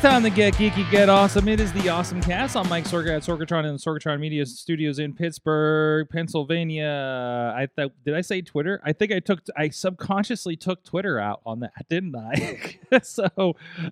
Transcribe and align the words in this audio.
Time 0.00 0.22
to 0.22 0.30
get 0.30 0.54
geeky, 0.54 0.90
get 0.90 1.10
awesome. 1.10 1.46
It 1.46 1.60
is 1.60 1.74
the 1.74 1.90
Awesome 1.90 2.22
Cast. 2.22 2.56
I'm 2.56 2.66
Mike 2.70 2.84
Sorga 2.84 3.16
at 3.16 3.22
Sorgatron 3.22 3.66
and 3.66 3.78
the 3.78 3.82
Sorgatron 3.82 4.18
Media 4.18 4.46
Studios 4.46 4.98
in 4.98 5.12
Pittsburgh, 5.12 6.08
Pennsylvania. 6.08 7.52
I 7.54 7.66
thought, 7.66 7.92
did 8.02 8.14
I 8.14 8.22
say 8.22 8.40
Twitter? 8.40 8.80
I 8.82 8.94
think 8.94 9.12
I 9.12 9.20
took, 9.20 9.40
I 9.58 9.68
subconsciously 9.68 10.56
took 10.56 10.84
Twitter 10.84 11.20
out 11.20 11.42
on 11.44 11.60
that, 11.60 11.72
didn't 11.90 12.16
I? 12.16 12.78
so, 13.02 13.26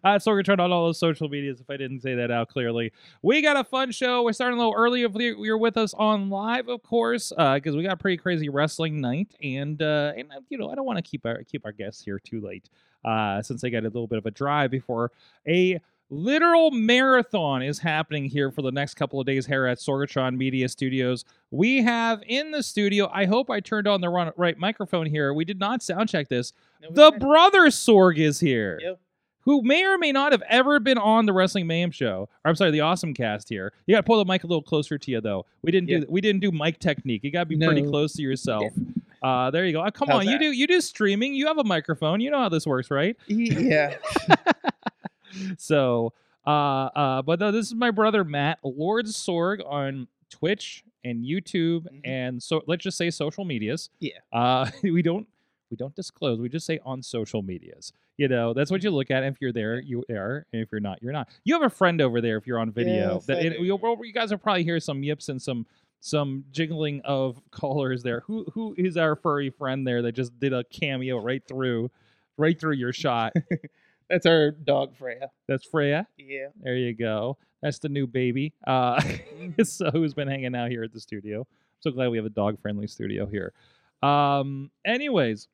uh, 0.03 0.19
Sorgatron 0.19 0.61
on 0.61 0.73
all 0.73 0.87
those 0.87 0.99
social 0.99 1.29
medias. 1.29 1.61
If 1.61 1.69
I 1.69 1.77
didn't 1.77 2.01
say 2.01 2.15
that 2.15 2.31
out 2.31 2.49
clearly, 2.49 2.91
we 3.21 3.43
got 3.43 3.59
a 3.59 3.65
fun 3.65 3.93
show. 3.93 4.23
We're 4.23 4.33
starting 4.33 4.59
a 4.59 4.63
little 4.63 4.81
early. 4.81 5.03
If 5.03 5.13
you're 5.15 5.59
with 5.59 5.77
us 5.77 5.93
on 5.93 6.31
live, 6.31 6.69
of 6.69 6.83
course, 6.83 7.35
because 7.37 7.77
we 7.77 7.83
got 7.83 7.93
a 7.93 7.99
pretty 7.99 8.17
crazy 8.17 8.49
wrestling 8.49 9.03
night, 9.03 9.35
and 9.43 9.83
uh, 9.83 10.13
and 10.17 10.33
uh, 10.33 10.41
you 10.49 10.57
know, 10.57 10.71
I 10.71 10.75
don't 10.75 10.87
want 10.87 10.97
to 10.97 11.03
keep 11.03 11.27
our 11.27 11.43
keep 11.43 11.67
our 11.67 11.73
guests 11.73 12.03
here 12.03 12.19
too 12.19 12.41
late 12.41 12.71
uh, 13.05 13.43
since 13.43 13.61
they 13.61 13.69
got 13.69 13.83
a 13.83 13.91
little 13.91 14.07
bit 14.07 14.19
of 14.19 14.25
a 14.25 14.31
drive 14.31 14.71
before 14.71 15.13
a 15.47 15.79
literal 16.11 16.71
marathon 16.71 17.63
is 17.63 17.79
happening 17.79 18.25
here 18.25 18.51
for 18.51 18.63
the 18.63 18.73
next 18.73 18.95
couple 18.95 19.21
of 19.21 19.27
days 19.27 19.47
here 19.47 19.67
at 19.67 19.79
Sorgatron 19.79 20.37
Media 20.37 20.69
Studios. 20.69 21.25
We 21.51 21.83
have 21.83 22.23
in 22.27 22.51
the 22.51 22.63
studio, 22.63 23.11
I 23.13 23.27
hope 23.27 23.51
I 23.51 23.61
turned 23.61 23.87
on 23.87 24.01
the 24.01 24.09
run, 24.09 24.33
right 24.37 24.59
microphone 24.59 25.07
here. 25.07 25.33
We 25.35 25.45
did 25.45 25.59
not 25.59 25.83
sound 25.83 26.09
check 26.09 26.29
this. 26.29 26.53
No, 26.83 26.89
the 26.93 27.11
didn't. 27.11 27.29
brother 27.29 27.67
Sorg 27.67 28.19
is 28.19 28.41
here. 28.41 28.79
Yep. 28.83 29.01
Who 29.43 29.63
may 29.63 29.83
or 29.85 29.97
may 29.97 30.13
not 30.13 30.33
have 30.33 30.43
ever 30.49 30.79
been 30.79 30.99
on 30.99 31.25
the 31.25 31.33
Wrestling 31.33 31.67
Mayhem 31.67 31.91
show. 31.91 32.29
Or, 32.45 32.49
I'm 32.51 32.55
sorry, 32.55 32.71
the 32.71 32.83
Awesome 32.83 33.15
Cast 33.15 33.49
here. 33.49 33.73
You 33.87 33.95
got 33.95 34.01
to 34.01 34.07
pull 34.07 34.19
the 34.23 34.31
mic 34.31 34.45
a 34.45 34.47
little 34.47 34.63
closer 34.63 34.99
to 34.99 35.11
you, 35.11 35.23
though. 35.23 35.47
We 35.63 35.73
didn't 35.73 35.89
Yeah. 35.89 36.01
do 36.01 36.07
we 36.11 36.21
didn't 36.21 36.41
do 36.43 36.53
mic 36.53 36.79
technique. 36.81 37.25
You 37.25 37.31
got 37.31 37.49
to 37.49 37.57
be 37.57 37.57
pretty 37.57 37.83
close 37.83 38.13
to 38.15 38.23
yourself. 38.23 38.73
Uh, 39.21 39.51
there 39.51 39.67
you 39.67 39.73
go. 39.73 39.81
Uh, 39.81 39.91
come 39.91 40.07
How's 40.07 40.19
on, 40.29 40.29
you 40.29 40.39
do 40.39 40.53
you 40.53 40.69
do 40.69 40.81
streaming. 40.81 41.35
You 41.35 41.49
have 41.49 41.59
a 41.59 41.65
microphone. 41.65 42.21
You 42.21 42.31
know 42.31 42.39
how 42.39 42.49
this 42.49 42.69
works, 42.69 42.89
right? 42.89 43.17
Yeah. 43.27 43.97
so 45.59 46.13
uh 46.47 46.51
uh 46.51 47.23
but 47.23 47.41
no 47.41 47.51
this 47.51 47.67
is 47.67 47.75
my 47.75 47.91
brother 47.91 48.25
matt 48.25 48.59
lord 48.63 49.07
sorg 49.07 49.61
on 49.69 50.07
twitch 50.31 50.85
and 51.05 51.25
youtube 51.25 51.87
Mhm. 51.93 52.01
and 52.05 52.43
so 52.43 52.63
let's 52.67 52.83
just 52.85 52.97
say 52.99 53.11
social 53.11 53.45
medias. 53.45 53.91
Yeah. 54.01 54.13
uh 54.33 54.71
we 54.83 55.03
don't 55.03 55.27
we 55.71 55.77
don't 55.77 55.95
disclose 55.95 56.41
we 56.41 56.49
just 56.49 56.67
say 56.67 56.79
on 56.85 57.03
social 57.03 57.43
medias. 57.43 57.93
You 58.17 58.27
know 58.29 58.53
that's 58.53 58.71
what 58.71 58.83
you 58.83 58.91
look 58.91 59.11
at. 59.11 59.23
If 59.23 59.37
you're 59.41 59.53
there 59.53 59.79
you 59.81 60.03
are. 60.11 60.45
And 60.53 60.61
if 60.63 60.73
you're 60.73 60.81
not 60.81 61.03
you're 61.03 61.13
not. 61.13 61.29
You 61.45 61.55
have 61.55 61.63
a 61.63 61.71
friend 61.71 62.01
over 62.01 62.21
there 62.21 62.37
if 62.37 62.47
you're 62.47 62.59
on 62.59 62.73
video 62.73 63.15
Yes, 63.15 63.27
that 63.27 63.45
it- 63.45 63.61
you, 63.61 63.79
you 63.79 64.13
guys 64.13 64.31
will 64.31 64.39
probably 64.39 64.65
hear 64.65 64.81
some 64.81 65.03
yips 65.03 65.29
and 65.29 65.41
some 65.41 65.67
some 66.01 66.45
jiggling 66.51 67.01
of 67.05 67.41
callers 67.51 68.03
there. 68.03 68.21
Who 68.27 68.45
who 68.55 68.75
is 68.77 68.97
our 68.97 69.15
furry 69.15 69.51
friend 69.51 69.87
there 69.87 70.03
that 70.03 70.13
just 70.13 70.39
did 70.41 70.53
a 70.53 70.65
cameo 70.65 71.19
right 71.19 71.43
through 71.47 71.91
right 72.37 72.59
through 72.59 72.75
your 72.75 72.93
shot 72.93 73.35
That's 74.11 74.27
our 74.27 74.51
dog 74.51 74.97
Freya. 74.97 75.31
that's 75.47 75.65
freya 75.67 76.07
Yeah. 76.17 76.49
there 76.63 76.77
you 76.77 76.95
go. 76.95 77.37
That's 77.63 77.79
the 77.79 77.89
new 77.89 78.07
baby. 78.07 78.53
Uh, 78.67 79.01
so 79.65 79.91
who's 79.91 80.15
been 80.15 80.29
hanging 80.29 80.55
out 80.55 80.71
here 80.71 80.85
at 80.85 80.93
the 80.93 81.01
studio? 81.01 81.47
so 81.81 81.91
glad 81.93 82.09
we 82.09 82.17
have 82.17 82.27
a 82.27 82.31
dog 82.31 82.61
friendly 82.61 82.87
studio 82.89 83.25
here. 83.27 83.53
Um, 84.03 84.71
anyways, 84.85 85.47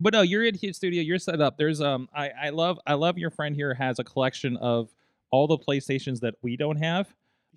but 0.00 0.12
no, 0.14 0.22
you're 0.22 0.44
in 0.44 0.54
his 0.54 0.76
studio. 0.76 1.02
You're 1.02 1.18
set 1.18 1.40
up. 1.40 1.56
There's 1.58 1.80
um, 1.80 2.08
I 2.14 2.30
I 2.44 2.48
love 2.50 2.78
I 2.86 2.94
love 2.94 3.18
your 3.18 3.30
friend 3.30 3.54
here 3.54 3.74
has 3.74 3.98
a 3.98 4.04
collection 4.04 4.56
of 4.58 4.90
all 5.30 5.46
the 5.46 5.58
PlayStations 5.58 6.20
that 6.20 6.34
we 6.42 6.56
don't 6.56 6.76
have. 6.76 7.08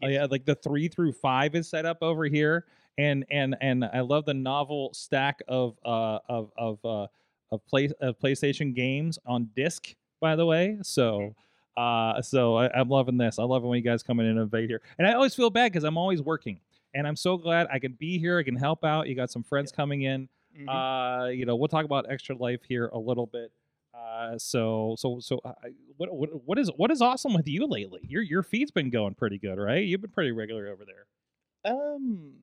Oh, 0.03 0.07
yeah, 0.07 0.27
like 0.29 0.45
the 0.45 0.55
three 0.55 0.87
through 0.87 1.13
five 1.13 1.55
is 1.55 1.67
set 1.69 1.85
up 1.85 1.97
over 2.01 2.25
here, 2.25 2.65
and 2.97 3.25
and 3.31 3.55
and 3.61 3.85
I 3.85 4.01
love 4.01 4.25
the 4.25 4.33
novel 4.33 4.91
stack 4.93 5.41
of 5.47 5.77
uh 5.85 6.19
of 6.29 6.51
of 6.57 6.79
uh 6.85 7.07
of 7.51 7.65
play 7.67 7.89
of 8.01 8.19
PlayStation 8.19 8.75
games 8.75 9.17
on 9.25 9.49
disc. 9.55 9.93
By 10.19 10.35
the 10.35 10.45
way, 10.45 10.77
so 10.81 11.35
uh 11.75 12.21
so 12.21 12.55
I, 12.57 12.69
I'm 12.71 12.89
loving 12.89 13.17
this. 13.17 13.37
I 13.39 13.43
love 13.43 13.63
it 13.63 13.67
when 13.67 13.77
you 13.77 13.83
guys 13.83 14.01
come 14.03 14.19
in 14.19 14.25
and 14.25 14.39
invade 14.39 14.69
here, 14.69 14.81
and 14.97 15.07
I 15.07 15.13
always 15.13 15.35
feel 15.35 15.49
bad 15.49 15.71
because 15.71 15.83
I'm 15.83 15.97
always 15.97 16.21
working, 16.21 16.59
and 16.93 17.07
I'm 17.07 17.15
so 17.15 17.37
glad 17.37 17.67
I 17.71 17.79
can 17.79 17.93
be 17.93 18.17
here. 18.17 18.39
I 18.39 18.43
can 18.43 18.55
help 18.55 18.83
out. 18.83 19.07
You 19.07 19.15
got 19.15 19.29
some 19.29 19.43
friends 19.43 19.71
coming 19.71 20.01
in. 20.03 20.27
Mhm. 20.59 20.67
Uh, 20.67 21.27
you 21.29 21.45
know, 21.45 21.55
we'll 21.55 21.67
talk 21.67 21.85
about 21.85 22.07
extra 22.09 22.35
life 22.35 22.61
here 22.67 22.87
a 22.87 22.97
little 22.97 23.27
bit. 23.27 23.51
Uh, 23.93 24.37
so 24.39 24.95
so 24.97 25.19
so 25.19 25.39
uh, 25.45 25.53
what 25.97 26.11
what 26.15 26.29
what 26.47 26.57
is 26.57 26.69
what 26.77 26.89
is 26.91 27.01
awesome 27.01 27.33
with 27.33 27.47
you 27.47 27.67
lately? 27.67 28.01
Your 28.07 28.21
your 28.23 28.41
feed's 28.43 28.71
been 28.71 28.89
going 28.89 29.13
pretty 29.13 29.37
good, 29.37 29.57
right? 29.59 29.85
You've 29.85 30.01
been 30.01 30.09
pretty 30.11 30.31
regular 30.31 30.67
over 30.69 30.83
there. 30.85 31.05
um. 31.73 32.33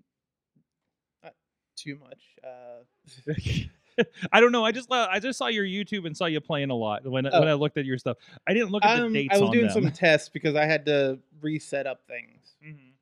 Not 1.25 1.35
too 1.77 1.97
much. 1.99 2.23
Uh. 2.45 3.33
I 4.32 4.41
don't 4.41 4.53
know. 4.53 4.65
I 4.65 4.72
just 4.72 4.91
I 4.91 5.19
just 5.21 5.38
saw 5.38 5.47
your 5.49 5.65
YouTube 5.65 6.06
and 6.06 6.16
saw 6.16 6.27
you 6.27 6.41
playing 6.41 6.71
a 6.71 6.75
lot 6.75 7.05
when 7.06 7.27
I 7.27 7.38
when 7.38 7.49
Oh. 7.49 7.53
I 7.53 7.55
looked 7.55 7.77
at 7.78 7.84
your 7.84 7.99
stuff. 7.99 8.16
I 8.47 8.53
didn't 8.55 8.71
look 8.71 8.84
at 8.84 8.97
the 8.99 9.05
um, 9.06 9.12
dates 9.12 9.34
I 9.34 9.38
was 9.38 9.50
doing 9.50 9.66
them. 9.66 9.72
some 9.84 9.91
tests 9.93 10.28
because 10.28 10.55
I 10.56 10.65
had 10.66 10.84
to 10.87 11.19
reset 11.41 11.87
up 11.87 12.00
things. 12.06 12.56
Mhm. 12.65 12.93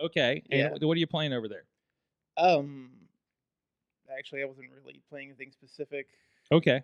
Okay. 0.00 0.42
Yeah. 0.50 0.70
what 0.72 0.82
what 0.84 0.96
are 0.96 1.00
you 1.00 1.06
playing 1.06 1.32
over 1.32 1.48
there? 1.48 1.64
Um. 2.36 2.90
Actually, 4.18 4.42
I 4.42 4.44
wasn't 4.44 4.66
really 4.84 5.00
playing 5.08 5.28
anything 5.28 5.50
specific. 5.52 6.06
Okay. 6.50 6.82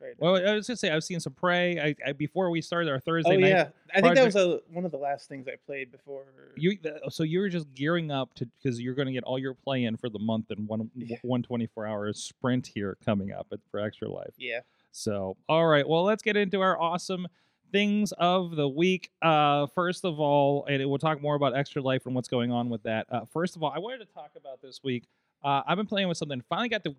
Right. 0.00 0.14
Well, 0.18 0.36
I 0.36 0.54
was 0.54 0.66
gonna 0.66 0.76
say 0.76 0.90
I've 0.90 1.04
seen 1.04 1.20
some 1.20 1.34
Prey. 1.34 1.78
I, 1.78 1.94
I 2.08 2.12
before 2.12 2.50
we 2.50 2.62
started 2.62 2.90
our 2.90 3.00
Thursday 3.00 3.36
oh 3.36 3.38
night. 3.38 3.48
yeah, 3.48 3.68
I 3.94 4.00
think 4.00 4.14
that 4.14 4.24
was 4.24 4.36
a, 4.36 4.60
one 4.72 4.84
of 4.84 4.90
the 4.90 4.96
last 4.98 5.28
things 5.28 5.46
I 5.46 5.56
played 5.66 5.92
before. 5.92 6.24
You 6.56 6.78
so 7.10 7.22
you 7.22 7.40
were 7.40 7.48
just 7.48 7.72
gearing 7.74 8.10
up 8.10 8.32
to 8.34 8.46
because 8.62 8.80
you're 8.80 8.94
going 8.94 9.06
to 9.06 9.12
get 9.12 9.24
all 9.24 9.38
your 9.38 9.54
play 9.54 9.84
in 9.84 9.96
for 9.96 10.08
the 10.08 10.18
month 10.18 10.46
and 10.50 10.66
one 10.66 10.90
Yeah. 10.94 11.18
one 11.22 11.42
24 11.42 11.86
hour 11.86 12.12
sprint 12.12 12.70
here 12.74 12.96
coming 13.04 13.32
up 13.32 13.48
at, 13.52 13.60
for 13.70 13.80
Extra 13.80 14.08
Life. 14.10 14.34
Yeah. 14.38 14.60
So 14.90 15.36
all 15.48 15.66
right, 15.66 15.86
well 15.86 16.04
let's 16.04 16.22
get 16.22 16.36
into 16.36 16.60
our 16.60 16.80
awesome 16.80 17.28
things 17.70 18.12
of 18.12 18.56
the 18.56 18.68
week. 18.68 19.10
Uh, 19.22 19.66
first 19.74 20.04
of 20.04 20.18
all, 20.18 20.64
and 20.66 20.84
we'll 20.88 20.98
talk 20.98 21.20
more 21.22 21.34
about 21.34 21.56
Extra 21.56 21.82
Life 21.82 22.06
and 22.06 22.14
what's 22.14 22.28
going 22.28 22.50
on 22.50 22.68
with 22.68 22.82
that. 22.84 23.06
Uh, 23.10 23.24
first 23.32 23.54
of 23.54 23.62
all, 23.62 23.70
I 23.70 23.78
wanted 23.78 23.98
to 23.98 24.12
talk 24.12 24.30
about 24.36 24.60
this 24.62 24.80
week. 24.82 25.04
Uh, 25.44 25.62
I've 25.66 25.76
been 25.76 25.86
playing 25.86 26.08
with 26.08 26.18
something. 26.18 26.42
Finally 26.48 26.68
got 26.70 26.84
to 26.84 26.94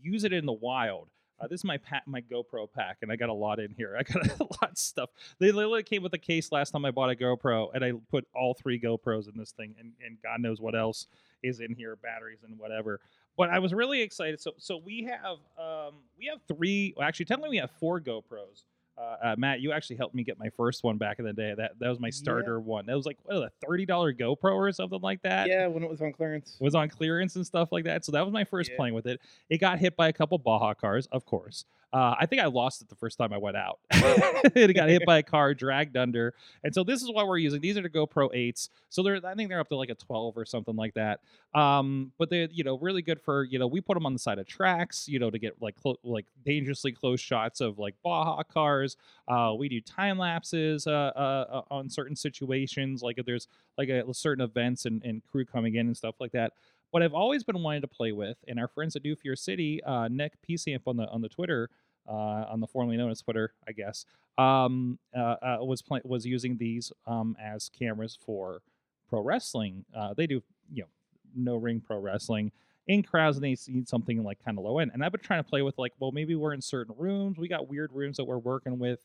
use 0.00 0.24
it 0.24 0.32
in 0.32 0.46
the 0.46 0.52
wild. 0.52 1.08
Uh, 1.42 1.48
this 1.48 1.60
is 1.60 1.64
my 1.64 1.78
my 2.06 2.20
GoPro 2.20 2.68
pack, 2.72 2.98
and 3.02 3.10
I 3.10 3.16
got 3.16 3.28
a 3.28 3.34
lot 3.34 3.58
in 3.58 3.74
here. 3.76 3.96
I 3.98 4.02
got 4.02 4.24
a 4.40 4.44
lot 4.44 4.70
of 4.70 4.78
stuff. 4.78 5.10
They 5.38 5.50
literally 5.50 5.82
came 5.82 6.02
with 6.02 6.14
a 6.14 6.18
case 6.18 6.52
last 6.52 6.70
time 6.70 6.84
I 6.84 6.90
bought 6.90 7.10
a 7.10 7.16
GoPro, 7.16 7.70
and 7.74 7.84
I 7.84 7.92
put 8.10 8.26
all 8.34 8.54
three 8.54 8.78
GoPros 8.78 9.28
in 9.28 9.36
this 9.36 9.50
thing, 9.50 9.74
and, 9.78 9.92
and 10.04 10.18
God 10.22 10.40
knows 10.40 10.60
what 10.60 10.76
else 10.76 11.06
is 11.42 11.60
in 11.60 11.74
here, 11.74 11.96
batteries 11.96 12.44
and 12.44 12.58
whatever. 12.58 13.00
But 13.36 13.50
I 13.50 13.58
was 13.58 13.74
really 13.74 14.02
excited. 14.02 14.40
So 14.40 14.52
so 14.58 14.76
we 14.76 15.02
have 15.04 15.38
um, 15.58 15.94
we 16.18 16.26
have 16.26 16.40
three. 16.46 16.94
Well, 16.96 17.06
actually, 17.06 17.26
technically 17.26 17.50
we 17.50 17.56
have 17.58 17.70
four 17.80 18.00
GoPros. 18.00 18.64
Uh, 18.98 19.16
uh, 19.24 19.34
Matt, 19.38 19.60
you 19.60 19.72
actually 19.72 19.96
helped 19.96 20.14
me 20.14 20.22
get 20.22 20.38
my 20.38 20.50
first 20.50 20.84
one 20.84 20.98
back 20.98 21.18
in 21.18 21.24
the 21.24 21.32
day. 21.32 21.54
That 21.56 21.78
that 21.78 21.88
was 21.88 21.98
my 21.98 22.08
Yeah. 22.08 22.12
starter 22.12 22.60
one. 22.60 22.86
That 22.86 22.94
was 22.96 23.06
like 23.06 23.18
what, 23.24 23.36
a 23.36 23.50
thirty 23.66 23.86
dollar 23.86 24.12
GoPro 24.12 24.54
or 24.54 24.70
something 24.72 25.00
like 25.00 25.22
that 25.22 25.48
Yeah, 25.48 25.66
when 25.66 25.82
it 25.82 25.88
was 25.88 26.02
on 26.02 26.12
clearance. 26.12 26.56
It 26.60 26.64
was 26.64 26.74
on 26.74 26.88
clearance 26.90 27.36
and 27.36 27.46
stuff 27.46 27.72
like 27.72 27.84
that. 27.84 28.04
So 28.04 28.12
that 28.12 28.24
was 28.24 28.32
my 28.32 28.44
first 28.44 28.70
Yeah. 28.70 28.76
playing 28.76 28.94
with 28.94 29.06
it. 29.06 29.20
It 29.48 29.58
got 29.58 29.78
hit 29.78 29.96
by 29.96 30.08
a 30.08 30.12
couple 30.12 30.36
Baja 30.38 30.74
cars, 30.74 31.06
of 31.06 31.24
course. 31.24 31.64
Uh, 31.92 32.14
I 32.18 32.26
think 32.26 32.40
I 32.40 32.46
lost 32.46 32.80
it 32.80 32.88
the 32.88 32.94
first 32.94 33.18
time 33.18 33.32
I 33.32 33.38
went 33.38 33.56
out. 33.56 33.78
it 33.90 34.74
got 34.74 34.88
hit 34.88 35.02
by 35.06 35.18
a 35.18 35.22
car, 35.22 35.52
dragged 35.52 35.96
under, 35.96 36.34
and 36.64 36.74
so 36.74 36.84
this 36.84 37.02
is 37.02 37.10
what 37.10 37.28
we're 37.28 37.38
using. 37.38 37.60
These 37.60 37.76
are 37.76 37.82
the 37.82 37.90
GoPro 37.90 38.30
eights. 38.34 38.70
So 38.88 39.02
they're 39.02 39.20
I 39.24 39.34
think 39.34 39.50
they're 39.50 39.60
up 39.60 39.68
to 39.68 39.76
like 39.76 39.90
a 39.90 39.94
twelve 39.94 40.36
or 40.36 40.46
something 40.46 40.74
like 40.74 40.94
that. 40.94 41.20
Um, 41.54 42.12
but 42.18 42.30
they're 42.30 42.48
you 42.50 42.64
know 42.64 42.78
really 42.78 43.02
good 43.02 43.20
for 43.20 43.44
you 43.44 43.58
know 43.58 43.66
we 43.66 43.80
put 43.80 43.94
them 43.94 44.06
on 44.06 44.14
the 44.14 44.18
side 44.18 44.38
of 44.38 44.46
tracks 44.46 45.06
you 45.06 45.18
know 45.18 45.30
to 45.30 45.38
get 45.38 45.60
like 45.60 45.76
clo- 45.76 45.98
like 46.02 46.24
dangerously 46.44 46.92
close 46.92 47.20
shots 47.20 47.60
of 47.60 47.78
like 47.78 47.94
Baja 48.02 48.42
cars. 48.42 48.96
Uh, 49.28 49.54
we 49.58 49.68
do 49.68 49.80
time 49.80 50.16
lapses 50.16 50.86
uh, 50.86 50.90
uh, 50.90 51.46
uh, 51.50 51.62
on 51.70 51.90
certain 51.90 52.16
situations 52.16 53.02
like 53.02 53.18
if 53.18 53.26
there's 53.26 53.48
like 53.76 53.88
a 53.88 54.02
certain 54.14 54.44
events 54.44 54.86
and, 54.86 55.02
and 55.04 55.22
crew 55.30 55.44
coming 55.44 55.74
in 55.74 55.86
and 55.86 55.96
stuff 55.96 56.14
like 56.20 56.32
that 56.32 56.52
what 56.92 57.02
I've 57.02 57.14
always 57.14 57.42
been 57.42 57.62
wanting 57.62 57.80
to 57.80 57.88
play 57.88 58.12
with, 58.12 58.36
and 58.46 58.60
our 58.60 58.68
friends 58.68 58.94
at 58.94 59.02
Do 59.02 59.16
For 59.16 59.22
Your 59.24 59.34
City, 59.34 59.82
uh, 59.82 60.08
Nick 60.08 60.34
PCamp 60.46 60.82
on 60.86 60.98
the 60.98 61.08
on 61.08 61.22
the 61.22 61.28
Twitter, 61.28 61.70
on 62.10 62.60
the 62.60 62.66
formerly 62.66 62.96
known 62.96 63.10
as 63.10 63.20
Twitter, 63.22 63.54
I 63.68 63.72
guess, 63.72 64.06
um, 64.38 64.98
uh, 65.16 65.36
uh, 65.42 65.58
was 65.60 65.82
was 66.04 66.26
using 66.26 66.56
these 66.56 66.92
um, 67.06 67.36
as 67.40 67.68
cameras 67.70 68.18
for 68.24 68.62
pro 69.08 69.20
wrestling. 69.22 69.84
Uh, 69.94 70.14
they 70.14 70.26
do 70.26 70.42
you 70.72 70.82
know 70.82 70.88
no 71.34 71.56
ring 71.56 71.80
pro 71.80 71.98
wrestling 71.98 72.52
in 72.88 73.02
crowds, 73.02 73.36
and 73.36 73.44
they 73.44 73.56
need 73.68 73.88
something 73.88 74.22
like 74.24 74.44
kind 74.44 74.58
of 74.58 74.64
low 74.64 74.78
end. 74.78 74.90
And 74.94 75.04
I've 75.04 75.12
been 75.12 75.20
trying 75.20 75.42
to 75.44 75.48
play 75.48 75.62
with 75.62 75.78
like, 75.78 75.92
well, 76.00 76.12
maybe 76.12 76.34
we're 76.34 76.54
in 76.54 76.60
certain 76.62 76.94
rooms. 76.98 77.38
We 77.38 77.48
got 77.48 77.68
weird 77.68 77.92
rooms 77.92 78.16
that 78.16 78.24
we're 78.24 78.38
working 78.38 78.78
with. 78.78 79.00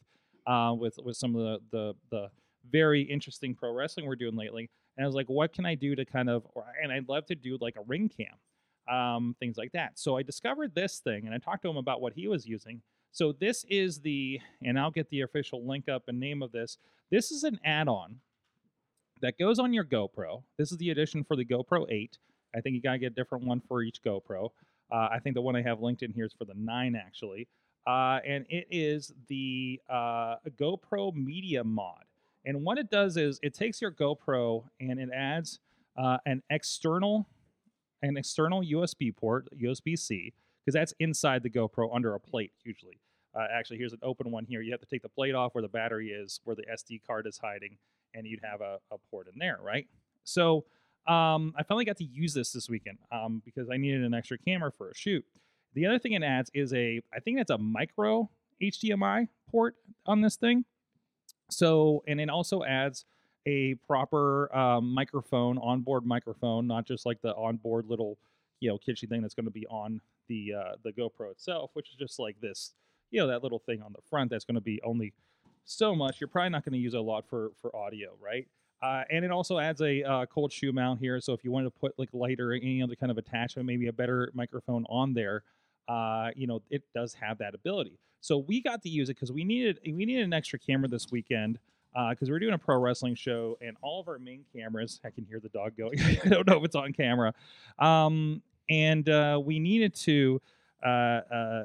uh, 0.47 0.73
with 0.77 0.97
with 1.03 1.17
some 1.17 1.35
of 1.35 1.41
the 1.41 1.59
the 1.71 1.95
the 2.09 2.29
very 2.71 3.01
interesting 3.01 3.53
pro 3.53 3.71
wrestling 3.71 4.05
we're 4.05 4.15
doing 4.15 4.35
lately. 4.35 4.69
And 4.97 5.03
I 5.03 5.07
was 5.07 5.15
like, 5.15 5.27
what 5.29 5.53
can 5.53 5.65
I 5.65 5.75
do 5.75 5.95
to 5.95 6.05
kind 6.05 6.29
of, 6.29 6.45
or, 6.55 6.65
and 6.81 6.91
I'd 6.91 7.07
love 7.07 7.25
to 7.27 7.35
do 7.35 7.57
like 7.61 7.75
a 7.77 7.81
ring 7.88 8.09
cam, 8.09 8.33
um, 8.89 9.35
things 9.39 9.57
like 9.57 9.71
that. 9.73 9.99
So 9.99 10.17
I 10.17 10.23
discovered 10.23 10.73
this 10.75 10.99
thing, 10.99 11.25
and 11.25 11.35
I 11.35 11.37
talked 11.37 11.63
to 11.63 11.69
him 11.69 11.77
about 11.77 12.01
what 12.01 12.13
he 12.13 12.27
was 12.27 12.45
using. 12.45 12.81
So 13.11 13.31
this 13.31 13.65
is 13.69 13.99
the, 13.99 14.39
and 14.63 14.79
I'll 14.79 14.91
get 14.91 15.09
the 15.09 15.21
official 15.21 15.65
link 15.65 15.89
up 15.89 16.03
and 16.07 16.19
name 16.19 16.43
of 16.43 16.51
this. 16.51 16.77
This 17.09 17.31
is 17.31 17.43
an 17.43 17.59
add-on 17.63 18.19
that 19.21 19.37
goes 19.39 19.59
on 19.59 19.73
your 19.73 19.83
GoPro. 19.83 20.43
This 20.57 20.71
is 20.71 20.77
the 20.77 20.91
edition 20.91 21.23
for 21.23 21.35
the 21.35 21.45
GoPro 21.45 21.85
8. 21.89 22.17
I 22.55 22.61
think 22.61 22.75
you 22.75 22.81
gotta 22.81 22.99
get 22.99 23.13
a 23.13 23.15
different 23.15 23.45
one 23.45 23.61
for 23.67 23.81
each 23.81 24.01
GoPro. 24.03 24.51
Uh, 24.91 25.09
I 25.11 25.19
think 25.19 25.35
the 25.35 25.41
one 25.41 25.55
I 25.55 25.61
have 25.61 25.81
linked 25.81 26.03
in 26.03 26.11
here 26.13 26.25
is 26.25 26.33
for 26.33 26.45
the 26.45 26.53
9 26.55 26.95
actually. 26.95 27.47
Uh, 27.85 28.19
and 28.25 28.45
it 28.49 28.67
is 28.69 29.13
the 29.27 29.79
uh, 29.89 30.35
GoPro 30.59 31.13
Media 31.15 31.63
Mod. 31.63 32.03
And 32.45 32.63
what 32.63 32.77
it 32.77 32.89
does 32.89 33.17
is 33.17 33.39
it 33.41 33.53
takes 33.53 33.81
your 33.81 33.91
GoPro 33.91 34.63
and 34.79 34.99
it 34.99 35.09
adds 35.13 35.59
uh, 35.97 36.17
an 36.25 36.43
external 36.49 37.27
an 38.01 38.17
external 38.17 38.61
USB 38.61 39.15
port, 39.15 39.47
USB 39.59 39.97
C, 39.97 40.33
because 40.63 40.73
that's 40.73 40.94
inside 40.99 41.44
the 41.44 41.49
GoPro 41.49 41.94
under 41.94 42.13
a 42.13 42.19
plate 42.19 42.51
usually. 42.63 42.99
Uh, 43.35 43.45
actually, 43.53 43.77
here's 43.77 43.94
an 43.94 43.99
open 44.01 44.31
one 44.31 44.45
here. 44.45 44.61
You 44.61 44.71
have 44.71 44.79
to 44.79 44.88
take 44.88 45.01
the 45.01 45.09
plate 45.09 45.35
off 45.35 45.53
where 45.53 45.61
the 45.61 45.67
battery 45.67 46.09
is, 46.09 46.39
where 46.44 46.55
the 46.55 46.63
SD 46.63 47.01
card 47.05 47.27
is 47.27 47.38
hiding, 47.38 47.77
and 48.13 48.25
you'd 48.25 48.41
have 48.44 48.61
a, 48.61 48.79
a 48.91 48.97
port 49.11 49.27
in 49.31 49.38
there, 49.38 49.59
right? 49.61 49.88
So 50.23 50.65
um, 51.07 51.53
I 51.57 51.63
finally 51.63 51.85
got 51.85 51.97
to 51.97 52.03
use 52.03 52.33
this 52.33 52.51
this 52.51 52.69
weekend 52.69 52.97
um, 53.11 53.41
because 53.45 53.69
I 53.69 53.77
needed 53.77 54.03
an 54.03 54.13
extra 54.13 54.38
camera 54.38 54.71
for 54.71 54.89
a 54.89 54.95
shoot. 54.95 55.23
The 55.73 55.85
other 55.85 55.99
thing 55.99 56.13
it 56.13 56.23
adds 56.23 56.49
is 56.53 56.73
a, 56.73 57.01
I 57.13 57.19
think 57.19 57.38
that's 57.38 57.51
a 57.51 57.57
micro 57.57 58.29
HDMI 58.61 59.27
port 59.49 59.75
on 60.05 60.21
this 60.21 60.35
thing. 60.35 60.65
So, 61.49 62.03
and 62.07 62.19
it 62.19 62.29
also 62.29 62.63
adds 62.63 63.05
a 63.47 63.75
proper 63.88 64.53
um, 64.55 64.94
microphone, 64.94 65.57
onboard 65.57 66.05
microphone, 66.05 66.67
not 66.67 66.85
just 66.85 67.05
like 67.05 67.21
the 67.21 67.33
onboard 67.35 67.88
little, 67.88 68.17
you 68.59 68.69
know, 68.69 68.77
kitschy 68.77 69.07
thing 69.07 69.21
that's 69.21 69.33
going 69.33 69.45
to 69.45 69.51
be 69.51 69.65
on 69.67 70.01
the 70.27 70.53
uh, 70.53 70.75
the 70.83 70.91
GoPro 70.91 71.31
itself, 71.31 71.71
which 71.73 71.89
is 71.89 71.95
just 71.95 72.19
like 72.19 72.39
this, 72.41 72.73
you 73.09 73.19
know, 73.19 73.27
that 73.27 73.44
little 73.44 73.59
thing 73.59 73.81
on 73.81 73.94
the 73.94 74.01
front 74.09 74.29
that's 74.29 74.44
going 74.44 74.55
to 74.55 74.61
be 74.61 74.81
only 74.83 75.13
so 75.63 75.95
much. 75.95 76.19
You're 76.19 76.27
probably 76.27 76.49
not 76.49 76.65
going 76.65 76.73
to 76.73 76.79
use 76.79 76.94
a 76.94 76.99
lot 76.99 77.25
for 77.27 77.51
for 77.61 77.73
audio, 77.73 78.09
right? 78.21 78.45
Uh, 78.83 79.03
and 79.09 79.23
it 79.23 79.31
also 79.31 79.57
adds 79.57 79.81
a 79.81 80.03
uh, 80.03 80.25
cold 80.27 80.51
shoe 80.51 80.71
mount 80.71 80.99
here, 80.99 81.19
so 81.19 81.33
if 81.33 81.44
you 81.44 81.51
wanted 81.51 81.73
to 81.73 81.79
put 81.79 81.97
like 81.97 82.09
lighter 82.13 82.53
any 82.53 82.83
other 82.83 82.95
kind 82.95 83.11
of 83.11 83.17
attachment, 83.17 83.65
maybe 83.65 83.88
a 83.88 83.94
better 83.94 84.29
microphone 84.35 84.85
on 84.88 85.13
there, 85.13 85.44
uh, 85.88 86.29
you 86.35 86.45
know, 86.45 86.61
it 86.69 86.83
does 86.94 87.13
have 87.15 87.39
that 87.39 87.55
ability. 87.55 87.97
So 88.19 88.38
we 88.38 88.61
got 88.61 88.83
to 88.83 88.89
use 88.89 89.09
it 89.09 89.15
because 89.15 89.31
we 89.31 89.45
needed 89.45 89.79
we 89.85 90.05
needed 90.05 90.25
an 90.25 90.33
extra 90.33 90.59
camera 90.59 90.89
this 90.89 91.07
weekend 91.11 91.59
because 92.09 92.29
we 92.29 92.35
are 92.35 92.39
doing 92.39 92.53
a 92.53 92.57
pro 92.57 92.77
wrestling 92.77 93.15
show 93.15 93.57
and 93.61 93.75
all 93.81 93.99
of 93.99 94.07
our 94.07 94.19
main 94.19 94.45
cameras. 94.55 94.99
I 95.03 95.09
can 95.09 95.25
hear 95.25 95.39
the 95.39 95.49
dog 95.49 95.75
going. 95.77 95.99
I 96.25 96.29
don't 96.29 96.47
know 96.47 96.57
if 96.57 96.63
it's 96.63 96.75
on 96.75 96.94
camera, 96.94 97.33
um, 97.79 98.41
and 98.69 99.07
uh, 99.09 99.41
we 99.44 99.59
needed 99.59 99.94
to. 99.95 100.41
Uh, 100.85 100.89
uh, 100.89 101.63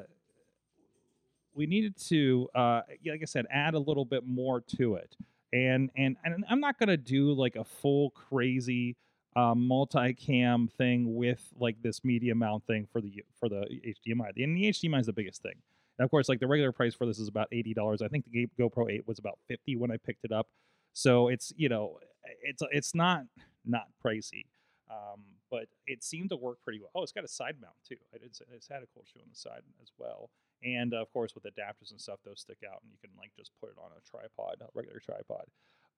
we 1.55 1.67
needed 1.67 1.95
to, 2.07 2.49
uh, 2.55 2.81
like 3.05 3.21
I 3.21 3.25
said, 3.25 3.45
add 3.51 3.75
a 3.75 3.79
little 3.79 4.05
bit 4.05 4.25
more 4.25 4.61
to 4.77 4.95
it, 4.95 5.15
and 5.51 5.91
and 5.95 6.17
and 6.23 6.43
I'm 6.49 6.59
not 6.59 6.79
gonna 6.79 6.97
do 6.97 7.31
like 7.33 7.55
a 7.55 7.63
full 7.63 8.09
crazy 8.09 8.95
um, 9.35 9.67
multi-cam 9.67 10.67
thing 10.67 11.15
with 11.15 11.41
like 11.59 11.81
this 11.81 12.03
media 12.03 12.35
mod 12.35 12.63
thing 12.65 12.87
for 12.91 13.01
the 13.01 13.23
for 13.39 13.49
the 13.49 13.65
HDMI. 13.85 14.31
And 14.43 14.57
the 14.57 14.69
HDMI 14.69 14.99
is 14.99 15.05
the 15.05 15.13
biggest 15.13 15.41
thing. 15.41 15.55
And 15.97 16.05
of 16.05 16.11
course, 16.11 16.29
like 16.29 16.39
the 16.39 16.47
regular 16.47 16.71
price 16.71 16.95
for 16.95 17.05
this 17.05 17.19
is 17.19 17.27
about 17.27 17.47
eighty 17.51 17.73
dollars. 17.73 18.01
I 18.01 18.07
think 18.07 18.25
the 18.25 18.47
GoPro 18.59 18.91
8 18.91 19.07
was 19.07 19.19
about 19.19 19.37
fifty 19.47 19.75
when 19.75 19.91
I 19.91 19.97
picked 19.97 20.25
it 20.25 20.31
up. 20.31 20.47
So 20.93 21.27
it's 21.27 21.53
you 21.55 21.69
know 21.69 21.99
it's 22.41 22.63
it's 22.71 22.95
not 22.95 23.23
not 23.65 23.87
pricey, 24.03 24.45
um, 24.89 25.21
but 25.49 25.65
it 25.87 26.03
seemed 26.03 26.29
to 26.29 26.35
work 26.35 26.57
pretty 26.63 26.79
well. 26.79 26.89
Oh, 26.95 27.03
it's 27.03 27.11
got 27.11 27.23
a 27.23 27.27
side 27.27 27.55
mount 27.61 27.75
too. 27.87 27.97
I 28.13 28.17
did 28.17 28.35
it's 28.51 28.67
had 28.67 28.83
a 28.83 28.87
cold 28.93 29.07
shoe 29.11 29.19
on 29.19 29.27
the 29.29 29.35
side 29.35 29.61
as 29.81 29.91
well. 29.97 30.29
And 30.63 30.93
of 30.93 31.11
course, 31.11 31.35
with 31.35 31.43
adapters 31.43 31.91
and 31.91 31.99
stuff, 31.99 32.19
those 32.23 32.39
stick 32.39 32.59
out, 32.65 32.81
and 32.81 32.91
you 32.91 32.97
can 33.01 33.11
like 33.17 33.31
just 33.37 33.51
put 33.59 33.69
it 33.69 33.75
on 33.77 33.91
a 33.97 34.01
tripod, 34.09 34.55
a 34.61 34.67
regular 34.73 34.99
tripod. 34.99 35.45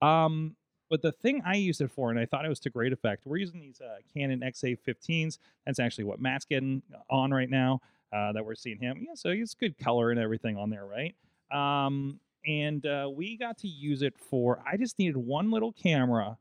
Um, 0.01 0.55
but 0.89 1.01
the 1.01 1.11
thing 1.11 1.41
I 1.45 1.55
used 1.55 1.81
it 1.81 1.91
for, 1.91 2.09
and 2.11 2.19
I 2.19 2.25
thought 2.25 2.45
it 2.45 2.49
was 2.49 2.59
to 2.61 2.69
great 2.69 2.93
effect, 2.93 3.25
we're 3.25 3.37
using 3.37 3.59
these 3.59 3.81
uh, 3.81 3.97
Canon 4.13 4.41
XA15s. 4.41 5.39
That's 5.65 5.79
actually 5.79 6.03
what 6.03 6.19
Matt's 6.19 6.45
getting 6.45 6.83
on 7.09 7.31
right 7.31 7.49
now. 7.49 7.81
Uh, 8.15 8.31
that 8.31 8.45
we're 8.45 8.55
seeing 8.55 8.79
him. 8.79 9.03
Yeah, 9.05 9.15
so 9.15 9.31
he's 9.31 9.53
good 9.53 9.77
color 9.77 10.09
and 10.09 10.19
everything 10.19 10.55
on 10.55 10.69
there, 10.69 10.85
right? 10.85 11.13
Um, 11.51 12.19
and 12.47 12.85
uh, 12.85 13.09
we 13.13 13.35
got 13.35 13.57
to 13.59 13.67
use 13.67 14.01
it 14.01 14.17
for. 14.17 14.63
I 14.65 14.77
just 14.77 14.97
needed 14.97 15.17
one 15.17 15.51
little 15.51 15.73
camera 15.73 16.37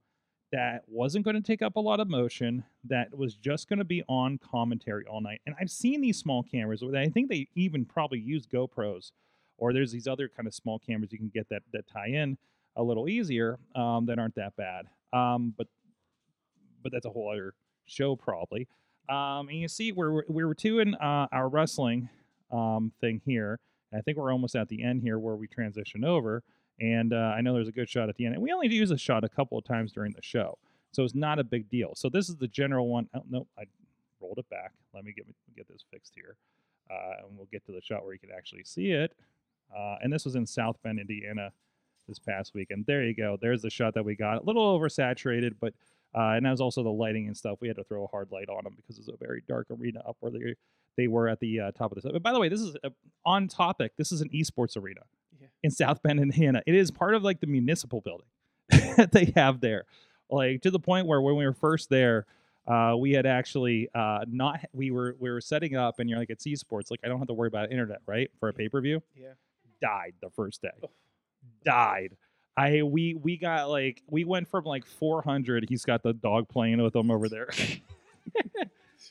that 0.53 0.83
wasn't 0.87 1.25
going 1.25 1.35
to 1.35 1.43
take 1.43 1.63
up 1.63 1.75
a 1.75 1.81
lot 1.81 1.99
of 1.99 2.09
motion, 2.09 2.63
that 2.85 3.17
was 3.17 3.35
just 3.35 3.69
going 3.69 3.81
to 3.81 3.85
be 3.85 4.05
on 4.09 4.39
commentary 4.39 5.05
all 5.05 5.21
night. 5.21 5.41
And 5.47 5.57
I've 5.61 5.71
seen 5.71 6.01
these 6.01 6.17
small 6.17 6.45
cameras. 6.45 6.81
I 6.95 7.09
think 7.09 7.29
they 7.29 7.49
even 7.57 7.85
probably 7.85 8.21
use 8.21 8.47
GoPros, 8.47 9.11
or 9.59 9.73
there's 9.73 9.91
these 9.91 10.07
other 10.07 10.29
kind 10.29 10.47
of 10.47 10.55
small 10.55 10.79
cameras 10.79 11.11
you 11.11 11.19
can 11.19 11.33
get 11.35 11.49
that 11.49 11.63
that 11.73 11.89
tie 11.89 12.07
in 12.07 12.39
a 12.77 12.85
little 12.85 13.09
easier 13.09 13.59
um, 13.75 14.07
that 14.07 14.21
aren't 14.21 14.37
that 14.37 14.55
bad. 14.55 14.87
Um, 15.13 15.55
but 15.59 15.67
but 16.85 16.93
that's 16.93 17.07
a 17.07 17.11
whole 17.11 17.33
other 17.33 17.55
show 17.87 18.15
probably. 18.15 18.69
Um, 19.09 19.49
and 19.49 19.59
you 19.59 19.69
see 19.69 19.93
we're 19.93 20.23
we 20.29 20.45
were 20.45 20.55
doing 20.55 20.95
uh, 20.95 21.27
our 21.33 21.49
wrestling 21.49 22.09
um, 22.51 22.93
thing 23.01 23.21
here. 23.25 23.61
I 23.95 24.01
think 24.01 24.19
we're 24.19 24.33
almost 24.33 24.57
at 24.57 24.69
the 24.69 24.83
end 24.83 25.03
here 25.03 25.19
where 25.19 25.37
we 25.37 25.47
transition 25.47 26.05
over. 26.05 26.43
And 26.81 27.13
uh, 27.13 27.35
I 27.37 27.41
know 27.41 27.55
there's 27.55 27.69
a 27.69 27.73
good 27.73 27.89
shot 27.89 28.09
at 28.09 28.17
the 28.17 28.27
end. 28.27 28.35
And 28.35 28.43
we 28.43 28.53
only 28.53 28.69
use 28.69 28.91
a 28.91 28.99
shot 28.99 29.25
a 29.25 29.29
couple 29.29 29.57
of 29.57 29.65
times 29.65 29.93
during 29.93 30.13
the 30.13 30.23
show. 30.23 30.59
So 30.93 31.05
it's 31.05 31.15
not 31.15 31.39
a 31.39 31.45
big 31.45 31.69
deal. 31.69 31.93
So 31.95 32.09
this 32.09 32.29
is 32.29 32.37
the 32.37 32.49
general 32.49 32.89
one. 32.89 33.09
Oh, 33.15 33.23
no, 33.29 33.47
I 33.59 33.65
rolled 34.21 34.39
it 34.39 34.49
back. 34.49 34.73
Let 34.93 35.05
me 35.05 35.13
get, 35.13 35.27
get 35.57 35.69
this 35.69 35.85
fixed 35.93 36.13
here. 36.15 36.37
Uh, 36.91 37.27
and 37.27 37.37
we'll 37.37 37.49
get 37.51 37.65
to 37.67 37.73
the 37.73 37.81
shot 37.81 38.05
where 38.05 38.13
you 38.13 38.19
can 38.19 38.31
actually 38.37 38.65
see 38.65 38.91
it. 38.91 39.13
Uh, 39.75 39.97
and 40.03 40.13
this 40.13 40.25
was 40.25 40.35
in 40.35 40.47
South 40.47 40.77
Bend, 40.83 40.99
Indiana 40.99 41.51
this 42.09 42.19
past 42.19 42.53
week. 42.55 42.69
And 42.71 42.85
there 42.87 43.03
you 43.05 43.15
go. 43.15 43.39
There's 43.41 43.63
the 43.63 43.71
shot 43.71 43.95
that 43.95 44.05
we 44.05 44.15
got. 44.15 44.43
A 44.43 44.45
little 44.45 44.79
oversaturated, 44.79 45.55
but 45.61 45.73
uh, 46.15 46.33
and 46.37 46.47
that 46.47 46.51
was 46.51 46.61
also 46.61 46.83
the 46.83 46.93
lighting 46.93 47.27
and 47.27 47.37
stuff. 47.37 47.59
We 47.61 47.69
had 47.69 47.77
to 47.77 47.85
throw 47.85 48.05
a 48.05 48.09
hard 48.09 48.31
light 48.31 48.49
on 48.49 48.65
them 48.65 48.75
because 48.77 48.99
it's 48.99 49.09
a 49.09 49.17
very 49.17 49.43
dark 49.49 49.67
arena 49.71 50.01
up 50.07 50.17
where 50.21 50.31
they 50.31 50.55
they 50.97 51.09
were 51.09 51.29
at 51.29 51.41
the 51.41 51.61
uh, 51.61 51.71
top 51.73 51.93
of 51.93 52.01
the. 52.01 52.13
But 52.13 52.23
by 52.23 52.33
the 52.33 52.41
way, 52.41 52.49
this 52.49 52.61
is 52.61 52.77
uh, 52.85 52.91
on 53.27 53.49
topic. 53.49 53.93
This 53.97 54.13
is 54.13 54.21
an 54.21 54.29
esports 54.29 54.77
arena 54.77 55.01
yeah. 55.41 55.49
in 55.63 55.71
South 55.71 56.03
Bend, 56.03 56.21
Indiana. 56.21 56.63
It 56.67 56.75
is 56.75 56.91
part 56.91 57.15
of 57.15 57.23
like 57.23 57.41
the 57.41 57.47
municipal 57.47 58.01
building 58.01 58.29
that 58.97 59.13
they 59.13 59.33
have 59.35 59.61
there, 59.61 59.85
like 60.31 60.63
to 60.63 60.71
the 60.71 60.81
point 60.81 61.07
where 61.07 61.21
when 61.21 61.37
we 61.37 61.45
were 61.45 61.55
first 61.55 61.91
there. 61.91 62.27
Uh, 62.67 62.97
we 62.99 63.13
had 63.13 63.27
actually 63.27 63.91
uh, 63.95 64.25
not 64.27 64.59
we 64.73 64.91
were 64.91 65.15
we 65.19 65.31
were 65.31 65.43
setting 65.43 65.77
up 65.77 65.99
and 65.99 66.09
you're 66.09 66.19
like 66.19 66.31
it's 66.31 66.47
esports 66.47 66.91
like 66.91 66.99
I 67.05 67.09
don't 67.09 67.19
have 67.19 67.29
to 67.29 67.35
worry 67.35 67.49
about 67.49 67.71
internet 67.71 67.99
right 68.07 68.31
for 68.41 68.49
a 68.49 68.55
pay 68.55 68.71
per 68.71 68.81
view 68.81 69.03
yeah 69.15 69.33
died 69.83 70.15
the 70.23 70.31
first 70.31 70.63
day 70.63 70.71
died. 71.65 72.17
I 72.57 72.83
we 72.83 73.15
we 73.15 73.37
got 73.37 73.69
like 73.69 74.03
we 74.09 74.25
went 74.25 74.49
from 74.49 74.65
like 74.65 74.87
400. 74.87 75.67
He's 75.69 75.85
got 75.85 76.03
the 76.03 76.13
dog 76.13 76.49
playing 76.49 76.83
with 76.83 76.95
him 76.95 77.11
over 77.11 77.29
there. 77.29 77.49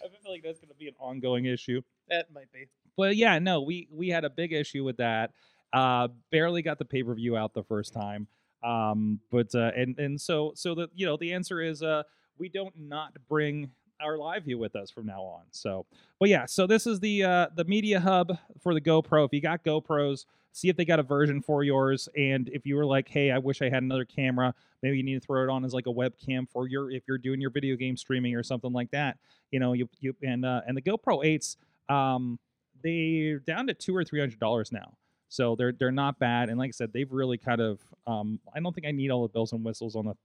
I 0.02 0.08
feel 0.08 0.32
like 0.32 0.44
that's 0.44 0.60
going 0.60 0.70
to 0.70 0.76
be 0.76 0.88
an 0.88 0.96
ongoing 1.00 1.46
issue. 1.46 1.82
That 2.10 2.32
might 2.34 2.52
be. 2.52 2.68
But 2.96 3.16
yeah, 3.16 3.40
no, 3.40 3.62
we 3.62 3.88
we 3.92 4.10
had 4.10 4.24
a 4.24 4.30
big 4.30 4.54
issue 4.54 4.84
with 4.84 4.98
that. 4.98 5.32
Uh, 5.72 6.10
barely 6.32 6.62
got 6.62 6.78
the 6.78 6.86
pay 6.86 7.04
per 7.04 7.14
view 7.14 7.36
out 7.36 7.54
the 7.54 7.64
first 7.64 7.94
time. 7.94 8.28
Um, 8.64 9.20
but 9.32 9.54
uh, 9.54 9.72
and 9.76 9.98
and 10.00 10.20
so 10.20 10.54
so 10.56 10.74
the 10.76 10.88
you 10.94 11.06
know 11.06 11.18
the 11.18 11.34
answer 11.34 11.60
is 11.60 11.84
uh 11.84 12.04
we 12.38 12.50
don't 12.50 12.74
not 12.78 13.14
bring 13.28 13.72
our 14.02 14.18
live 14.18 14.44
view 14.44 14.58
with 14.58 14.76
us 14.76 14.92
from 14.92 15.06
now 15.06 15.22
on. 15.22 15.44
So, 15.52 15.86
but 16.20 16.30
yeah, 16.30 16.46
so 16.46 16.68
this 16.68 16.88
is 16.88 17.00
the 17.00 17.24
uh 17.24 17.48
the 17.56 17.66
media 17.66 18.00
hub 18.00 18.38
for 18.62 18.74
the 18.74 18.82
GoPro. 18.82 19.26
If 19.26 19.34
you 19.34 19.42
got 19.42 19.64
GoPros, 19.64 20.26
see 20.52 20.70
if 20.70 20.78
they 20.78 20.86
got 20.86 21.00
a 21.00 21.04
version 21.04 21.42
for 21.42 21.64
yours. 21.64 22.10
And 22.18 22.50
if 22.50 22.66
you 22.66 22.76
were 22.76 22.86
like, 22.86 23.10
hey, 23.10 23.32
I 23.32 23.38
wish 23.38 23.62
I 23.62 23.66
had 23.66 23.84
another 23.84 24.06
camera, 24.06 24.54
maybe 24.82 24.98
you 24.98 25.04
need 25.04 25.22
to 25.22 25.26
throw 25.26 25.44
it 25.44 25.50
on 25.50 25.66
as 25.66 25.74
like 25.74 25.88
a 25.88 25.94
webcam 25.94 26.48
for 26.50 26.68
your 26.68 26.92
if 26.92 27.04
you're 27.08 27.18
doing 27.18 27.42
your 27.42 27.50
video 27.50 27.76
game 27.76 27.98
streaming 27.98 28.36
or 28.36 28.44
something 28.44 28.74
like 28.74 28.92
that. 28.92 29.18
You 29.52 29.60
know, 29.60 29.74
you 29.74 29.90
you 30.00 30.16
and 30.24 30.46
uh, 30.46 30.62
and 30.68 30.78
the 30.78 30.82
GoPro 30.82 31.26
eights, 31.26 31.58
um, 31.90 32.40
they're 32.84 33.40
down 33.40 33.68
to 33.68 33.74
two 33.74 33.96
or 33.96 34.04
three 34.04 34.20
hundred 34.20 34.40
dollars 34.40 34.72
now. 34.72 34.98
So 35.30 35.56
they're 35.56 35.72
they're 35.72 35.92
not 35.92 36.20
bad. 36.20 36.50
And 36.50 36.60
like 36.60 36.70
I 36.70 36.72
said, 36.72 36.94
they've 36.94 37.12
really 37.12 37.38
kind 37.38 37.62
of 37.62 37.80
um, 38.06 38.40
I 38.56 38.60
don't 38.60 38.74
think 38.74 38.86
I 38.86 38.92
need 38.92 39.10
all 39.10 39.24
the 39.24 39.32
bells 39.32 39.52
and 39.54 39.64
whistles 39.64 39.96
on 39.96 40.06
the 40.06 40.16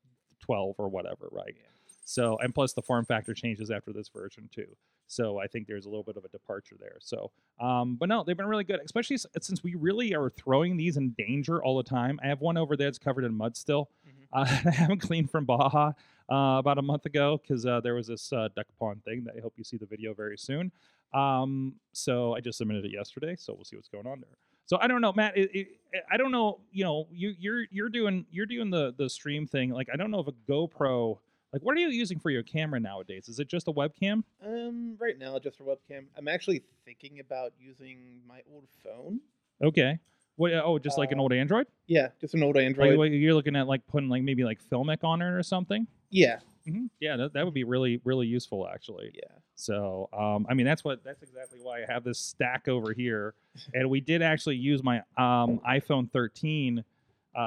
12 0.41 0.77
or 0.79 0.89
whatever, 0.89 1.29
right? 1.31 1.55
Yeah. 1.57 1.78
So 2.09 2.39
and 2.39 2.55
plus 2.55 2.73
the 2.73 2.81
form 2.81 3.05
factor 3.05 3.35
changes 3.35 3.71
after 3.71 3.93
this 3.93 4.09
version 4.09 4.49
too. 4.51 4.77
So 5.09 5.39
I 5.39 5.47
think 5.47 5.67
there's 5.67 5.85
a 5.85 5.91
little 5.91 6.03
bit 6.03 6.17
of 6.17 6.25
a 6.25 6.29
departure 6.29 6.77
there. 6.81 6.97
So, 7.01 7.33
um, 7.61 7.97
but 7.97 8.09
no, 8.09 8.25
they've 8.25 8.37
been 8.37 8.47
really 8.47 8.65
good, 8.65 8.81
especially 8.83 9.19
since 9.19 9.63
we 9.63 9.75
really 9.75 10.15
are 10.15 10.31
throwing 10.31 10.79
these 10.79 10.97
in 10.97 11.11
danger 11.19 11.63
all 11.63 11.77
the 11.77 11.83
time. 11.83 12.19
I 12.25 12.29
have 12.29 12.41
one 12.41 12.57
over 12.57 12.79
there 12.79 12.87
that's 12.87 12.99
covered 12.99 13.25
in 13.25 13.35
mud 13.35 13.59
still. 13.59 13.91
Mm-hmm. 14.09 14.23
Uh, 14.33 14.41
I 14.71 14.75
haven't 14.75 15.01
cleaned 15.01 15.31
from 15.31 15.45
Baja 15.45 15.93
uh, 16.33 16.59
about 16.59 16.79
a 16.79 16.83
month 16.83 17.05
ago 17.05 17.43
because 17.43 17.67
uh, 17.67 17.83
there 17.83 17.95
was 17.95 18.07
this 18.07 18.33
uh, 18.33 18.49
duck 18.57 18.67
pond 18.79 19.05
thing 19.05 19.25
that 19.25 19.35
I 19.37 19.43
hope 19.43 19.53
you 19.59 19.65
see 19.65 19.77
the 19.77 19.85
video 19.85 20.15
very 20.15 20.39
soon. 20.39 20.73
Um, 21.13 21.75
so 21.93 22.35
I 22.35 22.41
just 22.41 22.57
submitted 22.57 22.87
it 22.87 22.93
yesterday, 22.93 23.37
so 23.37 23.53
we'll 23.53 23.65
see 23.65 23.77
what's 23.77 23.89
going 23.89 24.07
on 24.07 24.21
there. 24.21 24.37
So 24.65 24.79
I 24.81 24.87
don't 24.87 25.03
know, 25.03 25.13
Matt. 25.13 25.37
It, 25.37 25.51
it, 25.53 25.69
I 26.11 26.17
don't 26.17 26.33
know. 26.33 26.61
You 26.73 26.85
know, 26.85 27.07
you 27.11 27.35
you're 27.39 27.65
you're 27.71 27.89
doing 27.91 28.25
you're 28.31 28.47
doing 28.47 28.71
the 28.71 28.95
the 28.97 29.11
stream 29.11 29.47
thing. 29.47 29.71
Like 29.71 29.89
I 29.93 29.97
don't 29.97 30.11
know 30.11 30.21
if 30.21 30.27
a 30.29 30.33
GoPro. 30.51 31.19
Like 31.53 31.63
what 31.63 31.77
are 31.77 31.81
you 31.81 31.89
using 31.89 32.19
for 32.19 32.31
your 32.31 32.43
camera 32.43 32.79
nowadays? 32.79 33.29
Is 33.29 33.39
it 33.39 33.49
just 33.49 33.69
a 33.69 33.73
webcam? 33.73 34.23
Um, 34.45 34.97
right 34.99 35.19
now 35.19 35.39
just 35.39 35.57
for 35.57 35.65
webcam. 35.65 36.05
I'm 36.17 36.29
actually 36.29 36.63
thinking 36.85 37.21
about 37.21 37.53
using 37.59 38.21
my 38.27 38.43
old 38.53 38.67
phone. 38.85 39.21
Okay. 39.63 39.99
What? 40.37 40.53
Oh, 40.53 40.79
just 40.79 40.99
like 40.99 41.11
an 41.11 41.19
Uh, 41.19 41.23
old 41.23 41.33
Android. 41.33 41.67
Yeah, 41.87 42.09
just 42.21 42.35
an 42.35 42.43
old 42.43 42.55
Like, 42.57 42.65
Android. 42.67 42.97
what, 42.97 43.11
you're 43.11 43.35
looking 43.35 43.57
at 43.57 43.67
like 43.67 43.85
putting 43.89 44.09
like 44.09 44.23
maybe 44.23 44.45
like 44.45 44.61
Filmic 44.71 45.03
on 45.03 45.21
it 45.23 45.31
or 45.33 45.43
something. 45.43 45.87
yeah, 46.11 46.39
hmm 46.67 46.87
Yeah, 47.01 47.17
that, 47.17 47.33
that 47.33 47.45
would 47.45 47.55
be 47.55 47.65
really 47.65 48.01
really 48.05 48.27
useful 48.27 48.69
actually. 48.69 49.11
yeah. 49.15 49.37
So, 49.57 50.09
um, 50.13 50.47
I 50.49 50.55
mean, 50.55 50.67
that's 50.67 50.85
what 50.85 51.03
that's 51.03 51.23
exactly 51.23 51.59
why 51.61 51.83
I 51.83 51.87
have 51.93 52.05
this 52.05 52.19
stack 52.21 52.69
over 52.69 52.93
here, 52.93 53.35
and 53.75 53.91
we 53.91 54.01
did 54.01 54.23
actually 54.23 54.57
use 54.57 54.85
my 54.85 54.99
um, 55.17 55.61
iPhone 55.69 56.09
13 56.13 56.85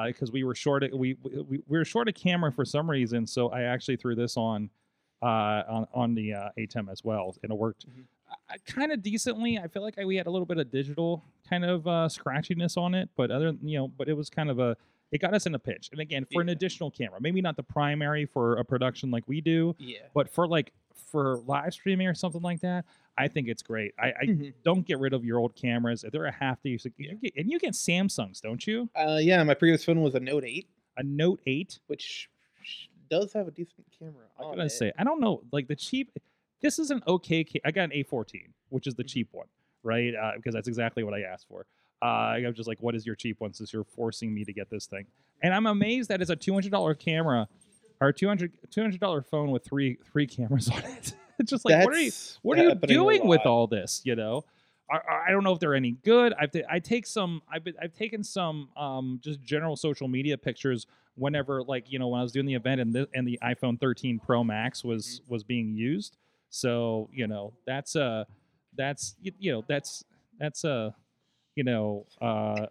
because 0.07 0.31
we 0.31 0.43
were 0.43 0.55
short. 0.55 0.83
a- 0.83 0.95
We, 0.95 1.15
we 1.23 1.61
we 1.67 1.77
were 1.77 1.85
short 1.85 2.07
a 2.07 2.13
camera 2.13 2.51
for 2.51 2.65
some 2.65 2.89
reason, 2.89 3.25
so 3.27 3.49
I 3.49 3.63
actually 3.63 3.97
threw 3.97 4.15
this 4.15 4.37
on 4.37 4.69
uh, 5.21 5.63
on 5.69 5.87
on 5.93 6.15
the 6.15 6.33
uh, 6.33 6.49
ATEM 6.57 6.91
as 6.91 7.03
well, 7.03 7.35
and 7.43 7.51
it 7.51 7.55
worked 7.57 7.85
Mhm. 7.87 8.03
uh, 8.31 8.55
kind 8.65 8.91
of 8.91 9.01
decently. 9.01 9.57
I 9.59 9.67
feel 9.67 9.81
like 9.83 9.97
I, 9.99 10.05
we 10.05 10.15
had 10.15 10.27
a 10.27 10.31
little 10.31 10.45
bit 10.45 10.57
of 10.57 10.71
digital 10.71 11.23
kind 11.49 11.63
of 11.65 11.85
uh, 11.87 12.07
scratchiness 12.09 12.77
on 12.77 12.95
it, 12.95 13.09
but 13.15 13.29
other 13.31 13.55
you 13.61 13.77
know, 13.77 13.87
but 13.87 14.07
it 14.09 14.13
was 14.13 14.29
kind 14.29 14.49
of 14.49 14.59
a 14.59 14.75
it 15.11 15.19
got 15.19 15.33
us 15.33 15.45
in 15.45 15.53
a 15.55 15.59
pitch. 15.59 15.89
And 15.91 15.99
again, 15.99 16.25
for 16.31 16.41
an 16.41 16.47
additional 16.49 16.89
camera, 16.89 17.19
maybe 17.19 17.41
not 17.41 17.57
the 17.57 17.63
primary 17.63 18.25
for 18.25 18.55
a 18.57 18.63
production 18.63 19.11
like 19.11 19.27
we 19.27 19.41
do, 19.41 19.75
Yeah. 19.77 19.97
but 20.13 20.29
for 20.29 20.47
like 20.47 20.71
for 20.95 21.37
live 21.45 21.73
streaming 21.73 22.07
or 22.07 22.13
something 22.13 22.41
like 22.41 22.61
that, 22.61 22.85
I 23.17 23.27
think 23.27 23.47
it's 23.47 23.61
great. 23.61 23.93
I, 23.99 24.07
I 24.21 24.25
Mhm. 24.25 24.53
don't 24.63 24.85
get 24.85 24.99
rid 24.99 25.13
of 25.13 25.23
your 25.25 25.39
old 25.39 25.55
cameras. 25.55 26.03
They're 26.11 26.25
a 26.25 26.31
half. 26.31 26.59
You 26.63 26.77
Yeah. 26.97 27.13
and 27.37 27.49
you 27.49 27.59
get 27.59 27.73
Samsungs, 27.73 28.41
don't 28.41 28.65
you? 28.65 28.89
Uh, 28.95 29.19
yeah, 29.21 29.43
my 29.43 29.53
previous 29.53 29.83
phone 29.83 30.01
was 30.01 30.15
a 30.15 30.19
Note 30.19 30.43
8, 30.45 30.67
A 30.97 31.03
Note 31.03 31.41
8. 31.45 31.79
which 31.87 32.29
does 33.09 33.33
have 33.33 33.47
a 33.47 33.51
decent 33.51 33.85
camera. 33.97 34.25
I 34.39 34.43
gotta 34.55 34.69
say, 34.69 34.91
I 34.97 35.03
don't 35.03 35.19
know. 35.19 35.43
Like 35.51 35.67
the 35.67 35.75
cheap, 35.75 36.11
this 36.61 36.79
is 36.79 36.91
an 36.91 37.01
okay. 37.07 37.43
Ca- 37.43 37.59
I 37.65 37.71
got 37.71 37.83
an 37.83 37.91
A14, 37.91 38.53
which 38.69 38.87
is 38.87 38.95
the 38.95 39.03
Mhm. 39.03 39.07
cheap 39.09 39.27
one, 39.33 39.47
right? 39.83 40.15
Uh, 40.15 40.31
because 40.37 40.53
that's 40.53 40.67
exactly 40.69 41.03
what 41.03 41.13
I 41.13 41.21
asked 41.23 41.47
for. 41.47 41.65
Uh, 42.01 42.05
I 42.05 42.47
was 42.47 42.55
just 42.55 42.67
like, 42.67 42.81
what 42.81 42.95
is 42.95 43.05
your 43.05 43.15
cheap 43.15 43.39
one? 43.41 43.53
Since 43.53 43.73
you're 43.73 43.83
forcing 43.83 44.33
me 44.33 44.43
to 44.45 44.53
get 44.53 44.69
this 44.69 44.87
thing, 44.87 45.05
and 45.43 45.53
I'm 45.53 45.65
amazed 45.67 46.09
that 46.09 46.21
it's 46.21 46.31
a 46.31 46.35
$200 46.35 46.95
camera 46.95 47.47
or 48.01 48.11
200 48.11 48.51
$200 48.69 49.25
phone 49.25 49.51
with 49.51 49.63
three 49.63 49.97
three 50.11 50.27
cameras 50.27 50.69
on 50.69 50.79
it. 50.83 51.13
it's 51.39 51.49
just 51.51 51.63
like, 51.63 51.85
what 51.85 51.93
are 51.93 51.99
you? 51.99 52.11
What 52.41 52.57
are 52.57 52.63
you 52.63 52.75
doing 52.87 53.27
with 53.27 53.41
all 53.45 53.67
this 53.67 54.01
you 54.03 54.15
know 54.15 54.43
I, 54.91 55.27
I- 55.27 55.31
don't 55.31 55.43
know 55.45 55.53
if 55.53 55.59
they're 55.59 55.75
any 55.75 55.91
good 56.03 56.33
i've 56.39 56.51
ta- 56.51 56.67
i 56.69 56.79
take 56.79 57.05
some 57.07 57.41
i've 57.49 57.63
been 57.63 57.75
i've 57.81 57.93
taken 57.93 58.23
some 58.23 58.69
um 58.75 59.19
just 59.23 59.41
general 59.41 59.75
social 59.77 60.07
media 60.09 60.37
pictures 60.37 60.85
whenever 61.15 61.63
like 61.63 61.89
you 61.91 61.99
know 61.99 62.07
when 62.09 62.19
i 62.19 62.23
was 62.23 62.31
doing 62.33 62.45
the 62.45 62.55
event 62.55 62.81
and 62.81 62.93
the 62.93 63.07
and 63.13 63.25
the 63.27 63.39
iphone 63.45 63.79
13 63.79 64.19
pro 64.19 64.43
max 64.43 64.83
was 64.83 65.21
Mm-hmm. 65.23 65.33
was 65.33 65.43
being 65.43 65.73
used 65.73 66.17
so 66.49 67.09
you 67.13 67.27
know 67.27 67.53
that's 67.65 67.95
uh 67.95 68.25
that's 68.75 69.15
you, 69.21 69.31
you 69.39 69.51
know 69.53 69.63
that's 69.67 70.03
that's 70.39 70.65
uh 70.65 70.91
you 71.55 71.63
know 71.63 72.05
uh 72.21 72.65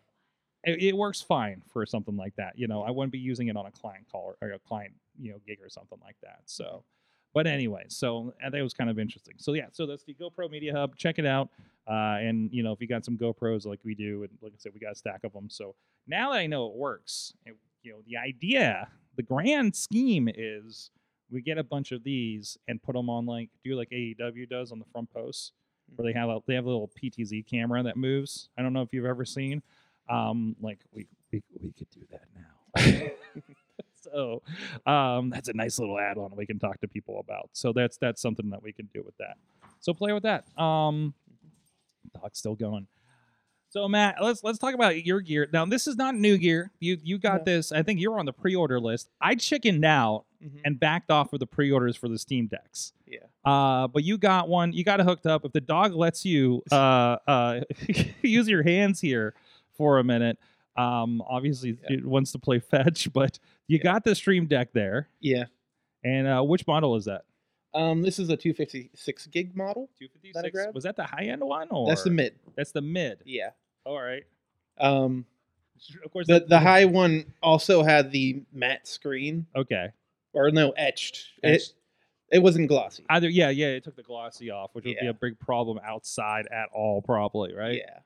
it, 0.64 0.82
it 0.82 0.96
works 0.96 1.22
fine 1.22 1.62
for 1.72 1.87
something 1.87 2.16
like 2.16 2.34
that 2.37 2.58
you 2.58 2.66
know 2.68 2.82
i 2.82 2.90
wouldn't 2.90 3.12
be 3.12 3.18
using 3.18 3.49
it 3.49 3.56
on 3.56 3.64
a 3.66 3.70
client 3.70 4.04
call 4.12 4.34
or, 4.42 4.46
or 4.46 4.52
a 4.52 4.58
client 4.58 4.92
you 5.20 5.30
know 5.32 5.38
gig 5.46 5.58
or 5.62 5.68
something 5.68 5.98
like 6.02 6.16
that 6.22 6.40
so 6.46 6.84
but 7.32 7.46
anyway, 7.46 7.84
so 7.88 8.34
uh, 8.44 8.50
that 8.50 8.62
was 8.62 8.74
kind 8.74 8.90
of 8.90 8.98
interesting. 8.98 9.34
So 9.38 9.52
yeah, 9.52 9.66
so 9.72 9.86
that's 9.86 10.02
the 10.04 10.14
GoPro 10.14 10.50
Media 10.50 10.72
Hub. 10.72 10.96
Check 10.96 11.18
it 11.18 11.26
out. 11.26 11.48
Uh, 11.88 12.18
and 12.20 12.52
you 12.52 12.62
know, 12.62 12.72
if 12.72 12.80
you 12.80 12.88
got 12.88 13.04
some 13.04 13.16
GoPros 13.16 13.66
like 13.66 13.80
we 13.84 13.94
do, 13.94 14.24
and 14.24 14.30
like 14.42 14.52
I 14.52 14.56
said, 14.58 14.72
we 14.74 14.80
got 14.80 14.92
a 14.92 14.96
stack 14.96 15.20
of 15.24 15.32
them. 15.32 15.48
So 15.48 15.74
now 16.06 16.32
that 16.32 16.38
I 16.38 16.46
know 16.46 16.66
it 16.66 16.74
works, 16.74 17.32
it, 17.46 17.54
you 17.82 17.92
know, 17.92 17.98
the 18.06 18.16
idea, 18.16 18.88
the 19.16 19.22
grand 19.22 19.76
scheme 19.76 20.28
is 20.34 20.90
we 21.30 21.40
get 21.40 21.56
a 21.56 21.64
bunch 21.64 21.92
of 21.92 22.02
these 22.02 22.58
and 22.66 22.82
put 22.82 22.94
them 22.94 23.08
on 23.08 23.26
like 23.26 23.50
do 23.64 23.76
like 23.76 23.90
AEW 23.90 24.48
does 24.48 24.72
on 24.72 24.80
the 24.80 24.84
front 24.92 25.12
posts, 25.12 25.52
where 25.94 26.12
they 26.12 26.18
have 26.18 26.28
a 26.28 26.40
they 26.46 26.54
have 26.54 26.64
a 26.64 26.68
little 26.68 26.90
PTZ 27.00 27.46
camera 27.46 27.82
that 27.84 27.96
moves. 27.96 28.48
I 28.58 28.62
don't 28.62 28.72
know 28.72 28.82
if 28.82 28.92
you've 28.92 29.06
ever 29.06 29.24
seen. 29.24 29.62
Um, 30.08 30.56
like 30.60 30.80
we 30.92 31.06
we 31.32 31.42
we 31.60 31.72
could 31.72 31.90
do 31.90 32.00
that 32.10 32.24
now. 32.34 33.10
so 34.00 34.42
um, 34.87 35.30
that's 35.30 35.49
a 35.49 35.52
nice 35.52 35.78
little 35.78 35.99
add-on 35.99 36.33
we 36.37 36.47
can 36.47 36.59
talk 36.59 36.80
to 36.80 36.88
people 36.88 37.21
about. 37.21 37.50
So 37.52 37.73
that's 37.73 37.97
that's 37.97 38.21
something 38.23 38.50
that 38.50 38.62
we 38.62 38.73
can 38.73 38.88
do 38.95 39.02
with 39.04 39.16
that. 39.19 39.37
So 39.80 39.95
play 39.95 40.12
with 40.12 40.23
that. 40.25 40.45
Um, 40.61 41.14
dog's 42.21 42.38
still 42.38 42.54
going. 42.54 42.87
So 43.71 43.87
Matt, 43.88 44.16
let's 44.21 44.42
let's 44.42 44.59
talk 44.59 44.75
about 44.75 45.04
your 45.07 45.21
gear. 45.21 45.49
Now 45.52 45.64
this 45.64 45.87
is 45.87 45.95
not 45.97 46.16
new 46.16 46.37
gear. 46.38 46.73
You 46.80 46.99
you 47.04 47.19
got 47.19 47.47
No. 47.47 47.52
this. 47.54 47.71
I 47.71 47.83
think 47.85 48.00
you 48.00 48.11
were 48.11 48.19
on 48.19 48.26
the 48.26 48.33
pre-order 48.33 48.80
list. 48.80 49.09
I 49.21 49.37
chickened 49.37 49.85
out 49.85 50.25
Mhm. 50.45 50.61
and 50.64 50.80
backed 50.80 51.11
off 51.11 51.33
of 51.33 51.38
the 51.38 51.47
pre-orders 51.47 51.97
for 51.97 52.09
the 52.09 52.19
Steam 52.19 52.47
decks. 52.47 52.92
yeah. 53.07 53.19
Uh, 53.45 53.87
but 53.87 54.02
you 54.04 54.19
got 54.19 54.49
one. 54.49 54.73
You 54.73 54.83
got 54.85 54.99
it 55.00 55.04
hooked 55.07 55.26
up. 55.26 55.45
If 55.45 55.52
the 55.52 55.61
dog 55.61 55.95
lets 55.95 56.25
you 56.25 56.62
uh, 56.73 57.19
uh, 57.28 57.61
use 58.23 58.49
your 58.49 58.62
hands 58.64 59.00
here 59.00 59.35
for 59.73 59.99
a 59.99 60.04
minute, 60.04 60.38
um, 60.80 61.22
obviously 61.28 61.78
Yeah. 61.88 61.96
it 61.99 62.04
wants 62.04 62.32
to 62.32 62.38
play 62.38 62.58
fetch. 62.70 63.12
But 63.12 63.38
you 63.68 63.78
Yeah. 63.78 63.84
got 63.84 64.04
the 64.04 64.14
Steam 64.14 64.46
Deck 64.46 64.72
there. 64.72 65.08
Yeah. 65.20 65.44
And 66.04 66.26
uh, 66.26 66.42
which 66.42 66.66
model 66.66 66.96
is 66.96 67.04
that? 67.06 67.22
Um, 67.75 68.02
this 68.02 68.18
is 68.18 68.28
a 68.30 68.37
256 68.37 69.26
gig 69.28 69.54
model. 69.56 69.88
Two 69.99 70.08
fifty 70.08 70.32
That 70.32 70.40
I 70.40 70.42
six. 70.49 70.54
grabbed? 70.54 70.75
Was 70.75 70.84
that 70.84 70.96
the 70.96 71.04
high 71.04 71.25
end 71.26 71.42
one 71.42 71.68
or 71.70 71.87
That's 71.88 72.02
the 72.02 72.10
mid. 72.10 72.34
That's 72.56 72.72
the 72.72 72.80
mid. 72.80 73.18
Yeah. 73.25 73.50
All 73.84 74.00
right. 74.00 74.25
Um, 74.78 75.25
Of 76.04 76.10
course. 76.10 76.26
the 76.26 76.40
the 76.49 76.58
high 76.58 76.84
one 76.87 77.32
also 77.42 77.82
had 77.82 78.10
the 78.10 78.42
matte 78.52 78.87
screen, 78.88 79.46
Okay. 79.54 79.88
or 80.32 80.50
no, 80.50 80.70
etched. 80.72 81.28
It 81.44 81.49
Etched. 81.54 81.75
it 82.32 82.38
wasn't 82.40 82.66
glossy. 82.68 83.04
Either 83.08 83.28
yeah 83.28 83.50
yeah 83.50 83.68
it 83.68 83.84
took 83.84 83.94
the 83.96 84.02
glossy 84.02 84.50
off, 84.50 84.75
which 84.75 84.84
would 84.87 84.96
be 85.00 85.06
a 85.06 85.14
big 85.14 85.38
problem 85.38 85.78
outside 85.84 86.46
at 86.50 86.70
all 86.75 87.00
probably 87.02 87.54
right. 87.54 87.76
Yeah. 87.78 87.99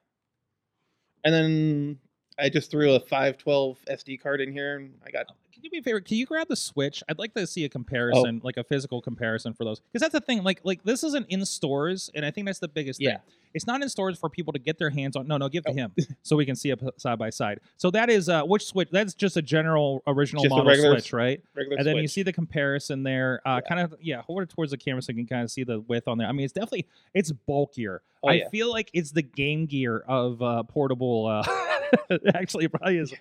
And 1.25 1.33
then 1.35 1.99
I 2.39 2.49
just 2.49 2.71
threw 2.71 2.95
a 2.95 3.01
512 3.01 3.79
SD 3.91 4.21
card 4.21 4.41
in 4.41 4.53
here, 4.53 4.77
and 4.77 4.95
I 5.07 5.11
got 5.11 5.27
Can 5.53 5.63
you 5.63 5.71
do 5.71 5.75
me 5.75 5.79
a 5.79 5.83
favor? 5.83 6.01
Can 6.01 6.17
you 6.17 6.27
grab 6.27 6.49
the 6.49 6.57
Switch? 6.57 7.03
I'd 7.09 7.19
like 7.19 7.33
to 7.35 7.47
see 7.47 7.63
a 7.63 7.67
Oh. 7.67 7.69
comparison, 7.69 8.41
like 8.43 8.57
a 8.57 8.65
physical 8.65 9.01
comparison 9.01 9.55
for 9.55 9.65
those, 9.65 9.81
because 9.81 10.01
that's 10.01 10.13
the 10.13 10.21
thing. 10.21 10.43
Like, 10.43 10.61
like 10.65 10.83
this 10.83 11.05
isn't 11.05 11.27
in 11.29 11.45
stores, 11.47 12.11
and 12.15 12.25
I 12.27 12.31
think 12.33 12.47
that's 12.47 12.59
the 12.59 12.67
biggest 12.69 13.01
Yeah. 13.01 13.13
thing. 13.19 13.21
It's 13.55 13.69
not 13.69 13.81
in 13.83 13.89
stores 13.89 14.19
for 14.19 14.29
people 14.29 14.53
to 14.53 14.59
get 14.59 14.79
their 14.81 14.91
hands 14.91 15.15
on. 15.15 15.29
No, 15.29 15.37
no, 15.37 15.49
give 15.49 15.63
to 15.65 15.71
Oh. 15.71 15.75
him 15.75 15.93
so 16.25 16.35
we 16.35 16.45
can 16.45 16.57
see 16.57 16.71
it 16.71 16.81
side 16.97 17.21
by 17.21 17.31
side. 17.31 17.61
So 17.77 17.89
that 17.93 18.11
is 18.11 18.29
uh, 18.29 18.43
which 18.43 18.65
Switch? 18.67 18.89
That's 18.91 19.15
just 19.15 19.37
a 19.37 19.43
general 19.43 20.03
original 20.09 20.43
Just 20.43 20.51
model 20.51 20.67
regular 20.67 20.99
Switch, 20.99 21.13
right? 21.13 21.41
regular. 21.55 21.77
and 21.79 21.87
then 21.87 21.97
you 21.99 22.09
see 22.09 22.25
the 22.25 22.33
comparison 22.33 23.05
there. 23.05 23.41
Uh, 23.47 23.61
Yeah. 23.65 23.69
Kind 23.69 23.81
of, 23.81 23.95
yeah, 24.03 24.23
hold 24.23 24.43
it 24.43 24.49
towards 24.49 24.73
the 24.73 24.77
camera 24.77 25.03
so 25.03 25.13
you 25.13 25.19
can 25.19 25.27
kind 25.29 25.45
of 25.45 25.53
see 25.53 25.63
the 25.63 25.79
width 25.81 26.09
on 26.09 26.19
there. 26.19 26.27
I 26.27 26.33
mean, 26.33 26.43
it's 26.45 26.53
definitely 26.53 26.89
it's 27.15 27.31
bulkier. 27.31 28.03
Oh, 28.25 28.29
I 28.29 28.33
yeah. 28.35 28.49
feel 28.49 28.71
like 28.71 28.91
it's 28.93 29.13
the 29.13 29.23
Game 29.23 29.67
Gear 29.67 30.01
of 30.09 30.43
uh, 30.43 30.65
portable. 30.65 31.27
Actually, 32.35 32.65
it 32.67 32.73
probably 32.73 32.99
is. 32.99 33.13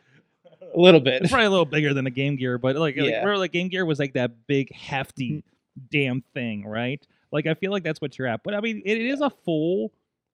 a 0.61 0.79
little 0.79 0.99
bit. 0.99 1.21
It's 1.23 1.31
probably 1.31 1.45
a 1.47 1.49
little 1.49 1.65
bigger 1.65 1.93
than 1.93 2.07
a 2.07 2.11
Game 2.11 2.35
Gear, 2.35 2.57
but 2.57 2.75
like, 2.75 2.95
like 2.97 3.09
Yeah. 3.09 3.19
remember, 3.19 3.37
like 3.37 3.51
Game 3.51 3.67
Gear 3.69 3.85
was 3.85 3.99
like 3.99 4.13
that 4.13 4.31
big, 4.47 4.73
hefty, 4.73 5.43
damn 5.91 6.21
thing, 6.33 6.65
right? 6.65 7.05
Like, 7.31 7.47
I 7.47 7.53
feel 7.55 7.71
like 7.71 7.83
that's 7.83 7.99
what 8.01 8.17
you're 8.17 8.27
at. 8.27 8.41
But 8.43 8.53
I 8.53 8.61
mean, 8.61 8.81
it, 8.85 8.97
it 8.97 9.05
is 9.07 9.21
a 9.21 9.29
full 9.29 9.91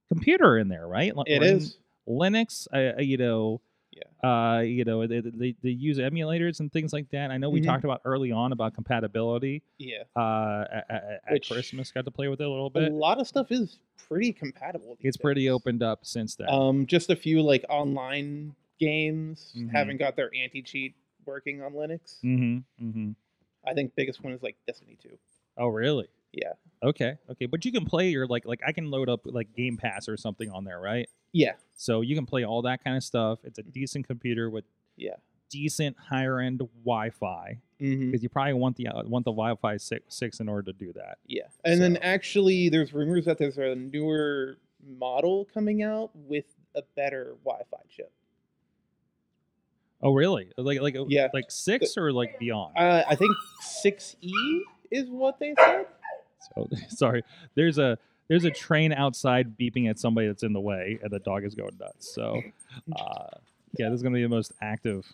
computer 0.07 0.57
in 0.57 0.67
there, 0.67 0.87
right? 0.87 1.15
Like, 1.15 1.29
It 1.29 1.43
is. 1.43 1.77
Linux. 2.07 2.67
Uh, 2.73 2.99
you 3.01 3.17
know, 3.17 3.61
Yeah. 3.91 4.29
uh, 4.29 4.59
you 4.59 4.85
know, 4.85 5.07
they, 5.07 5.19
they, 5.21 5.55
they 5.63 5.69
use 5.69 5.97
emulators 5.97 6.59
and 6.59 6.71
things 6.71 6.93
like 6.93 7.09
that. 7.11 7.31
I 7.31 7.37
know 7.37 7.49
we 7.49 7.61
Mhm. 7.61 7.65
talked 7.65 7.83
about 7.83 8.01
early 8.05 8.31
on 8.31 8.51
about 8.51 8.73
compatibility. 8.75 9.63
Yeah. 9.77 10.03
Uh, 10.15 10.65
at, 10.89 11.21
at, 11.27 11.47
Christmas, 11.47 11.91
got 11.91 12.05
to 12.05 12.11
play 12.11 12.27
with 12.27 12.39
it 12.39 12.45
a 12.47 12.49
little 12.49 12.69
bit. 12.69 12.91
A 12.91 12.95
lot 12.95 13.19
of 13.19 13.27
stuff 13.27 13.51
is 13.51 13.79
pretty 14.07 14.31
compatible. 14.31 14.97
It's 14.99 15.17
pretty 15.17 15.49
opened 15.49 15.81
up 15.81 16.05
since 16.05 16.35
then. 16.35 16.49
Um, 16.49 16.85
just 16.85 17.09
a 17.09 17.15
few 17.15 17.41
like 17.41 17.65
online 17.69 18.55
games 18.79 19.53
Mhm. 19.57 19.71
haven't 19.71 19.97
got 19.97 20.15
their 20.15 20.29
anti 20.35 20.61
cheat 20.61 20.95
working 21.25 21.61
on 21.61 21.73
Linux. 21.73 22.19
mm-hmm, 22.23 22.87
mm-hmm. 22.87 23.11
I 23.65 23.73
think 23.73 23.93
biggest 23.95 24.23
one 24.23 24.33
is 24.33 24.41
like 24.41 24.55
Destiny 24.67 24.97
2. 25.01 25.09
Oh, 25.57 25.67
really? 25.67 26.07
Yeah. 26.31 26.53
Okay, 26.81 27.17
okay, 27.31 27.45
but 27.45 27.65
you 27.65 27.71
can 27.71 27.85
play 27.85 28.09
your 28.09 28.25
like 28.27 28.45
like 28.45 28.61
I 28.65 28.71
can 28.71 28.89
load 28.89 29.09
up 29.09 29.21
like 29.25 29.53
Game 29.53 29.75
Pass 29.77 30.07
or 30.07 30.15
something 30.17 30.49
on 30.49 30.63
there, 30.63 30.79
right? 30.79 31.09
Yeah. 31.33 31.53
So 31.75 32.01
you 32.01 32.15
can 32.15 32.25
play 32.25 32.43
all 32.45 32.61
that 32.63 32.83
kind 32.83 32.95
of 32.95 33.03
stuff. 33.03 33.39
It's 33.43 33.59
a 33.59 33.63
decent 33.63 34.07
computer 34.07 34.49
with 34.49 34.63
Yeah. 34.95 35.15
decent 35.49 35.97
higher 35.97 36.39
end 36.39 36.59
Wi-Fi 36.85 37.59
Mm-hmm. 37.81 38.07
because 38.11 38.21
you 38.23 38.27
probably 38.29 38.53
want 38.53 38.75
the 38.75 38.87
uh, 38.87 39.03
want 39.05 39.23
the 39.25 39.31
Wi-Fi 39.31 39.77
six, 39.77 40.03
six 40.15 40.39
in 40.41 40.49
order 40.49 40.71
to 40.71 40.77
do 40.77 40.91
that. 40.93 41.17
Yeah. 41.25 41.43
And 41.63 41.81
then 41.81 41.95
actually, 41.97 42.67
there's 42.69 42.93
rumors 42.93 43.23
that 43.25 43.37
there's 43.37 43.57
a 43.57 43.73
newer 43.75 44.57
model 44.85 45.45
coming 45.53 45.81
out 45.81 46.11
with 46.13 46.43
a 46.75 46.81
better 46.97 47.35
Wi 47.45 47.61
Fi 47.71 47.77
chip. 47.89 48.11
Oh, 50.01 50.13
really? 50.13 50.49
Like 50.57 50.79
like 50.81 50.95
Yeah. 51.07 51.27
like 51.33 51.51
six 51.51 51.97
or 51.97 52.11
like 52.13 52.39
beyond? 52.39 52.77
Uh, 52.77 53.03
I 53.07 53.15
think 53.15 53.31
6E 53.61 54.61
is 54.91 55.09
what 55.09 55.39
they 55.39 55.53
said. 55.59 55.87
So 56.55 56.67
sorry, 56.89 57.23
there's 57.55 57.77
a 57.77 57.97
there's 58.27 58.43
a 58.45 58.51
train 58.51 58.93
outside 58.93 59.57
beeping 59.57 59.89
at 59.89 59.97
somebody 59.99 60.27
that's 60.27 60.43
in 60.43 60.53
the 60.53 60.59
way, 60.59 60.99
and 61.01 61.11
the 61.11 61.19
dog 61.19 61.43
is 61.43 61.55
going 61.55 61.77
nuts. 61.79 62.13
So, 62.13 62.41
uh, 62.95 63.25
yeah, 63.77 63.89
this 63.89 63.97
is 63.97 64.03
gonna 64.03 64.15
be 64.15 64.21
the 64.23 64.29
most 64.29 64.53
active 64.61 65.05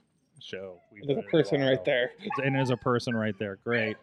show. 0.41 0.79
we've 0.91 1.07
There's 1.07 1.19
a 1.19 1.29
person 1.29 1.61
right 1.61 1.83
there. 1.85 2.11
and 2.43 2.55
there's 2.55 2.69
a 2.71 2.77
person 2.77 3.15
right 3.15 3.37
there. 3.39 3.57
Great. 3.63 3.95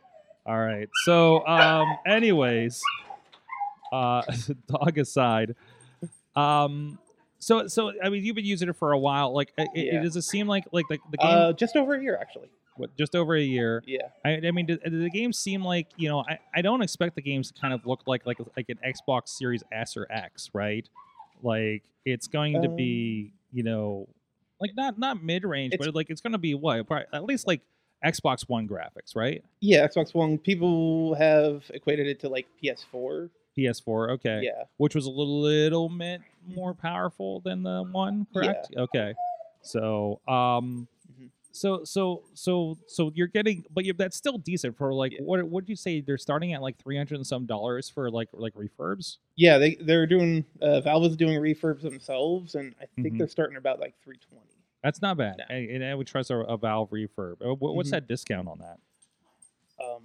All 0.47 0.59
right. 0.59 0.89
So, 1.05 1.47
um, 1.47 1.87
anyways, 2.07 2.81
uh, 3.93 4.23
dog 4.67 4.99
aside, 4.99 5.55
um, 6.35 6.99
so 7.39 7.67
so 7.69 7.93
I 8.03 8.09
mean, 8.09 8.25
you've 8.25 8.37
been 8.37 8.45
using 8.45 8.69
it 8.69 8.77
for 8.77 8.93
a 8.93 8.99
while. 8.99 9.33
Like, 9.35 9.53
it, 9.59 9.69
it- 9.75 10.03
does 10.03 10.17
it 10.17 10.23
seem 10.23 10.47
like 10.49 10.65
like 10.73 10.87
the, 10.89 10.99
the 11.11 11.17
game 11.19 11.29
Uh, 11.29 11.53
just 11.53 11.77
over 11.77 11.95
a 11.95 12.03
year 12.03 12.17
actually. 12.21 12.49
What, 12.77 12.97
just 12.97 13.15
over 13.15 13.35
a 13.35 13.43
year? 13.43 13.83
Yeah. 13.87 14.09
I, 14.25 14.41
I 14.47 14.51
mean, 14.51 14.67
do, 14.67 14.79
do 14.79 15.03
the 15.03 15.11
games 15.11 15.39
seem 15.39 15.65
like 15.65 15.89
you 15.97 16.09
know? 16.09 16.25
I, 16.29 16.39
I 16.55 16.63
don't 16.63 16.83
expect 16.83 17.15
the 17.17 17.23
games 17.23 17.51
to 17.53 17.61
kind 17.61 17.75
of 17.75 17.87
look 17.87 18.03
like 18.07 18.27
like 18.27 18.39
like 18.57 18.69
an 18.69 18.79
Xbox 18.85 19.29
Series 19.29 19.63
S 19.73 19.97
or 19.97 20.07
X, 20.11 20.51
right? 20.53 20.89
Like 21.43 21.83
it's 22.05 22.27
going 22.27 22.63
to 22.63 22.69
be 22.69 23.33
you 23.53 23.63
know, 23.63 24.09
like 24.61 24.73
not 24.77 24.99
not 24.99 25.23
mid 25.23 25.45
range, 25.45 25.75
but 25.79 25.95
like 25.95 26.11
it's 26.11 26.21
going 26.21 26.33
to 26.33 26.39
be 26.39 26.55
what 26.55 26.87
at 27.13 27.25
least 27.25 27.47
like 27.47 27.61
Xbox 28.05 28.49
One 28.49 28.67
graphics, 28.67 29.15
right? 29.15 29.45
Yeah, 29.61 29.87
Xbox 29.87 30.15
One. 30.15 30.39
People 30.39 31.15
have 31.15 31.65
equated 31.73 32.07
it 32.07 32.21
to 32.21 32.29
like 32.29 32.47
PS4. 32.63 33.31
PS4, 33.57 34.13
okay, 34.13 34.41
Yeah. 34.43 34.65
which 34.79 34.95
was 34.95 35.05
a 35.05 35.11
little 35.11 35.89
bit 35.91 36.23
more 36.49 36.73
powerful 36.73 37.41
than 37.41 37.63
the 37.63 37.83
one, 37.83 38.27
correct? 38.33 38.69
Okay, 38.77 39.15
so 39.61 40.21
um. 40.27 40.89
So 41.55 41.85
so 41.85 42.25
so 42.35 42.79
so 42.87 43.13
you're 43.15 43.27
getting, 43.27 43.65
but 43.73 43.85
you 43.85 43.93
that's 43.93 44.17
still 44.17 44.39
decent 44.39 44.77
for 44.77 44.93
like 44.95 45.13
Yeah. 45.13 45.19
what 45.23 45.47
would 45.49 45.69
you 45.69 45.77
say 45.77 46.01
they're 46.01 46.17
starting 46.19 46.55
at 46.55 46.63
like 46.63 46.79
three 46.79 46.97
hundred 46.97 47.17
and 47.17 47.27
some 47.27 47.45
dollars 47.47 47.89
for 47.91 48.11
like 48.11 48.29
like 48.33 48.55
refurbs? 48.55 49.19
Yeah, 49.37 49.59
they 49.59 49.75
they're 49.77 50.07
doing 50.07 50.45
uh, 50.63 50.81
Valve 50.81 51.05
is 51.05 51.17
doing 51.17 51.39
refurbs 51.41 51.83
themselves, 51.83 52.55
and 52.55 52.75
I 52.81 52.87
think 53.01 53.15
Mhm. 53.15 53.19
they're 53.19 53.29
starting 53.29 53.57
about 53.59 53.81
like 53.81 53.95
320. 54.03 54.47
That's 54.83 55.01
not 55.03 55.17
bad, 55.19 55.37
No. 55.39 55.45
and, 55.55 55.71
and 55.71 55.85
I 55.85 55.95
would 55.95 56.07
trust 56.07 56.31
a, 56.31 56.39
a 56.39 56.57
Valve 56.57 56.91
refurb. 56.91 57.35
Uh, 57.45 57.55
what- 57.55 57.75
What's 57.77 57.89
Mhm. 57.91 57.93
that 57.93 58.09
discount 58.09 58.49
on 58.49 58.59
that? 58.59 58.79
Um, 59.79 60.03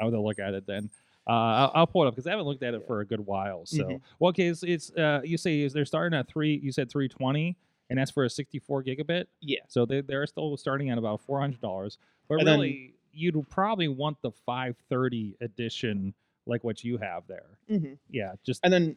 I 0.00 0.04
would 0.04 0.14
look 0.14 0.38
at 0.38 0.54
it 0.54 0.66
then. 0.66 0.90
Uh, 1.26 1.30
I'll, 1.30 1.72
I'll 1.74 1.86
pull 1.86 2.04
it 2.04 2.08
up 2.08 2.14
because 2.14 2.26
I 2.26 2.30
haven't 2.30 2.46
looked 2.46 2.62
at 2.62 2.74
it 2.74 2.80
Yeah. 2.82 2.86
for 2.86 3.00
a 3.00 3.06
good 3.06 3.20
while. 3.20 3.64
So, 3.66 3.84
Mhm. 3.84 4.00
well, 4.18 4.28
okay, 4.30 4.46
it's, 4.48 4.62
it's 4.62 4.90
uh, 4.92 5.20
you 5.24 5.36
say 5.38 5.60
is 5.60 5.72
they're 5.72 5.84
starting 5.84 6.18
at 6.18 6.28
three. 6.28 6.54
You 6.62 6.70
said 6.72 6.90
three 6.90 7.08
twenty, 7.08 7.56
and 7.90 7.98
that's 7.98 8.10
for 8.10 8.24
a 8.24 8.30
sixty 8.30 8.58
four 8.58 8.82
gigabit. 8.82 9.26
yeah, 9.40 9.60
So 9.68 9.84
they 9.86 10.00
they're 10.00 10.26
still 10.26 10.56
starting 10.56 10.90
at 10.90 10.98
about 10.98 11.20
four 11.20 11.40
hundred 11.40 11.60
dollars. 11.60 11.98
But 12.28 12.38
And 12.38 12.46
then- 12.48 12.60
really, 12.60 12.94
you'd 13.12 13.48
probably 13.50 13.88
want 13.88 14.20
the 14.22 14.30
five 14.30 14.76
thirty 14.88 15.36
edition, 15.40 16.14
like 16.46 16.64
what 16.64 16.82
you 16.84 16.96
have 16.98 17.26
there. 17.26 17.58
hmm 17.68 17.94
Yeah, 18.10 18.32
just 18.44 18.60
and 18.64 18.72
then 18.72 18.96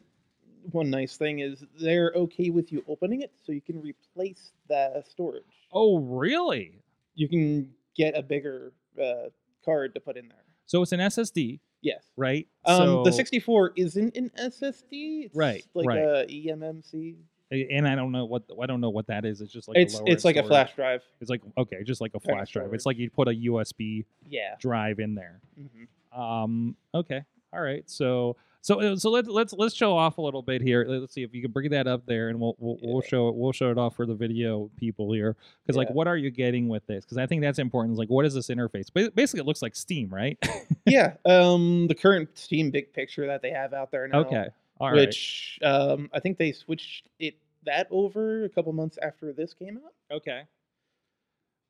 one 0.72 0.90
nice 0.90 1.16
thing 1.16 1.38
is 1.38 1.64
they're 1.80 2.12
okay 2.14 2.50
with 2.50 2.72
you 2.72 2.84
opening 2.88 3.22
it, 3.22 3.32
so 3.44 3.52
you 3.52 3.60
can 3.60 3.80
replace 3.80 4.52
the 4.68 5.02
storage. 5.08 5.44
oh 5.72 5.98
really? 5.98 6.82
You 7.14 7.28
can 7.28 7.72
get 7.96 8.16
a 8.16 8.22
bigger 8.22 8.72
uh, 9.02 9.28
card 9.64 9.94
to 9.94 10.00
put 10.00 10.16
in 10.16 10.28
there. 10.28 10.44
So 10.66 10.82
it's 10.82 10.92
an 10.92 11.00
SSD, 11.00 11.60
Yes. 11.80 12.04
right? 12.16 12.46
Um, 12.64 13.02
the 13.04 13.12
64 13.12 13.72
isn't 13.76 14.16
an 14.16 14.30
SSD. 14.38 15.24
It's 15.26 15.34
Right, 15.34 15.64
Like 15.74 15.86
right. 15.86 15.98
a 15.98 16.26
eMMC. 16.28 17.16
And 17.50 17.86
I 17.88 17.94
don't 17.94 18.12
know 18.12 18.24
what 18.24 18.42
I 18.62 18.66
don't 18.66 18.80
know 18.80 18.90
what 18.90 19.06
that 19.08 19.24
is. 19.24 19.40
It's 19.40 19.52
just 19.52 19.68
like 19.68 19.76
a 19.76 19.80
it's 19.80 20.00
it's 20.06 20.24
like 20.24 20.36
a 20.36 20.42
flash 20.42 20.74
drive. 20.74 21.02
It's 21.20 21.30
like 21.30 21.40
okay, 21.56 21.82
just 21.84 22.00
like 22.00 22.14
a 22.14 22.20
flash 22.20 22.50
drive. 22.52 22.74
It's 22.74 22.86
like 22.86 22.98
you 22.98 23.10
put 23.10 23.28
a 23.28 23.32
USB 23.32 24.04
Yeah. 24.28 24.54
drive 24.60 24.98
in 25.00 25.14
there. 25.14 25.40
hmm 25.56 26.20
Um, 26.20 26.76
okay, 26.94 27.22
all 27.52 27.60
right. 27.60 27.88
So 27.88 28.36
so 28.60 28.80
uh, 28.80 28.96
so 28.96 29.10
let's 29.10 29.28
let's 29.28 29.52
let's 29.52 29.74
show 29.74 29.96
off 29.96 30.18
a 30.18 30.20
little 30.20 30.42
bit 30.42 30.60
here. 30.60 30.84
Let's 30.86 31.14
see 31.14 31.22
if 31.22 31.32
you 31.32 31.40
can 31.40 31.52
bring 31.52 31.70
that 31.70 31.86
up 31.86 32.04
there, 32.06 32.28
and 32.28 32.38
we'll 32.40 32.56
we'll, 32.58 32.76
we'll 32.82 33.00
show 33.02 33.28
it. 33.28 33.34
We'll 33.36 33.52
show 33.52 33.70
it 33.70 33.78
off 33.78 33.94
for 33.96 34.04
the 34.04 34.14
video 34.14 34.68
people 34.76 35.12
here. 35.12 35.36
Because 35.64 35.76
like, 35.76 35.88
what 35.90 36.06
are 36.08 36.16
you 36.16 36.30
getting 36.30 36.68
with 36.68 36.84
this? 36.86 37.04
Because 37.04 37.18
I 37.18 37.26
think 37.26 37.40
that's 37.40 37.60
important. 37.60 37.92
It's 37.92 37.98
like, 38.00 38.10
what 38.10 38.26
is 38.26 38.34
this 38.34 38.48
interface? 38.48 38.92
Ba- 38.92 39.12
Basically, 39.14 39.40
it 39.40 39.46
looks 39.46 39.62
like 39.62 39.76
Steam, 39.76 40.08
right? 40.10 40.36
yeah. 40.86 41.14
Um, 41.24 41.86
the 41.86 41.94
current 41.94 42.30
Steam 42.34 42.70
big 42.70 42.92
picture 42.92 43.26
that 43.28 43.42
they 43.42 43.50
have 43.52 43.72
out 43.72 43.90
there 43.92 44.06
now. 44.08 44.18
okay, 44.20 44.48
all 44.80 44.88
right. 44.90 44.96
which 44.96 45.58
um, 45.62 46.08
I 46.12 46.20
think 46.20 46.38
they 46.38 46.52
switched 46.52 47.08
it 47.18 47.34
that 47.64 47.86
over 47.90 48.44
a 48.44 48.48
couple 48.48 48.72
months 48.72 48.98
after 49.02 49.32
this 49.32 49.52
came 49.54 49.78
out. 49.78 49.92
Okay. 50.16 50.42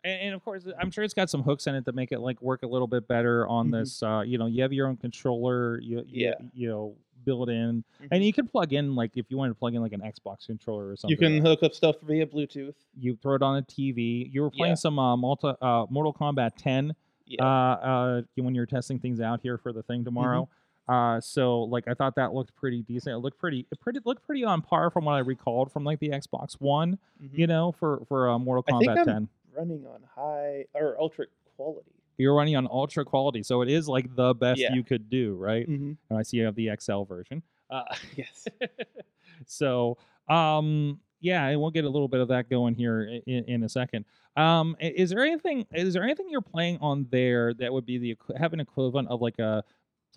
And, 0.05 0.21
and 0.23 0.35
of 0.35 0.45
course, 0.45 0.65
I'm 0.81 0.91
sure 0.91 1.03
it's 1.05 1.15
got 1.15 1.29
some 1.29 1.43
hooks 1.43 1.67
in 1.67 1.75
it 1.75 1.85
that 1.87 1.95
make 1.95 2.13
it 2.13 2.21
like 2.21 2.41
work 2.41 2.63
a 2.63 2.67
little 2.67 2.87
bit 2.87 3.09
better 3.09 3.47
on 3.49 3.69
Mhm. 3.69 3.81
this. 3.81 4.03
Uh, 4.03 4.23
you 4.25 4.39
know, 4.39 4.47
you 4.47 4.63
have 4.63 4.73
your 4.73 4.87
own 4.87 4.97
controller. 4.97 5.81
You, 5.81 6.05
you 6.07 6.27
Yeah. 6.29 6.35
you 6.55 6.69
know 6.69 6.97
built 7.25 7.49
in, 7.49 7.85
Mhm. 8.01 8.09
and 8.13 8.25
you 8.25 8.33
can 8.33 8.47
plug 8.47 8.73
in 8.73 8.95
like 8.95 9.17
if 9.17 9.27
you 9.29 9.37
want 9.37 9.51
to 9.51 9.55
plug 9.59 9.75
in 9.75 9.83
like 9.83 9.93
an 9.93 10.01
Xbox 10.01 10.47
controller 10.47 10.89
or 10.91 10.97
something. 10.97 11.11
You 11.11 11.17
can 11.17 11.45
hook 11.45 11.63
up 11.65 11.75
stuff 11.75 11.97
via 12.03 12.25
Bluetooth. 12.27 12.75
you 12.97 13.17
throw 13.17 13.35
it 13.35 13.43
on 13.43 13.57
a 13.59 13.63
TV. 13.63 14.31
You 14.33 14.43
were 14.43 14.51
playing 14.51 14.73
Yeah. 14.73 14.77
some 14.77 14.99
uh, 15.01 15.17
multi, 15.17 15.49
uh, 15.61 15.87
Mortal 15.91 16.15
Kombat 16.15 16.53
10 16.57 16.95
Yeah. 17.27 17.45
uh, 17.45 17.47
uh, 17.49 18.23
when 18.37 18.55
you 18.55 18.61
were 18.61 18.67
testing 18.67 18.99
things 19.01 19.21
out 19.21 19.41
here 19.43 19.59
for 19.59 19.73
the 19.73 19.83
thing 19.83 20.05
tomorrow. 20.05 20.49
Mm-hmm. 20.89 21.17
Uh, 21.17 21.21
so 21.21 21.63
like 21.63 21.87
I 21.89 21.95
thought 21.95 22.15
that 22.17 22.33
looked 22.35 22.55
pretty 22.55 22.83
decent. 22.83 23.15
It 23.15 23.19
looked 23.19 23.39
pretty, 23.39 23.67
it 23.71 23.81
pretty 23.81 24.01
looked 24.05 24.25
pretty 24.25 24.45
on 24.45 24.63
par 24.63 24.91
from 24.91 25.05
what 25.05 25.13
I 25.13 25.19
recalled 25.21 25.71
from 25.73 25.85
like 25.85 25.99
the 26.01 26.09
Xbox 26.11 26.55
One. 26.61 26.99
Mhm. 27.23 27.31
You 27.39 27.47
know, 27.47 27.73
for 27.73 28.03
for 28.09 28.29
uh, 28.31 28.39
Mortal 28.39 28.65
I 28.75 28.79
think 28.79 28.91
Kombat 28.93 28.97
I'm- 28.99 29.07
10. 29.07 29.29
running 29.57 29.87
on 29.87 30.01
high 30.15 30.65
or 30.75 30.99
ultra 31.01 31.27
quality. 31.57 31.91
You're 32.17 32.35
running 32.35 32.57
on 32.57 32.67
ultra 32.71 33.05
quality, 33.05 33.43
so 33.45 33.63
it 33.63 33.69
is 33.69 33.89
like 33.89 34.15
the 34.17 34.35
best 34.35 34.61
Yeah. 34.61 34.75
you 34.75 34.83
could 34.83 35.09
do, 35.09 35.37
right? 35.37 35.69
Mm-hmm. 35.69 35.93
And 36.11 36.19
I 36.19 36.23
see 36.23 36.39
you 36.39 36.45
have 36.47 36.55
the 36.57 36.71
XL 36.81 37.03
version. 37.05 37.43
Uh, 37.71 37.83
Yes. 38.17 38.47
so 39.47 39.97
um 40.29 41.01
yeah 41.21 41.47
and 41.47 41.61
we'll 41.61 41.71
get 41.71 41.85
a 41.85 41.89
little 41.89 42.09
bit 42.09 42.21
of 42.21 42.29
that 42.29 42.49
going 42.51 42.75
here 42.75 43.03
in, 43.27 43.45
in 43.45 43.63
a 43.63 43.69
second 43.69 44.05
um 44.37 44.77
is 44.81 45.11
there 45.11 45.25
anything 45.25 45.65
is 45.73 45.95
there 45.95 46.03
anything 46.03 46.27
you're 46.29 46.41
playing 46.41 46.79
on 46.81 47.07
there 47.11 47.55
that 47.55 47.73
would 47.73 47.87
be 47.87 47.99
the 47.99 48.11
equi- 48.13 48.37
have 48.39 48.53
an 48.53 48.61
equivalent 48.61 49.09
of 49.09 49.21
like 49.21 49.39
a 49.39 49.63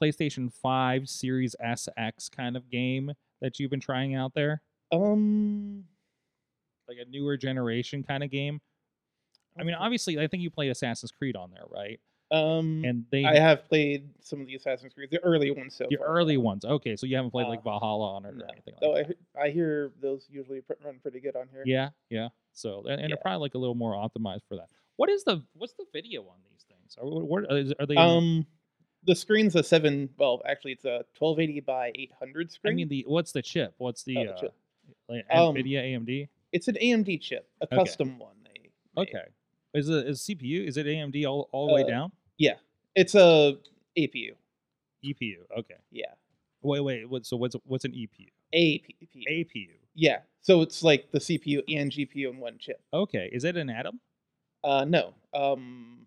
playstation 0.02 0.52
5 0.52 1.08
series 1.08 1.56
sx 1.64 2.32
kind 2.32 2.58
of 2.58 2.70
game 2.70 3.12
that 3.42 3.60
you've 3.60 3.72
been 3.72 3.80
trying 3.80 4.16
out 4.16 4.34
there 4.34 4.62
Um. 4.92 5.86
like 6.88 6.98
a 7.06 7.10
newer 7.10 7.38
generation 7.38 8.04
kind 8.04 8.24
of 8.24 8.30
game 8.32 8.60
i 9.60 9.64
mean 9.64 9.76
obviously 9.76 10.20
i 10.20 10.28
think 10.28 10.44
you 10.44 10.50
played 10.50 10.72
assassin's 10.72 11.12
creed 11.12 11.36
on 11.36 11.52
there 11.52 11.66
right 11.70 12.00
Um. 12.32 12.84
and 12.86 13.06
they 13.12 13.26
I 13.26 13.36
have 13.40 13.68
played 13.68 14.10
some 14.22 14.40
of 14.42 14.48
the 14.48 14.56
Assassin's 14.56 14.94
Creed, 14.94 15.10
the 15.12 15.20
early 15.24 15.52
ones 15.52 15.76
so 15.76 15.86
the 15.90 15.98
far. 15.98 16.08
early 16.08 16.38
ones 16.38 16.64
okay 16.66 16.96
so 16.96 17.06
you 17.06 17.16
haven't 17.18 17.32
played 17.32 17.48
like 17.48 17.60
Uh, 17.60 17.64
valhalla 17.72 18.16
on 18.16 18.26
it 18.26 18.36
No. 18.36 18.46
or 18.46 18.48
anything 18.52 18.74
like 18.76 18.82
Though 18.82 18.94
that 18.96 19.06
I, 19.06 19.08
he- 19.44 19.50
I 19.50 19.52
hear 19.52 19.92
those 20.02 20.28
usually 20.30 20.62
run 20.84 21.00
pretty 21.02 21.20
good 21.20 21.36
on 21.36 21.48
here. 21.52 21.64
Yeah, 21.66 21.90
yeah. 22.10 22.30
So 22.54 22.84
and, 22.88 23.02
and 23.02 23.10
they're 23.10 23.18
probably 23.18 23.42
like 23.42 23.56
a 23.56 23.58
little 23.58 23.76
more 23.76 23.94
optimized 23.94 24.44
for 24.48 24.56
that. 24.56 24.70
What 24.96 25.10
is 25.10 25.24
the 25.26 25.44
what's 25.54 25.74
the 25.74 25.86
video 25.92 26.22
on 26.24 26.38
these 26.50 26.64
things? 26.70 26.96
Are, 26.98 27.06
what, 27.06 27.52
are 27.52 27.86
they? 27.86 27.96
Um, 27.98 28.46
the 29.06 29.16
screen's 29.16 29.56
a 29.56 29.64
seven. 29.64 30.10
Well, 30.18 30.42
actually, 30.48 30.74
it's 30.74 30.86
a 30.86 31.04
1280 31.18 31.60
by 31.62 31.92
800 31.96 32.52
screen. 32.52 32.74
I 32.74 32.76
mean, 32.76 32.88
the 32.88 33.04
what's 33.08 33.32
the 33.32 33.42
chip? 33.42 33.74
What's 33.78 34.04
the, 34.04 34.18
Oh, 34.18 34.24
the 34.26 34.32
uh, 34.34 34.40
chip. 34.40 34.54
like 35.10 35.26
Um, 35.32 35.56
Nvidia 35.56 35.84
AMD? 35.96 36.28
it's 36.52 36.68
an 36.68 36.76
AMD 36.82 37.20
chip, 37.22 37.50
a 37.62 37.66
Okay. 37.66 37.76
custom 37.78 38.20
one. 38.20 38.36
Okay. 38.98 39.24
Is 39.74 39.88
it 39.88 40.06
is 40.08 40.20
CPU? 40.20 40.68
Is 40.68 40.76
it 40.78 40.86
AMD 40.86 41.26
all, 41.26 41.48
all 41.54 41.68
the 41.68 41.74
way 41.74 41.84
down? 41.86 42.12
Yeah, 42.38 42.56
It's 42.96 43.16
a 43.16 43.58
APU. 43.98 44.34
EPU. 45.04 45.38
Okay. 45.58 45.76
Yeah, 45.92 46.06
Wait, 46.62 46.82
wait. 46.82 47.10
What, 47.10 47.26
so 47.26 47.38
what's 47.38 47.56
what's 47.66 47.86
an 47.86 47.94
EPU? 47.94 48.28
APU. 48.54 49.26
APU. 49.30 49.70
Yeah, 49.96 50.20
so 50.42 50.62
it's 50.62 50.84
like 50.84 51.10
the 51.12 51.20
CPU 51.20 51.64
and 51.74 51.90
GPU 51.92 52.30
in 52.32 52.38
one 52.40 52.58
chip. 52.60 52.82
Okay. 52.94 53.30
Is 53.32 53.46
it 53.46 53.56
an 53.56 53.70
Atom 53.70 54.00
Uh, 54.64 54.84
no. 54.86 55.14
Um, 55.34 56.06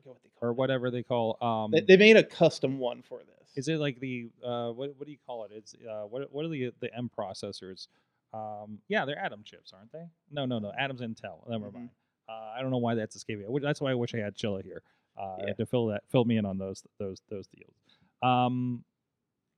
forget 0.00 0.14
what 0.14 0.22
they 0.22 0.30
call 0.38 0.48
or 0.48 0.50
it. 0.50 0.54
whatever 0.56 0.90
they 0.90 1.02
call? 1.02 1.38
Um, 1.42 1.70
They, 1.70 1.80
they 1.80 1.96
made 1.96 2.16
a 2.16 2.24
custom 2.24 2.78
one 2.78 3.02
for 3.02 3.18
this. 3.20 3.48
is 3.56 3.68
it 3.68 3.78
like 3.78 3.98
the 4.00 4.28
uh 4.44 4.70
what 4.70 4.94
what 4.96 5.06
do 5.06 5.12
you 5.12 5.18
call 5.26 5.44
it? 5.44 5.50
It's 5.54 5.74
uh 5.74 6.02
what 6.02 6.32
what 6.32 6.44
are 6.44 6.48
the 6.48 6.72
the 6.80 6.94
M 6.96 7.10
processors? 7.16 7.88
Um, 8.32 8.78
yeah, 8.88 9.04
they're 9.04 9.18
Atom 9.18 9.42
chips, 9.44 9.72
aren't 9.76 9.90
they? 9.92 10.04
No, 10.30 10.46
no, 10.46 10.58
no. 10.60 10.72
Atom's 10.78 11.00
Intel. 11.00 11.48
Never 11.48 11.66
Mhm. 11.66 11.74
mind. 11.74 11.90
Uh, 12.28 12.52
I 12.56 12.60
don't 12.62 12.70
know 12.70 12.78
why 12.78 12.94
that's 12.94 13.16
escaping. 13.16 13.52
me. 13.52 13.60
That's 13.60 13.80
why 13.80 13.90
I 13.90 13.94
wish 13.94 14.14
I 14.14 14.18
had 14.18 14.36
Chilla 14.36 14.62
here 14.62 14.82
uh, 15.18 15.36
Yeah. 15.48 15.52
to 15.54 15.66
fill 15.66 15.86
that 15.88 16.02
fill 16.10 16.24
me 16.24 16.36
in 16.36 16.44
on 16.44 16.56
those 16.58 16.84
those 16.98 17.20
those 17.28 17.48
deals. 17.48 17.74
Um, 18.22 18.84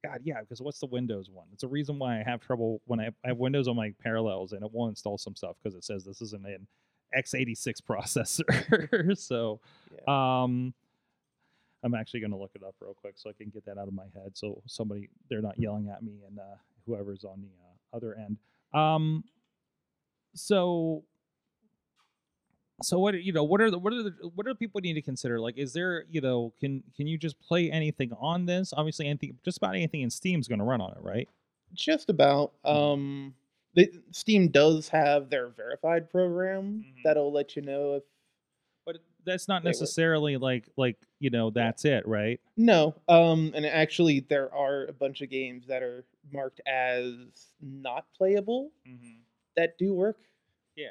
God, 0.04 0.20
yeah, 0.24 0.40
because 0.40 0.60
what's 0.62 0.80
the 0.80 0.86
Windows 0.86 1.28
one? 1.30 1.46
It's 1.52 1.62
a 1.62 1.68
reason 1.68 1.98
why 1.98 2.18
I 2.18 2.22
have 2.24 2.40
trouble 2.40 2.80
when 2.86 2.98
I, 2.98 3.08
I 3.24 3.28
have 3.28 3.36
Windows 3.38 3.68
on 3.68 3.76
my 3.76 3.92
Parallels 4.02 4.52
and 4.52 4.64
it 4.64 4.72
won't 4.72 4.90
install 4.92 5.16
some 5.18 5.36
stuff 5.36 5.56
because 5.62 5.76
it 5.76 5.84
says 5.84 6.02
this 6.04 6.20
isn't 6.22 6.44
an 6.44 6.66
x86 7.16 7.74
processor. 7.88 9.16
so, 9.18 9.60
Yeah. 10.06 10.42
um, 10.42 10.74
I'm 11.84 11.94
actually 11.94 12.20
going 12.20 12.30
to 12.30 12.36
look 12.36 12.52
it 12.54 12.62
up 12.62 12.74
real 12.80 12.94
quick 12.94 13.14
so 13.16 13.28
I 13.28 13.32
can 13.32 13.50
get 13.50 13.64
that 13.66 13.76
out 13.78 13.88
of 13.88 13.94
my 13.94 14.04
head. 14.14 14.32
So 14.36 14.62
somebody 14.66 15.08
they're 15.28 15.42
not 15.42 15.58
yelling 15.58 15.88
at 15.88 16.02
me 16.02 16.20
and 16.26 16.38
uh, 16.38 16.42
whoever's 16.86 17.24
on 17.24 17.42
the 17.42 17.48
uh, 17.48 17.96
other 17.96 18.14
end. 18.14 18.36
Um, 18.72 19.24
so 20.34 21.02
so 22.82 22.98
what 22.98 23.20
you 23.22 23.32
know 23.32 23.44
what 23.44 23.60
are 23.60 23.70
the 23.70 23.78
what 23.78 23.92
are 23.92 24.02
the 24.02 24.10
what 24.34 24.44
do 24.46 24.54
people 24.54 24.80
need 24.80 24.94
to 24.94 25.02
consider 25.02 25.38
like 25.38 25.56
is 25.56 25.72
there 25.72 26.04
you 26.10 26.20
know 26.20 26.52
can 26.58 26.82
can 26.96 27.06
you 27.06 27.16
just 27.16 27.38
play 27.40 27.70
anything 27.70 28.10
on 28.18 28.44
this 28.46 28.72
obviously 28.76 29.06
anything 29.06 29.36
just 29.44 29.58
about 29.58 29.74
anything 29.76 30.00
in 30.00 30.10
steam's 30.10 30.48
going 30.48 30.58
to 30.58 30.64
run 30.64 30.80
on 30.80 30.90
it 30.90 30.98
right 31.00 31.28
Just 31.74 32.10
about. 32.10 32.52
Um, 32.64 33.34
they, 33.74 33.88
Steam 34.10 34.48
does 34.48 34.88
have 34.88 35.30
their 35.30 35.48
verified 35.48 36.10
program 36.10 36.84
Mhm. 36.84 37.02
that'll 37.04 37.32
let 37.32 37.54
you 37.56 37.62
know 37.62 37.94
if 37.94 38.02
But 38.02 38.11
that's 39.24 39.48
not 39.48 39.64
necessarily 39.64 40.36
like 40.36 40.68
like 40.76 40.96
you 41.20 41.30
know 41.30 41.50
that's 41.50 41.84
it, 41.84 42.06
right? 42.06 42.40
no. 42.56 42.94
Um, 43.08 43.52
and 43.54 43.64
actually, 43.66 44.20
there 44.20 44.52
are 44.54 44.86
a 44.86 44.92
bunch 44.92 45.20
of 45.22 45.30
games 45.30 45.66
that 45.68 45.82
are 45.82 46.04
marked 46.32 46.60
as 46.66 47.14
not 47.60 48.06
playable 48.16 48.70
Mm-hmm. 48.88 49.20
that 49.56 49.78
do 49.78 49.92
work. 49.94 50.18
Yeah. 50.76 50.88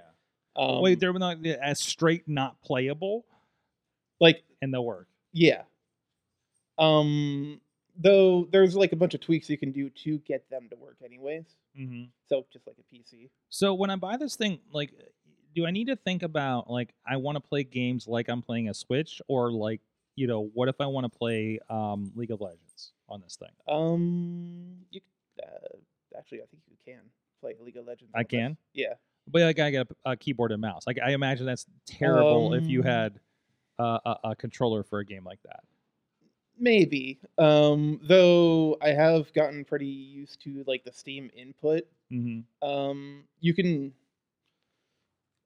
Um, 0.56 0.82
Wait, 0.82 1.00
they're 1.00 1.13
not 1.13 1.46
as 1.46 1.80
straight 1.80 2.28
not 2.28 2.62
playable, 2.62 3.26
like 4.20 4.44
and 4.62 4.74
they'll 4.74 4.86
work. 4.86 5.08
yeah. 5.34 5.63
Um, 6.78 7.60
though 7.98 8.48
there's 8.52 8.76
like 8.76 8.91
a 8.91 8.96
bunch 8.96 9.13
of 9.13 9.22
tweaks 9.22 9.50
you 9.50 9.58
can 9.58 9.72
do 9.72 9.89
to 10.04 10.17
get 10.20 10.50
them 10.50 10.67
to 10.70 10.76
work, 10.78 10.98
anyways. 11.04 11.46
Mm-hmm. 11.80 12.04
So 12.28 12.46
just 12.52 12.65
like 12.67 12.78
a 12.80 12.96
PC. 12.96 13.30
So 13.50 13.74
when 13.74 13.89
I 13.89 13.96
buy 13.96 14.17
this 14.17 14.36
thing, 14.36 14.60
like, 14.72 14.91
do 15.54 15.66
I 15.66 15.72
need 15.72 15.88
to 15.88 15.96
think 15.96 16.24
about 16.24 16.70
like 16.70 16.94
I 17.06 17.18
want 17.18 17.36
to 17.36 17.42
play 17.42 17.64
games 17.64 18.08
like 18.08 18.30
I'm 18.30 18.42
playing 18.42 18.70
a 18.70 18.74
Switch, 18.74 19.22
or 19.28 19.52
like 19.52 19.82
you 20.16 20.28
know, 20.28 20.50
what 20.54 20.68
if 20.68 20.76
I 20.80 20.86
want 20.88 21.12
to 21.12 21.18
play 21.18 21.60
um, 21.70 22.12
League 22.16 22.32
of 22.32 22.42
Legends 22.42 22.92
on 23.08 23.22
this 23.22 23.38
thing? 23.38 23.50
Um, 23.68 24.78
you 24.92 25.02
uh, 25.42 25.78
actually, 26.18 26.40
I 26.40 26.46
think 26.46 26.64
you 26.70 26.76
can 26.86 27.02
play 27.40 27.56
League 27.64 27.78
of 27.78 27.86
Legends. 27.86 28.12
I 28.14 28.20
on 28.20 28.24
this. 28.24 28.30
can? 28.30 28.58
Yeah. 28.74 28.94
But 29.28 29.44
like, 29.44 29.60
I 29.60 29.72
got 29.72 29.88
a, 30.06 30.12
a 30.12 30.18
keyboard 30.18 30.52
and 30.52 30.62
mouse. 30.62 30.86
Like, 30.86 31.00
I 31.04 31.12
imagine 31.12 31.46
that's 31.46 31.66
terrible 31.86 32.54
if 32.54 32.68
you 32.68 32.82
Um, 32.82 32.86
had 32.86 33.20
uh, 33.80 34.00
a, 34.06 34.18
a 34.32 34.36
controller 34.36 34.84
for 34.84 35.00
a 35.00 35.06
game 35.06 35.24
like 35.24 35.42
that. 35.44 35.62
Maybe. 36.60 37.20
Um, 37.38 38.00
though 38.04 38.78
I 38.82 38.90
have 38.90 39.32
gotten 39.34 39.64
pretty 39.64 39.86
used 39.86 40.42
to 40.44 40.64
like 40.68 40.84
the 40.84 40.92
Steam 40.92 41.32
input. 41.36 41.84
Mm-hmm. 42.12 42.68
Um, 42.68 43.24
you 43.40 43.54
can. 43.54 43.94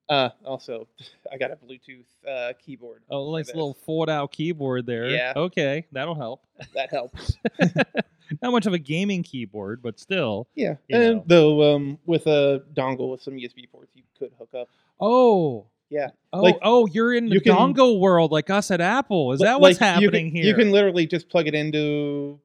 Uh, 0.08 0.30
also, 0.46 0.88
I 1.32 1.38
got 1.38 1.52
a 1.52 1.56
Bluetooth 1.56 2.06
uh, 2.30 2.54
keyboard. 2.63 3.02
Oh, 3.10 3.36
nice 3.36 3.48
little 3.48 3.74
fold 3.74 4.10
out 4.10 4.32
keyboard 4.32 4.86
there. 4.86 5.08
Yeah. 5.10 5.34
Okay, 5.36 5.86
that'll 5.91 6.15
help. 6.15 6.41
That 6.74 6.89
helps. 6.91 7.34
Not 8.41 8.52
much 8.52 8.65
of 8.65 8.74
a 8.74 8.80
gaming 8.80 9.24
keyboard, 9.24 9.82
but 9.84 10.00
still. 10.00 10.48
yeah. 10.56 10.76
And 10.89 11.18
know. 11.18 11.24
though 11.28 11.76
um, 11.76 12.00
with 12.06 12.26
a 12.28 12.63
dongle 12.74 13.12
with 13.12 13.22
some 13.22 13.36
USB 13.36 13.70
ports, 13.72 13.91
you 13.94 14.04
could 14.18 14.32
hook 14.39 14.50
up. 14.58 14.70
Oh. 15.00 15.65
Yeah. 15.89 16.10
Oh, 16.34 16.41
Like, 16.41 16.58
oh, 16.63 16.88
you're 16.88 17.13
in 17.13 17.28
the 17.30 17.36
you 17.36 17.41
can- 17.41 17.54
dongle 17.56 18.00
world 18.00 18.32
like 18.32 18.50
us 18.50 18.72
at 18.72 18.82
Apple. 18.82 19.34
Is 19.34 19.41
that 19.41 19.60
what's 19.62 19.80
like, 19.80 20.00
you 20.00 20.08
happening 20.08 20.28
can, 20.32 20.36
here? 20.38 20.46
You 20.46 20.56
can 20.56 20.72
literally 20.72 21.06
just 21.06 21.30
plug 21.30 21.48
it 21.48 21.54
into, 21.54 22.39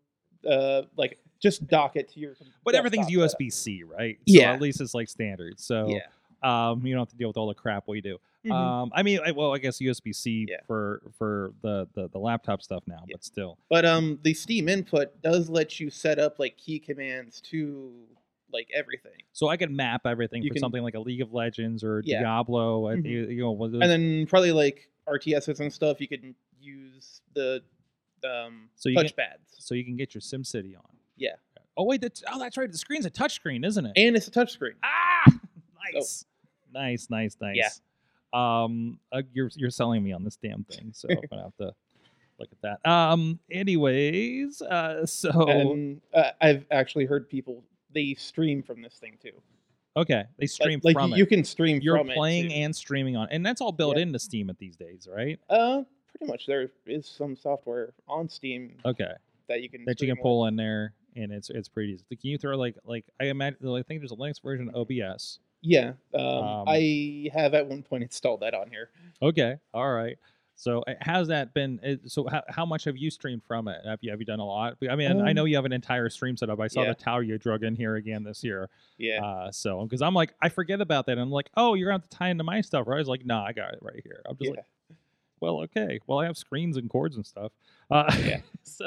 uh, 0.48 0.82
like 0.96 1.18
just 1.40 1.66
dock 1.66 1.96
it 1.96 2.10
to 2.12 2.20
your. 2.20 2.34
but 2.64 2.74
everything's. 2.74 3.06
USB 3.10 3.50
C, 3.52 3.82
right? 3.82 4.18
So 4.18 4.22
Yeah. 4.26 4.52
at 4.52 4.60
least 4.60 4.80
it's 4.82 4.92
like 4.92 5.08
standard. 5.08 5.58
So 5.58 5.88
Yeah. 5.88 6.00
Um, 6.42 6.84
you 6.86 6.94
don't 6.94 7.00
have 7.02 7.08
to 7.10 7.16
deal 7.16 7.28
with 7.28 7.36
all 7.36 7.48
the 7.48 7.54
crap 7.54 7.84
we 7.88 8.00
do. 8.00 8.18
Mhm. 8.46 8.52
Um, 8.52 8.90
I 8.94 9.02
mean, 9.02 9.20
I, 9.24 9.32
well, 9.32 9.52
I 9.54 9.58
guess 9.58 9.78
USB 9.80 10.14
C 10.14 10.46
Yeah. 10.48 10.56
for 10.66 11.02
for 11.18 11.52
the, 11.62 11.86
the 11.94 12.08
the 12.08 12.18
laptop 12.18 12.62
stuff 12.62 12.82
now, 12.86 13.04
Yeah. 13.06 13.14
but 13.16 13.24
still. 13.24 13.58
But 13.68 13.84
um, 13.84 14.18
the 14.22 14.32
Steam 14.32 14.68
input 14.68 15.20
does 15.22 15.50
let 15.50 15.78
you 15.78 15.90
set 15.90 16.18
up 16.18 16.38
like 16.38 16.56
key 16.56 16.78
commands 16.78 17.40
to 17.50 17.92
like 18.52 18.68
everything, 18.74 19.12
So 19.32 19.46
I 19.48 19.56
can 19.56 19.76
map 19.76 20.06
everything 20.06 20.42
You 20.42 20.48
for 20.48 20.54
can- 20.54 20.60
something 20.60 20.82
like 20.82 20.94
a 20.94 21.00
League 21.00 21.20
of 21.20 21.32
Legends 21.32 21.84
or 21.84 22.02
Yeah. 22.04 22.20
Diablo. 22.22 22.84
Mhm. 22.84 23.04
You, 23.04 23.26
you 23.28 23.42
know, 23.42 23.62
and 23.64 23.82
then 23.82 24.26
probably 24.26 24.50
like 24.52 24.88
RTSs 25.06 25.60
and 25.60 25.72
stuff. 25.72 26.00
You 26.00 26.08
could 26.08 26.34
use 26.60 27.20
the 27.34 27.62
um 28.24 28.68
So 28.74 28.88
you 28.88 28.96
touchpads, 28.96 29.56
so 29.58 29.74
you 29.74 29.84
can 29.84 29.96
get 29.96 30.14
your 30.14 30.20
SimCity 30.22 30.76
on. 30.76 30.96
Yeah. 31.16 31.34
Oh 31.76 31.84
wait, 31.84 32.00
that's, 32.00 32.22
oh 32.30 32.38
that's 32.38 32.56
right. 32.56 32.70
The 32.70 32.76
screen's 32.78 33.06
a 33.06 33.10
touchscreen, 33.10 33.64
isn't 33.64 33.84
it? 33.86 33.92
and 33.96 34.16
it's 34.16 34.28
a 34.28 34.30
touchscreen. 34.30 34.74
Ah, 34.82 35.32
nice, 35.94 36.24
nice, 36.72 37.08
nice, 37.10 37.36
nice. 37.40 37.56
Yeah. 37.56 37.68
Um, 38.32 38.98
uh, 39.12 39.22
you're 39.32 39.50
you're 39.56 39.70
selling 39.70 40.02
me 40.04 40.12
on 40.12 40.22
this 40.24 40.36
damn 40.36 40.64
thing, 40.64 40.90
so 40.94 41.08
I'm 41.10 41.18
gonna 41.30 41.42
have 41.42 41.56
to 41.56 41.74
look 42.38 42.48
at 42.52 42.62
that. 42.82 42.88
Um, 42.90 43.38
anyways, 43.50 44.62
uh, 44.62 45.04
so 45.06 45.48
And 45.48 46.00
uh, 46.14 46.30
I've 46.40 46.64
actually 46.70 47.06
heard 47.06 47.28
people 47.28 47.64
they 47.92 48.14
stream 48.14 48.62
from 48.62 48.82
this 48.82 48.94
thing 48.94 49.18
too. 49.20 49.32
okay, 49.96 50.24
they 50.38 50.44
Like- 50.44 50.50
stream 50.50 50.80
like, 50.84 50.94
from 50.94 51.12
you 51.12 51.24
it. 51.24 51.28
can 51.28 51.42
stream. 51.44 51.80
You're 51.82 51.98
from 51.98 52.08
playing 52.10 52.50
too. 52.50 52.54
and 52.54 52.74
streaming 52.76 53.16
on, 53.16 53.28
and 53.30 53.44
that's 53.44 53.60
all 53.60 53.72
built 53.72 53.96
Yeah. 53.96 54.02
into 54.02 54.18
Steam 54.20 54.48
at 54.48 54.58
these 54.58 54.76
days, 54.76 55.08
right? 55.12 55.40
Uh, 55.50 55.82
pretty 56.16 56.30
much. 56.30 56.46
There 56.46 56.70
is 56.86 57.06
some 57.06 57.34
software 57.34 57.92
on 58.06 58.28
Steam 58.28 58.76
Okay, 58.84 59.10
that 59.48 59.60
you 59.62 59.68
can 59.68 59.84
that 59.86 60.00
you 60.00 60.06
stream 60.06 60.14
can 60.16 60.22
pull 60.22 60.46
in 60.46 60.54
there, 60.54 60.94
and 61.16 61.32
it's 61.32 61.50
it's 61.50 61.68
pretty 61.68 61.94
easy. 61.94 62.04
Can 62.10 62.30
you 62.30 62.38
throw 62.38 62.56
like 62.56 62.76
like 62.84 63.06
I 63.18 63.24
imagine? 63.24 63.58
I 63.68 63.82
think 63.82 64.00
there's 64.00 64.12
a 64.12 64.16
Linux 64.16 64.40
version 64.40 64.68
of 64.68 64.76
OBS. 64.76 65.40
Yeah, 65.62 65.92
um, 66.14 66.20
Um, 66.20 66.64
I 66.68 67.30
have 67.34 67.54
at 67.54 67.66
one 67.66 67.82
point 67.82 68.02
installed 68.02 68.40
that 68.40 68.54
on 68.54 68.70
here. 68.70 68.90
Okay, 69.22 69.56
all 69.74 69.90
right. 69.92 70.16
So 70.56 70.82
uh, 70.86 70.92
how's 71.00 71.28
that 71.28 71.54
been? 71.54 72.00
So 72.06 72.26
how, 72.28 72.42
how 72.48 72.66
much 72.66 72.84
have 72.84 72.94
you 72.96 73.10
streamed 73.10 73.42
from 73.46 73.66
it? 73.66 73.80
Have 73.86 73.98
you 74.02 74.10
have 74.10 74.20
you 74.20 74.26
done 74.26 74.40
a 74.40 74.44
lot? 74.44 74.76
I 74.90 74.94
mean, 74.94 75.20
I 75.22 75.32
know 75.32 75.42
Um, 75.42 75.48
you 75.48 75.56
have 75.56 75.64
an 75.64 75.72
entire 75.72 76.10
stream 76.10 76.36
set 76.36 76.50
up. 76.50 76.60
I 76.60 76.66
saw 76.66 76.82
yeah. 76.82 76.88
the 76.90 76.94
tower 76.94 77.22
you 77.22 77.38
drug 77.38 77.64
in 77.64 77.74
here 77.76 77.96
again 77.96 78.24
this 78.24 78.44
year. 78.44 78.68
Yeah, 78.98 79.24
Uh, 79.24 79.50
so 79.52 79.82
because 79.84 80.02
I'm 80.02 80.12
like, 80.12 80.34
I 80.42 80.50
forget 80.50 80.82
about 80.82 81.06
that. 81.06 81.12
And 81.12 81.20
I'm 81.22 81.30
like, 81.30 81.48
oh, 81.56 81.72
you're 81.74 81.88
gonna 81.88 82.02
have 82.02 82.10
to 82.10 82.14
tie 82.16 82.28
into 82.28 82.44
my 82.44 82.60
stuff, 82.60 82.86
right? 82.86 82.96
I 82.96 82.98
was 82.98 83.08
like, 83.08 83.24
nah, 83.24 83.42
I 83.42 83.52
got 83.52 83.72
it 83.72 83.78
right 83.80 84.00
here. 84.04 84.20
I'm 84.28 84.36
just 84.36 84.50
yeah. 84.50 84.56
like, 84.56 84.66
well, 85.40 85.60
okay. 85.62 85.98
Well, 86.06 86.18
I 86.18 86.26
have 86.26 86.36
screens 86.36 86.76
and 86.76 86.90
cords 86.90 87.16
and 87.16 87.24
stuff. 87.26 87.52
Uh, 87.90 88.12
Yeah. 88.22 88.40
so, 88.62 88.86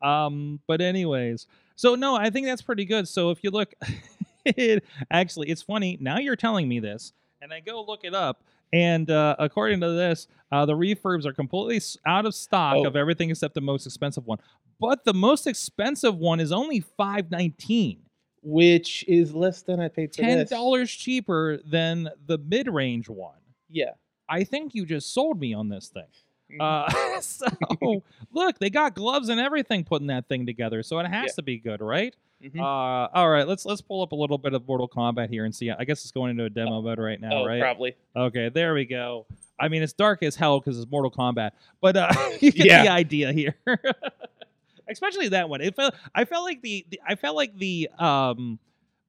um, 0.00 0.60
but 0.68 0.80
anyways, 0.80 1.48
so 1.74 1.96
no, 1.96 2.14
I 2.14 2.30
think 2.30 2.46
that's 2.46 2.62
pretty 2.62 2.84
good. 2.84 3.08
So 3.08 3.30
if 3.30 3.42
you 3.42 3.50
look, 3.50 3.74
it, 4.46 4.84
actually, 5.10 5.48
it's 5.50 5.62
funny. 5.62 5.98
Now 6.00 6.18
you're 6.18 6.36
telling 6.36 6.68
me 6.68 6.80
this, 6.80 7.12
and 7.40 7.52
I 7.52 7.60
go 7.60 7.82
look 7.82 8.04
it 8.04 8.14
up, 8.14 8.42
and 8.72 9.10
uh, 9.10 9.36
according 9.38 9.80
to 9.80 9.90
this, 9.92 10.28
uh, 10.52 10.64
the 10.66 10.74
refurbs 10.74 11.26
are 11.26 11.32
completely 11.32 11.80
out 12.06 12.26
of 12.26 12.34
stock 12.34 12.76
Oh. 12.78 12.86
of 12.86 12.96
everything 12.96 13.30
except 13.30 13.54
the 13.54 13.60
most 13.60 13.86
expensive 13.86 14.26
one. 14.26 14.38
But 14.80 15.04
the 15.04 15.14
most 15.14 15.46
expensive 15.46 16.16
one 16.16 16.38
is 16.40 16.52
only 16.52 16.80
five 16.80 17.30
nineteen. 17.30 18.00
which 18.42 19.04
is 19.08 19.34
less 19.34 19.62
than 19.62 19.80
I 19.80 19.88
paid 19.88 20.14
for 20.14 20.22
Ten 20.22 20.46
dollars 20.46 20.90
cheaper 20.92 21.58
than 21.64 22.08
the 22.26 22.38
mid 22.38 22.68
range 22.68 23.08
one. 23.08 23.38
Yeah. 23.68 23.92
I 24.28 24.44
think 24.44 24.74
you 24.74 24.84
just 24.86 25.12
sold 25.14 25.40
me 25.40 25.52
on 25.54 25.68
this 25.68 25.88
thing. 25.88 26.04
Mhm. 26.52 26.60
Uh, 26.60 27.20
so 27.20 27.46
look, 28.32 28.58
they 28.60 28.70
got 28.70 28.94
gloves 28.94 29.28
and 29.30 29.40
everything 29.40 29.82
putting 29.84 30.06
that 30.08 30.28
thing 30.28 30.46
together, 30.46 30.82
so 30.84 30.98
it 31.00 31.06
has 31.06 31.24
Yeah. 31.30 31.32
to 31.36 31.42
be 31.42 31.58
good, 31.58 31.80
right? 31.80 32.14
Mhm. 32.44 32.60
Uh, 32.60 33.08
all 33.14 33.30
right, 33.30 33.48
let's 33.48 33.64
let's 33.64 33.80
pull 33.80 34.02
up 34.02 34.12
a 34.12 34.14
little 34.14 34.36
bit 34.38 34.52
of 34.52 34.66
Mortal 34.68 34.88
Kombat 34.88 35.30
here 35.30 35.44
and 35.46 35.54
see. 35.54 35.70
I 35.70 35.84
guess 35.84 36.02
it's 36.02 36.10
going 36.10 36.30
into 36.30 36.44
a 36.44 36.50
demo 36.50 36.82
mode 36.82 36.98
right 36.98 37.20
now, 37.20 37.30
oh, 37.32 37.46
right? 37.46 37.60
probably. 37.60 37.96
Okay, 38.14 38.50
there 38.50 38.74
we 38.74 38.84
go. 38.84 39.26
I 39.58 39.68
mean, 39.68 39.82
it's 39.82 39.94
dark 39.94 40.22
as 40.22 40.36
hell 40.36 40.60
because 40.60 40.78
it's 40.78 40.90
Mortal 40.90 41.10
Kombat, 41.10 41.52
but 41.80 41.96
uh, 41.96 42.12
you 42.40 42.52
get 42.52 42.66
Yeah. 42.66 42.82
the 42.82 42.90
idea 42.90 43.32
here. 43.32 43.54
Especially 44.88 45.28
that 45.28 45.48
one. 45.48 45.60
It 45.62 45.74
felt. 45.74 45.94
I 46.14 46.24
felt 46.26 46.44
like 46.44 46.62
the, 46.62 46.86
the. 46.90 47.00
I 47.06 47.14
felt 47.16 47.36
like 47.36 47.56
the. 47.58 47.88
Um. 47.98 48.58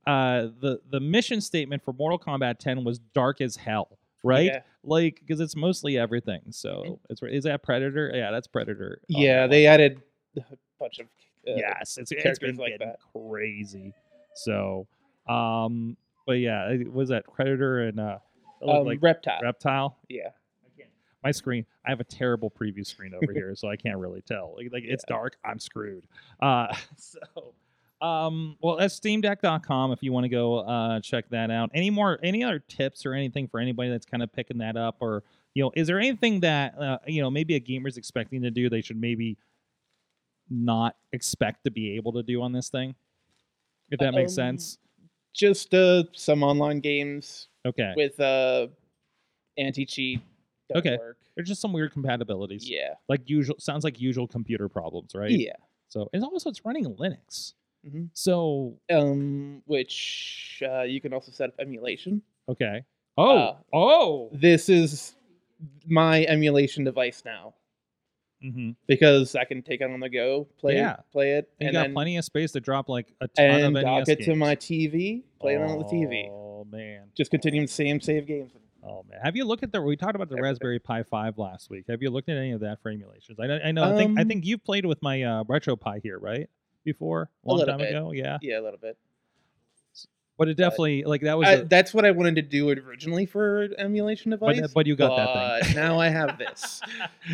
Uh. 0.06 0.48
The 0.60 0.80
the 0.90 1.00
mission 1.00 1.42
statement 1.42 1.84
for 1.84 1.94
Mortal 1.94 2.18
Kombat 2.18 2.60
10 2.60 2.84
was 2.84 2.98
dark 3.14 3.42
as 3.42 3.58
hell, 3.58 4.00
right? 4.24 4.46
Yeah. 4.46 4.60
Like 4.84 5.20
because 5.20 5.40
it's 5.42 5.56
mostly 5.56 5.98
everything. 5.98 6.42
So 6.52 7.00
it's 7.10 7.22
is 7.22 7.44
that 7.44 7.62
Predator? 7.62 8.10
Yeah, 8.16 8.32
that's 8.32 8.48
Predator. 8.48 9.02
Yeah, 9.10 9.48
they 9.48 9.66
added 9.68 10.02
a 10.38 10.44
bunch 10.80 11.00
of. 11.00 11.08
Uh, 11.48 11.56
yes, 11.56 11.98
it's 11.98 12.12
it's 12.12 12.40
been 12.40 12.56
like 12.58 12.74
getting 12.78 12.94
crazy. 13.14 13.94
So, 14.36 14.88
um, 15.30 15.98
but 16.26 16.34
yeah, 16.34 16.70
it- 16.70 16.92
was 16.92 17.10
that 17.10 17.24
Predator 17.34 17.88
and 17.88 18.00
uh, 18.00 18.18
Um, 18.62 18.86
like 18.86 19.00
reptile. 19.02 19.40
reptile? 19.42 19.98
yeah. 20.10 20.30
my 21.24 21.32
screen 21.32 21.66
i 21.86 21.90
have 21.90 22.00
a 22.00 22.04
terrible 22.06 22.50
preview 22.50 22.86
screen 22.86 23.14
over 23.14 23.34
here 23.34 23.54
so 23.56 23.68
i 23.68 23.76
can't 23.76 23.98
really 23.98 24.22
tell 24.22 24.54
like, 24.56 24.72
like 24.72 24.84
it's 24.86 25.04
dark 25.06 25.36
i'm 25.44 25.60
screwed 25.60 26.06
uh 26.42 26.68
so 26.96 27.20
um 28.02 28.56
well 28.62 28.78
that's 28.78 28.98
steamdeck.com 29.00 29.92
if 29.92 30.04
you 30.04 30.14
want 30.14 30.24
to 30.24 30.30
go 30.30 30.60
uh 30.60 31.00
check 31.02 31.28
that 31.30 31.50
out 31.50 31.70
any 31.74 31.90
more 31.90 32.20
any 32.24 32.44
other 32.44 32.60
tips 32.60 33.06
or 33.06 33.14
anything 33.14 33.48
for 33.48 33.60
anybody 33.60 33.90
that's 33.90 34.06
kind 34.06 34.22
of 34.22 34.32
picking 34.32 34.60
that 34.60 34.78
up 34.78 34.98
or 35.00 35.24
you 35.56 35.64
know 35.64 35.72
is 35.76 35.88
there 35.88 35.98
anything 36.00 36.40
that 36.42 36.78
uh, 36.80 37.00
you 37.08 37.22
know 37.22 37.32
maybe 37.32 37.56
a 37.56 37.60
gamer's 37.60 37.98
expecting 37.98 38.44
to 38.44 38.52
do 38.52 38.70
they 38.70 38.82
should 38.82 39.00
maybe 39.02 39.36
not 40.50 40.96
expect 41.14 41.64
to 41.66 41.72
be 41.72 41.96
able 41.96 42.14
to 42.14 42.24
do 42.24 42.42
on 42.42 42.52
this 42.52 42.70
thing 42.70 42.96
if 43.92 44.00
that 44.00 44.14
makes 44.14 44.32
Um, 44.34 44.36
sense 44.36 44.78
Just 45.34 45.74
uh, 45.74 46.04
some 46.14 46.44
online 46.44 46.80
games 46.80 47.48
okay 47.66 47.94
with 47.96 48.20
uh, 48.20 48.68
anti 49.58 49.86
cheat. 49.86 50.22
Okay. 50.76 50.98
Work. 50.98 51.18
there's 51.36 51.48
just 51.48 51.62
some 51.62 51.72
weird 51.74 51.94
compatibilities 51.94 52.64
Yeah. 52.68 52.96
like 53.08 53.22
usual 53.30 53.56
sounds 53.60 53.84
like 53.84 54.00
usual 54.02 54.28
computer 54.28 54.68
problems 54.68 55.14
right 55.16 55.32
Yeah. 55.32 55.54
So 55.90 56.10
and 56.14 56.24
also 56.24 56.50
it's 56.50 56.66
running 56.66 56.86
Linux. 56.96 57.54
Mhm. 57.86 58.10
So 58.14 58.78
Um, 58.90 59.62
which 59.66 60.62
uh, 60.68 60.82
you 60.82 61.00
can 61.00 61.14
also 61.14 61.32
set 61.32 61.50
up 61.50 61.56
emulation. 61.60 62.22
okay. 62.50 62.84
Oh 63.18 63.38
Uh, 63.38 63.58
oh 63.74 64.30
This 64.34 64.68
is 64.70 65.16
my 65.86 66.26
emulation 66.26 66.84
device 66.84 67.24
now. 67.26 67.54
Mm-hmm. 68.44 68.72
because 68.86 69.36
I 69.36 69.46
can 69.46 69.62
take 69.64 69.82
it 69.82 69.90
on 69.90 70.00
the 70.00 70.10
go, 70.10 70.48
play 70.60 70.76
Yeah. 70.76 70.94
it, 70.94 71.00
play 71.12 71.32
it, 71.34 71.50
You 71.60 71.68
and 71.68 71.74
got 71.74 71.82
then 71.84 71.94
plenty 71.94 72.18
of 72.18 72.24
space 72.26 72.52
to 72.52 72.60
drop 72.60 72.88
like 72.88 73.12
a 73.20 73.28
ton 73.28 73.46
and 73.46 73.78
of 73.78 73.84
dock 73.84 74.00
NES 74.08 74.10
it 74.10 74.22
to 74.26 74.36
my 74.36 74.56
TV, 74.56 75.24
play 75.40 75.56
it 75.56 75.62
on 75.62 75.80
the 75.80 75.86
TV. 75.86 76.30
Oh 76.30 76.66
man. 76.72 77.08
Just 77.16 77.32
continuing 77.32 77.66
the 77.66 77.72
same 77.72 78.00
save 78.00 78.28
games. 78.28 78.52
Oh 78.84 79.04
man, 79.10 79.20
have 79.24 79.36
you 79.36 79.44
looked 79.44 79.64
at 79.64 79.72
the? 79.72 79.82
We 79.82 79.96
talked 79.98 80.16
about 80.16 80.30
the 80.30 80.36
Everything. 80.36 80.52
Raspberry 80.52 80.80
Pi 80.80 81.04
Five 81.04 81.38
last 81.40 81.70
week. 81.70 81.86
Have 81.90 82.02
you 82.02 82.10
looked 82.10 82.30
at 82.30 82.38
any 82.38 82.52
of 82.52 82.62
that 82.62 82.80
for 82.82 82.90
emulations? 82.90 83.40
I, 83.40 83.48
know- 83.48 83.60
I 83.64 83.72
know. 83.72 83.84
I 83.84 83.98
think 83.98 84.18
I 84.18 84.22
Um, 84.22 84.28
think 84.28 84.46
you've 84.46 84.64
played 84.64 84.86
with 84.86 85.02
my 85.02 85.24
uh, 85.24 85.44
RetroPie 85.44 86.02
here, 86.04 86.20
right? 86.20 86.48
Before 86.86 87.30
a 87.46 87.50
long 87.50 87.66
time 87.66 87.80
bit. 87.80 87.90
ago, 87.90 88.12
yeah. 88.12 88.38
Yeah, 88.42 88.60
a 88.60 88.62
little 88.62 88.80
bit. 88.80 88.98
But 90.38 90.50
it 90.50 90.56
definitely 90.58 91.04
like 91.04 91.22
that 91.22 91.38
was. 91.38 91.48
I, 91.48 91.52
a- 91.54 91.64
that's 91.64 91.94
what 91.94 92.06
I 92.06 92.12
wanted 92.12 92.36
to 92.36 92.42
do 92.44 92.70
originally 92.70 93.26
for 93.26 93.68
emulation 93.78 94.32
device. 94.32 94.62
but, 94.62 94.74
but 94.74 94.88
you 94.88 94.96
got 94.96 95.16
that 95.18 95.66
thing. 95.66 95.76
now 95.76 96.00
I 96.00 96.10
have 96.10 96.38
this. 96.40 96.82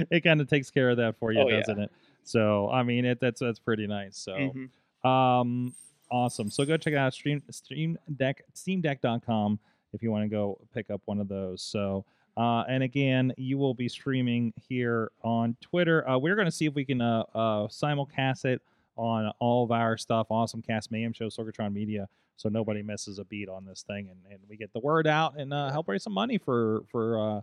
it 0.09 0.21
kind 0.21 0.39
of 0.39 0.47
takes 0.49 0.69
care 0.71 0.89
of 0.89 0.97
that 0.97 1.17
for 1.19 1.31
you, 1.33 1.41
Oh, 1.41 1.49
doesn't 1.49 1.79
it? 1.79 1.91
So 2.23 2.69
I 2.69 2.83
mean, 2.83 3.03
it 3.05 3.19
that's 3.19 3.41
that's 3.41 3.59
pretty 3.59 3.87
nice. 3.87 4.17
So. 4.17 4.31
Mhm. 4.33 4.69
Um, 5.07 5.73
awesome. 6.09 6.49
So 6.49 6.63
go 6.65 6.77
check 6.77 6.93
out 6.93 7.13
Stream 7.13 7.41
Stream 7.51 7.97
Deck 8.15 8.43
SteamDeck.com 8.55 9.59
if 9.91 10.01
you 10.01 10.09
want 10.11 10.23
to 10.23 10.29
go 10.29 10.57
pick 10.73 10.89
up 10.89 11.01
one 11.05 11.19
of 11.19 11.27
those. 11.27 11.61
So. 11.61 12.05
Uh, 12.35 12.63
and 12.67 12.81
again, 12.81 13.31
you 13.37 13.59
will 13.59 13.75
be 13.75 13.87
streaming 13.87 14.51
here 14.67 15.11
on 15.23 15.55
Twitter. 15.61 16.09
Uh, 16.09 16.17
we're 16.17 16.33
going 16.33 16.47
to 16.47 16.51
see 16.51 16.65
if 16.65 16.73
we 16.73 16.83
can 16.83 16.99
uh, 16.99 17.19
uh, 17.35 17.67
simulcast 17.67 18.45
it 18.45 18.59
on 18.95 19.31
all 19.39 19.63
of 19.63 19.71
our 19.71 19.97
stuff. 19.97 20.27
Awesome 20.29 20.61
Cast 20.61 20.91
Mayhem 20.91 21.13
Show, 21.13 21.27
Sorgatron 21.27 21.73
Media, 21.73 22.07
so 22.35 22.49
nobody 22.49 22.81
misses 22.81 23.19
a 23.19 23.25
beat 23.25 23.47
on 23.49 23.65
this 23.65 23.83
thing, 23.83 24.09
and, 24.09 24.19
and 24.31 24.39
we 24.49 24.57
get 24.57 24.73
the 24.73 24.79
word 24.79 25.07
out 25.07 25.35
and 25.37 25.53
uh, 25.53 25.71
help 25.71 25.87
raise 25.87 26.03
some 26.03 26.13
money 26.13 26.37
for 26.37 26.83
for 26.91 27.19
uh, 27.19 27.41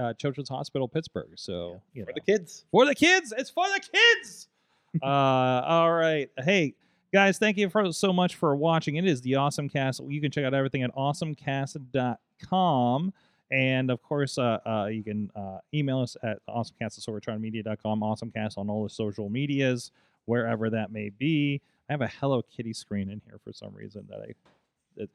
uh, 0.00 0.12
Children's 0.14 0.48
Hospital 0.48 0.88
Pittsburgh. 0.88 1.30
So 1.36 1.80
you 1.94 2.04
For 2.04 2.10
know 2.10 2.14
the 2.14 2.20
kids. 2.20 2.64
for 2.70 2.86
the 2.86 2.94
kids. 2.94 3.32
It's 3.36 3.50
for 3.50 3.64
the 3.66 3.80
kids. 3.80 4.48
uh, 5.02 5.06
all 5.06 5.92
right. 5.92 6.30
Hey, 6.38 6.74
guys, 7.12 7.38
thank 7.38 7.56
you 7.58 7.68
for 7.68 7.92
so 7.92 8.12
much 8.12 8.36
for 8.36 8.54
watching. 8.56 8.96
It 8.96 9.06
is 9.06 9.20
the 9.20 9.34
Awesome 9.36 9.68
Cast. 9.68 10.00
You 10.02 10.20
can 10.20 10.30
check 10.30 10.44
out 10.44 10.54
everything 10.54 10.82
at 10.82 10.94
awesomecast.com. 10.94 13.12
And 13.50 13.90
of 13.90 14.02
course, 14.02 14.36
uh, 14.38 14.58
uh, 14.66 14.88
you 14.90 15.02
can 15.02 15.30
uh, 15.34 15.58
email 15.72 16.00
us 16.00 16.16
at 16.22 16.38
awesomecast 16.48 16.80
at 16.80 16.90
sorgatronmedia.com, 16.90 18.00
awesomecast 18.00 18.58
on 18.58 18.68
all 18.68 18.84
the 18.84 18.90
social 18.90 19.30
medias, 19.30 19.90
wherever 20.26 20.68
that 20.70 20.92
may 20.92 21.10
be. 21.10 21.62
I 21.88 21.92
have 21.94 22.02
a 22.02 22.08
Hello 22.08 22.42
Kitty 22.42 22.74
screen 22.74 23.08
in 23.08 23.22
here 23.24 23.40
for 23.42 23.52
some 23.52 23.74
reason 23.74 24.06
that 24.10 24.20
I 24.20 24.34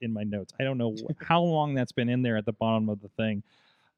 in 0.02 0.14
my 0.14 0.24
notes. 0.24 0.54
I 0.60 0.64
don't 0.64 0.78
know 0.78 0.96
how 1.22 1.42
long 1.42 1.74
that's 1.74 1.92
been 1.92 2.10
in 2.10 2.22
there 2.22 2.38
at 2.38 2.46
the 2.46 2.54
bottom 2.54 2.90
of 2.90 3.02
the 3.02 3.10
thing. 3.10 3.44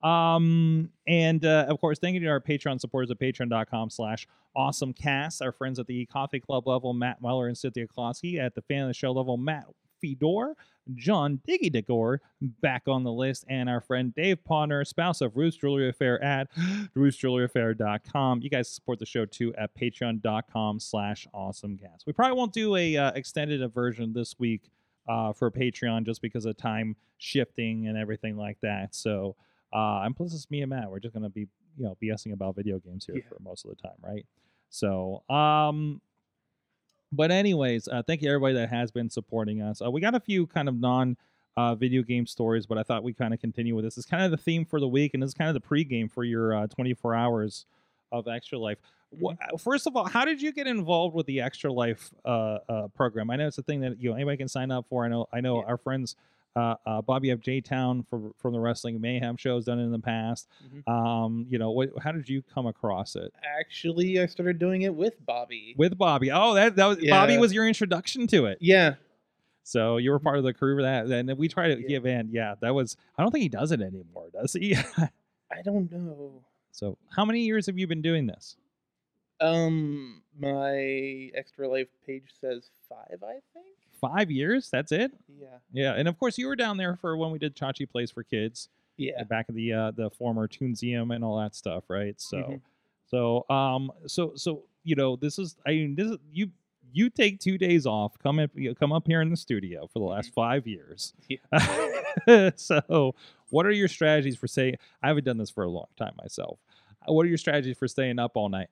Um, 0.04 0.92
and 1.08 1.44
uh, 1.46 1.66
of 1.68 1.80
course, 1.80 2.00
thank 2.00 2.14
you 2.14 2.20
to 2.20 2.28
our 2.28 2.42
Patreon 2.42 2.80
supporters 2.80 3.10
at 3.10 3.20
patreon.com 3.20 3.90
slash 3.90 4.28
awesomecast, 4.56 5.42
our 5.42 5.52
friends 5.52 5.80
at 5.80 5.88
the 5.88 6.06
coffee 6.06 6.40
club 6.40 6.68
level, 6.68 6.94
Matt 6.94 7.22
Weller 7.22 7.48
and 7.48 7.58
Cynthia 7.58 7.88
Klosky, 7.88 8.40
at 8.40 8.56
the 8.56 8.62
fan 8.62 8.84
of 8.84 8.88
the 8.90 8.94
show 8.94 9.12
level, 9.12 9.38
Matt 9.38 9.66
Fedor, 10.10 10.56
John 10.94 11.40
Diggy 11.48 11.72
Degor 11.74 12.20
back 12.62 12.84
on 12.88 13.04
the 13.04 13.12
list, 13.12 13.44
and 13.50 13.68
our 13.68 13.82
friend 13.82 14.14
Dave 14.14 14.38
Pawner, 14.48 14.86
spouse 14.86 15.22
of 15.22 15.36
Ruth's 15.36 15.58
Jewelry 15.58 15.90
Affair 15.90 16.22
at 16.24 16.48
ruthsjewelryaffair.com. 16.96 18.42
You 18.42 18.50
guys 18.50 18.70
support 18.70 19.00
the 19.00 19.06
show 19.06 19.26
too 19.26 19.54
at 19.56 19.76
patreon.com 19.76 20.80
slash 20.80 21.28
awesomecast. 21.34 22.06
We 22.06 22.14
probably 22.14 22.38
won't 22.38 22.54
do 22.54 22.76
a 22.76 22.98
uh, 22.98 23.12
extended 23.14 23.68
version 23.74 24.14
this 24.14 24.38
week 24.40 24.70
uh, 25.10 25.34
for 25.34 25.50
Patreon 25.52 26.06
just 26.06 26.22
because 26.22 26.46
of 26.46 26.58
time 26.58 26.96
shifting 27.18 27.88
and 27.88 27.98
everything 27.98 28.38
like 28.38 28.58
that. 28.62 28.94
So, 28.96 29.36
uh, 29.74 30.02
and 30.04 30.16
plus 30.16 30.34
it's 30.34 30.50
me 30.52 30.62
and 30.62 30.70
Matt. 30.70 30.90
We're 30.90 31.00
just 31.00 31.14
gonna 31.14 31.30
be, 31.30 31.48
you 31.78 31.86
know, 31.86 31.98
BSing 32.02 32.34
about 32.34 32.56
video 32.56 32.80
games 32.80 33.06
here 33.06 33.16
Yeah. 33.18 33.24
for 33.28 33.38
most 33.42 33.66
of 33.66 33.72
the 33.72 33.76
time, 33.78 33.98
right? 34.02 34.26
So, 34.70 35.24
um, 35.30 36.02
but 37.16 37.32
anyways, 37.32 37.88
uh, 37.88 38.04
thank 38.06 38.22
you 38.22 38.30
everybody 38.30 38.54
that 38.56 38.70
has 38.70 38.92
been 38.92 39.10
supporting 39.10 39.62
us. 39.62 39.82
Uh, 39.82 39.90
we 39.92 40.02
got 40.02 40.16
a 40.16 40.20
few 40.20 40.46
kind 40.48 40.68
of 40.70 40.76
non 40.80 41.18
uh, 41.58 41.74
video 41.76 42.02
game 42.04 42.28
stories, 42.28 42.66
but 42.66 42.78
I 42.78 42.84
thought 42.84 43.04
we 43.04 43.14
kind 43.14 43.34
of 43.34 43.40
continue 43.40 43.76
with 43.76 43.86
this. 43.86 43.98
It's 43.98 44.06
kind 44.06 44.24
of 44.24 44.32
the 44.32 44.38
theme 44.38 44.66
for 44.66 44.80
the 44.80 44.88
week, 44.88 45.14
and 45.14 45.24
it's 45.24 45.34
kind 45.34 45.50
of 45.50 45.54
the 45.62 45.66
pregame 45.68 46.12
for 46.12 46.24
your 46.24 46.54
uh, 46.56 46.68
24 46.68 47.16
hours 47.16 47.66
of 48.12 48.28
Extra 48.28 48.58
Life. 48.58 48.78
Wha- 49.12 49.36
uh, 49.54 49.58
First 49.58 49.88
of 49.88 49.96
all, 49.96 50.06
how 50.06 50.26
did 50.26 50.42
you 50.42 50.52
get 50.52 50.68
involved 50.68 51.16
with 51.16 51.26
the 51.28 51.40
Extra 51.42 51.72
Life 51.72 52.12
uh, 52.26 52.58
uh, 52.68 52.88
program? 52.90 53.30
I 53.30 53.38
know 53.38 53.48
it's 53.48 53.58
a 53.58 53.64
thing 53.64 53.80
that 53.82 54.02
you 54.02 54.10
know 54.10 54.16
anybody 54.16 54.38
can 54.38 54.48
sign 54.50 54.70
up 54.72 54.86
for. 54.90 55.06
I 55.06 55.08
know 55.08 55.28
I 55.32 55.40
know 55.42 55.60
Yeah. 55.62 55.68
our 55.68 55.78
friends 55.78 56.16
uh, 56.56 56.76
uh, 56.86 57.02
Bobby 57.02 57.32
F. 57.32 57.40
J. 57.40 57.60
Town 57.62 58.04
from 58.10 58.34
from 58.38 58.54
the 58.54 58.60
Wrestling 58.60 59.02
Mayhem 59.02 59.36
shows 59.38 59.66
done 59.66 59.80
it 59.80 59.84
in 59.84 59.92
the 59.92 60.00
past. 60.00 60.48
Mhm. 60.74 60.88
Um, 60.92 61.46
you 61.50 61.58
know, 61.60 61.72
what, 61.72 61.90
how 62.02 62.12
did 62.12 62.30
you 62.30 62.42
come 62.42 62.66
across 62.66 63.16
it 63.16 63.34
Actually, 63.60 64.20
I 64.22 64.26
started 64.26 64.58
doing 64.60 64.84
it 64.84 64.94
with 64.96 65.14
Bobby. 65.26 65.76
with 65.78 65.98
Bobby? 65.98 66.32
Oh, 66.32 66.54
that 66.54 66.76
that 66.78 66.86
was 66.86 66.98
Bobby 67.10 67.38
was 67.38 67.54
your 67.54 67.68
introduction 67.68 68.28
to 68.28 68.46
it. 68.46 68.58
yeah, 68.62 68.96
So 69.64 69.98
you 69.98 70.12
were 70.12 70.20
part 70.20 70.38
of 70.38 70.44
the 70.44 70.54
crew 70.54 70.78
for 70.78 70.84
that, 70.84 71.08
and 71.08 71.38
we 71.38 71.48
tried 71.48 71.76
to 71.76 71.82
Yeah. 71.82 71.88
give 71.88 72.06
in. 72.06 72.30
Yeah, 72.32 72.56
that 72.62 72.74
was. 72.74 72.96
I 73.18 73.24
don't 73.24 73.32
think 73.32 73.44
he 73.44 73.50
does 73.50 73.72
it 73.72 73.82
anymore, 73.82 74.30
does 74.32 74.54
he? 74.54 74.76
I 75.52 75.62
don't 75.64 75.92
know. 75.92 76.44
so 76.72 76.98
how 77.10 77.26
many 77.26 77.42
years 77.42 77.66
have 77.68 77.78
you 77.78 77.88
been 77.88 78.02
doing 78.02 78.28
this? 78.28 78.56
Um, 79.42 80.22
my 80.40 81.30
extra 81.36 81.68
life 81.68 81.88
page 82.06 82.30
says 82.40 82.70
five, 82.88 83.22
I 83.24 83.40
think. 83.54 83.75
Five 84.00 84.30
years? 84.32 84.70
That's 84.70 84.92
it? 84.92 85.12
Yeah, 85.40 85.48
Yeah, 85.72 85.94
and 85.94 86.08
of 86.08 86.18
course 86.18 86.38
you 86.38 86.48
were 86.48 86.56
down 86.56 86.78
there 86.78 86.96
for 86.96 87.16
when 87.18 87.32
we 87.32 87.40
did 87.40 87.56
Chachi 87.56 87.90
Plays 87.90 88.12
for 88.12 88.24
Kids, 88.24 88.70
yeah. 88.98 89.24
back 89.24 89.46
at 89.50 89.56
the 89.56 89.74
uh, 89.74 89.92
the 89.92 90.10
former 90.12 90.48
Toonseum 90.48 91.14
and 91.16 91.24
all 91.24 91.38
that 91.40 91.56
stuff, 91.56 91.86
right? 91.90 92.20
So, 92.20 92.38
Mhm. 92.38 92.62
so 93.08 93.46
um, 93.50 93.92
so 94.08 94.34
so 94.36 94.64
you 94.84 94.96
know, 94.96 95.16
this 95.16 95.40
is 95.40 95.56
I 95.66 95.72
mean, 95.72 95.96
this 95.96 96.12
is 96.12 96.18
you 96.32 96.52
you 96.94 97.10
take 97.10 97.40
two 97.40 97.58
days 97.58 97.86
off, 97.86 98.18
come 98.20 98.40
up 98.40 98.52
you 98.56 98.74
come 98.76 98.94
up 98.94 99.06
here 99.08 99.22
in 99.22 99.30
the 99.30 99.38
studio 99.38 99.88
for 99.88 100.00
the 100.00 100.06
last 100.06 100.34
five 100.34 100.66
years. 100.68 101.14
so, 102.56 103.16
what 103.50 103.66
are 103.66 103.72
your 103.72 103.88
strategies 103.88 104.38
for 104.38 104.48
saying? 104.48 104.76
I 105.04 105.08
haven't 105.10 105.26
done 105.26 105.38
this 105.38 105.50
for 105.50 105.64
a 105.64 105.70
long 105.70 105.88
time 105.98 106.14
myself. 106.22 106.60
What 107.08 107.26
are 107.26 107.30
your 107.30 107.38
strategies 107.38 107.78
for 107.78 107.88
staying 107.88 108.18
up 108.20 108.32
all 108.36 108.50
night? 108.50 108.70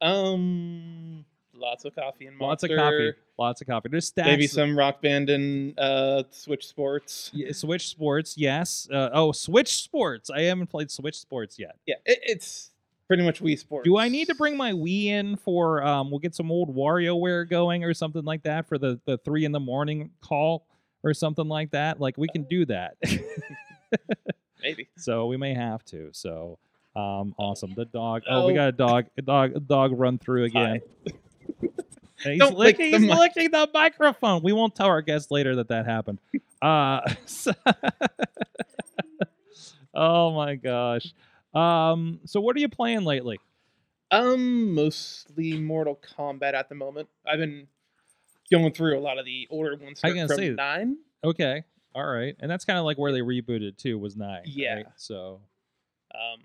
Um, 0.00 1.24
lots 1.58 1.84
of 1.84 1.94
coffee 1.94 2.26
and 2.26 2.36
monster. 2.36 2.68
Lots 2.68 2.78
of 2.78 2.78
coffee, 2.78 3.12
lots 3.38 3.60
of 3.60 3.66
coffee. 3.66 3.88
There's 3.90 4.06
stacks. 4.06 4.26
Maybe 4.28 4.46
some 4.46 4.76
rock 4.78 5.02
band 5.02 5.30
and 5.30 5.78
uh, 5.78 6.22
Switch 6.30 6.66
Sports. 6.66 7.30
Yeah, 7.34 7.52
Switch 7.52 7.88
Sports, 7.88 8.36
yes. 8.38 8.88
Uh, 8.92 9.10
oh, 9.12 9.32
Switch 9.32 9.74
Sports. 9.82 10.30
I 10.30 10.42
haven't 10.42 10.68
played 10.68 10.90
Switch 10.90 11.16
Sports 11.18 11.58
yet. 11.58 11.76
Yeah, 11.86 11.96
it, 12.04 12.18
it's 12.22 12.70
pretty 13.06 13.22
much 13.24 13.40
Wii 13.42 13.58
Sports. 13.58 13.84
Do 13.86 13.96
I 13.98 14.08
need 14.08 14.26
to 14.28 14.34
bring 14.34 14.56
my 14.56 14.72
Wii 14.72 15.06
in 15.06 15.36
for? 15.36 15.82
Um, 15.82 16.10
we'll 16.10 16.20
get 16.20 16.34
some 16.34 16.50
old 16.50 16.74
WarioWare 16.74 17.48
going 17.48 17.84
or 17.84 17.94
something 17.94 18.24
like 18.24 18.42
that 18.44 18.68
for 18.68 18.78
the 18.78 19.00
the 19.06 19.18
three 19.18 19.44
in 19.44 19.52
the 19.52 19.60
morning 19.60 20.10
call 20.20 20.66
or 21.02 21.14
something 21.14 21.48
like 21.48 21.70
that. 21.72 22.00
Like 22.00 22.16
we 22.18 22.28
can 22.28 22.42
do 22.44 22.64
that. 22.66 22.96
Maybe. 24.62 24.88
so 24.96 25.26
we 25.26 25.36
may 25.36 25.54
have 25.54 25.84
to. 25.86 26.10
So 26.12 26.58
um, 26.96 27.34
awesome. 27.38 27.74
The 27.76 27.84
dog. 27.84 28.22
Oh, 28.28 28.46
we 28.46 28.52
Oh. 28.52 28.56
got 28.56 28.68
a 28.68 28.72
dog. 28.72 29.06
A 29.16 29.22
dog. 29.22 29.56
A 29.56 29.60
dog 29.60 29.92
run 29.98 30.18
through 30.18 30.44
again. 30.44 30.80
And 32.24 32.32
He's, 32.32 32.40
Don't 32.40 32.58
lick 32.58 32.78
licking, 32.78 32.90
the 32.92 32.98
he's 32.98 33.08
mic. 33.08 33.18
licking 33.18 33.50
the 33.52 33.70
microphone. 33.72 34.42
We 34.42 34.52
won't 34.52 34.74
tell 34.74 34.86
our 34.88 35.02
guests 35.02 35.30
later 35.30 35.54
that 35.56 35.68
that 35.68 35.86
happened. 35.86 36.18
Uh, 36.60 37.00
so- 37.26 37.52
oh 39.94 40.32
my 40.34 40.54
gosh. 40.56 41.12
Um, 41.54 42.20
so 42.24 42.40
what 42.40 42.56
are 42.56 42.60
you 42.60 42.68
playing 42.68 43.04
lately? 43.04 43.38
Um, 44.10 44.74
mostly 44.74 45.58
Mortal 45.58 45.98
Kombat 46.16 46.54
at 46.54 46.68
the 46.68 46.74
moment. 46.74 47.08
I've 47.26 47.38
been 47.38 47.66
going 48.50 48.72
through 48.72 48.98
a 48.98 49.00
lot 49.00 49.18
of 49.18 49.24
the 49.24 49.46
older 49.50 49.76
ones 49.76 50.00
I 50.02 50.10
from 50.10 50.18
was 50.18 50.34
say- 50.34 50.50
nine. 50.50 50.98
Okay, 51.24 51.64
all 51.96 52.06
right, 52.06 52.36
and 52.38 52.48
that's 52.50 52.64
kind 52.64 52.78
of 52.78 52.84
like 52.84 52.96
where 52.96 53.10
they 53.12 53.20
rebooted 53.20 53.76
too. 53.76 53.98
Was 53.98 54.16
nine. 54.16 54.42
Yeah. 54.44 54.74
right? 54.74 54.86
So 54.96 55.40
Um, 56.14 56.40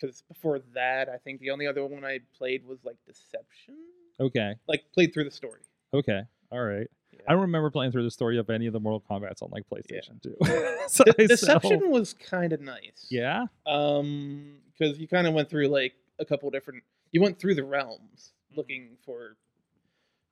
because 0.00 0.22
before 0.22 0.60
that, 0.74 1.08
I 1.08 1.16
think 1.18 1.40
the 1.40 1.50
only 1.50 1.66
other 1.66 1.84
one 1.84 2.04
I 2.04 2.20
played 2.38 2.64
was 2.64 2.78
like 2.84 2.96
Deception. 3.06 3.74
Okay, 4.20 4.54
Like 4.68 4.84
played 4.92 5.12
through 5.14 5.24
the 5.24 5.30
story. 5.30 5.60
okay, 5.92 6.22
all 6.52 6.62
right. 6.62 6.86
Yeah. 7.12 7.20
I 7.28 7.32
don't 7.32 7.42
remember 7.42 7.70
playing 7.70 7.92
through 7.92 8.02
the 8.04 8.10
story 8.10 8.38
of 8.38 8.50
any 8.50 8.66
of 8.66 8.72
the 8.72 8.80
Mortal 8.80 9.02
Kombat's 9.08 9.40
on 9.42 9.50
like 9.50 9.64
PlayStation 9.72 10.20
Two. 10.22 10.34
De- 10.42 10.78
so, 10.88 11.04
Deception 11.18 11.90
was 11.90 12.12
kind 12.14 12.52
of 12.52 12.60
nice. 12.60 13.06
yeah. 13.10 13.46
Um, 13.66 14.56
because 14.76 14.98
you 14.98 15.06
kind 15.06 15.26
of 15.26 15.34
went 15.34 15.48
through 15.48 15.68
like 15.68 15.94
a 16.18 16.24
couple 16.24 16.50
different. 16.50 16.82
You 17.12 17.20
went 17.22 17.38
through 17.38 17.54
the 17.54 17.64
realms 17.64 18.32
Mm-hmm. 18.50 18.56
looking 18.58 18.88
for 19.04 19.36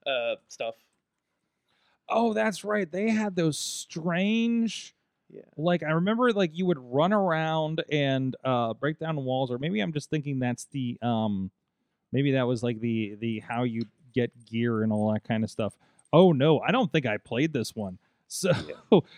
uh 0.06 0.34
stuff. 0.48 0.74
Oh, 2.08 2.32
that's 2.34 2.62
right. 2.64 2.90
They 2.90 3.10
had 3.10 3.34
those 3.36 3.58
strange. 3.58 4.94
Yeah. 5.30 5.40
like 5.56 5.82
I 5.82 5.92
remember 5.92 6.30
like 6.32 6.50
you 6.52 6.66
would 6.66 6.78
run 6.78 7.12
around 7.14 7.82
and 7.90 8.36
uh 8.44 8.74
break 8.74 8.98
down 8.98 9.16
walls 9.24 9.50
or 9.50 9.58
maybe 9.58 9.80
I'm 9.80 9.92
just 9.94 10.10
thinking 10.10 10.38
that's 10.40 10.66
the 10.72 10.98
um 11.00 11.50
maybe 12.12 12.32
that 12.32 12.46
was 12.46 12.62
like 12.62 12.80
the 12.80 13.16
the 13.20 13.40
how 13.40 13.64
you 13.64 13.82
get 14.14 14.30
gear 14.46 14.82
and 14.82 14.92
all 14.92 15.12
that 15.12 15.24
kind 15.24 15.42
of 15.44 15.50
stuff. 15.50 15.74
Oh 16.12 16.32
no, 16.32 16.60
I 16.60 16.70
don't 16.70 16.92
think 16.92 17.06
I 17.06 17.16
played 17.16 17.52
this 17.52 17.74
one. 17.74 17.98
So 18.34 18.50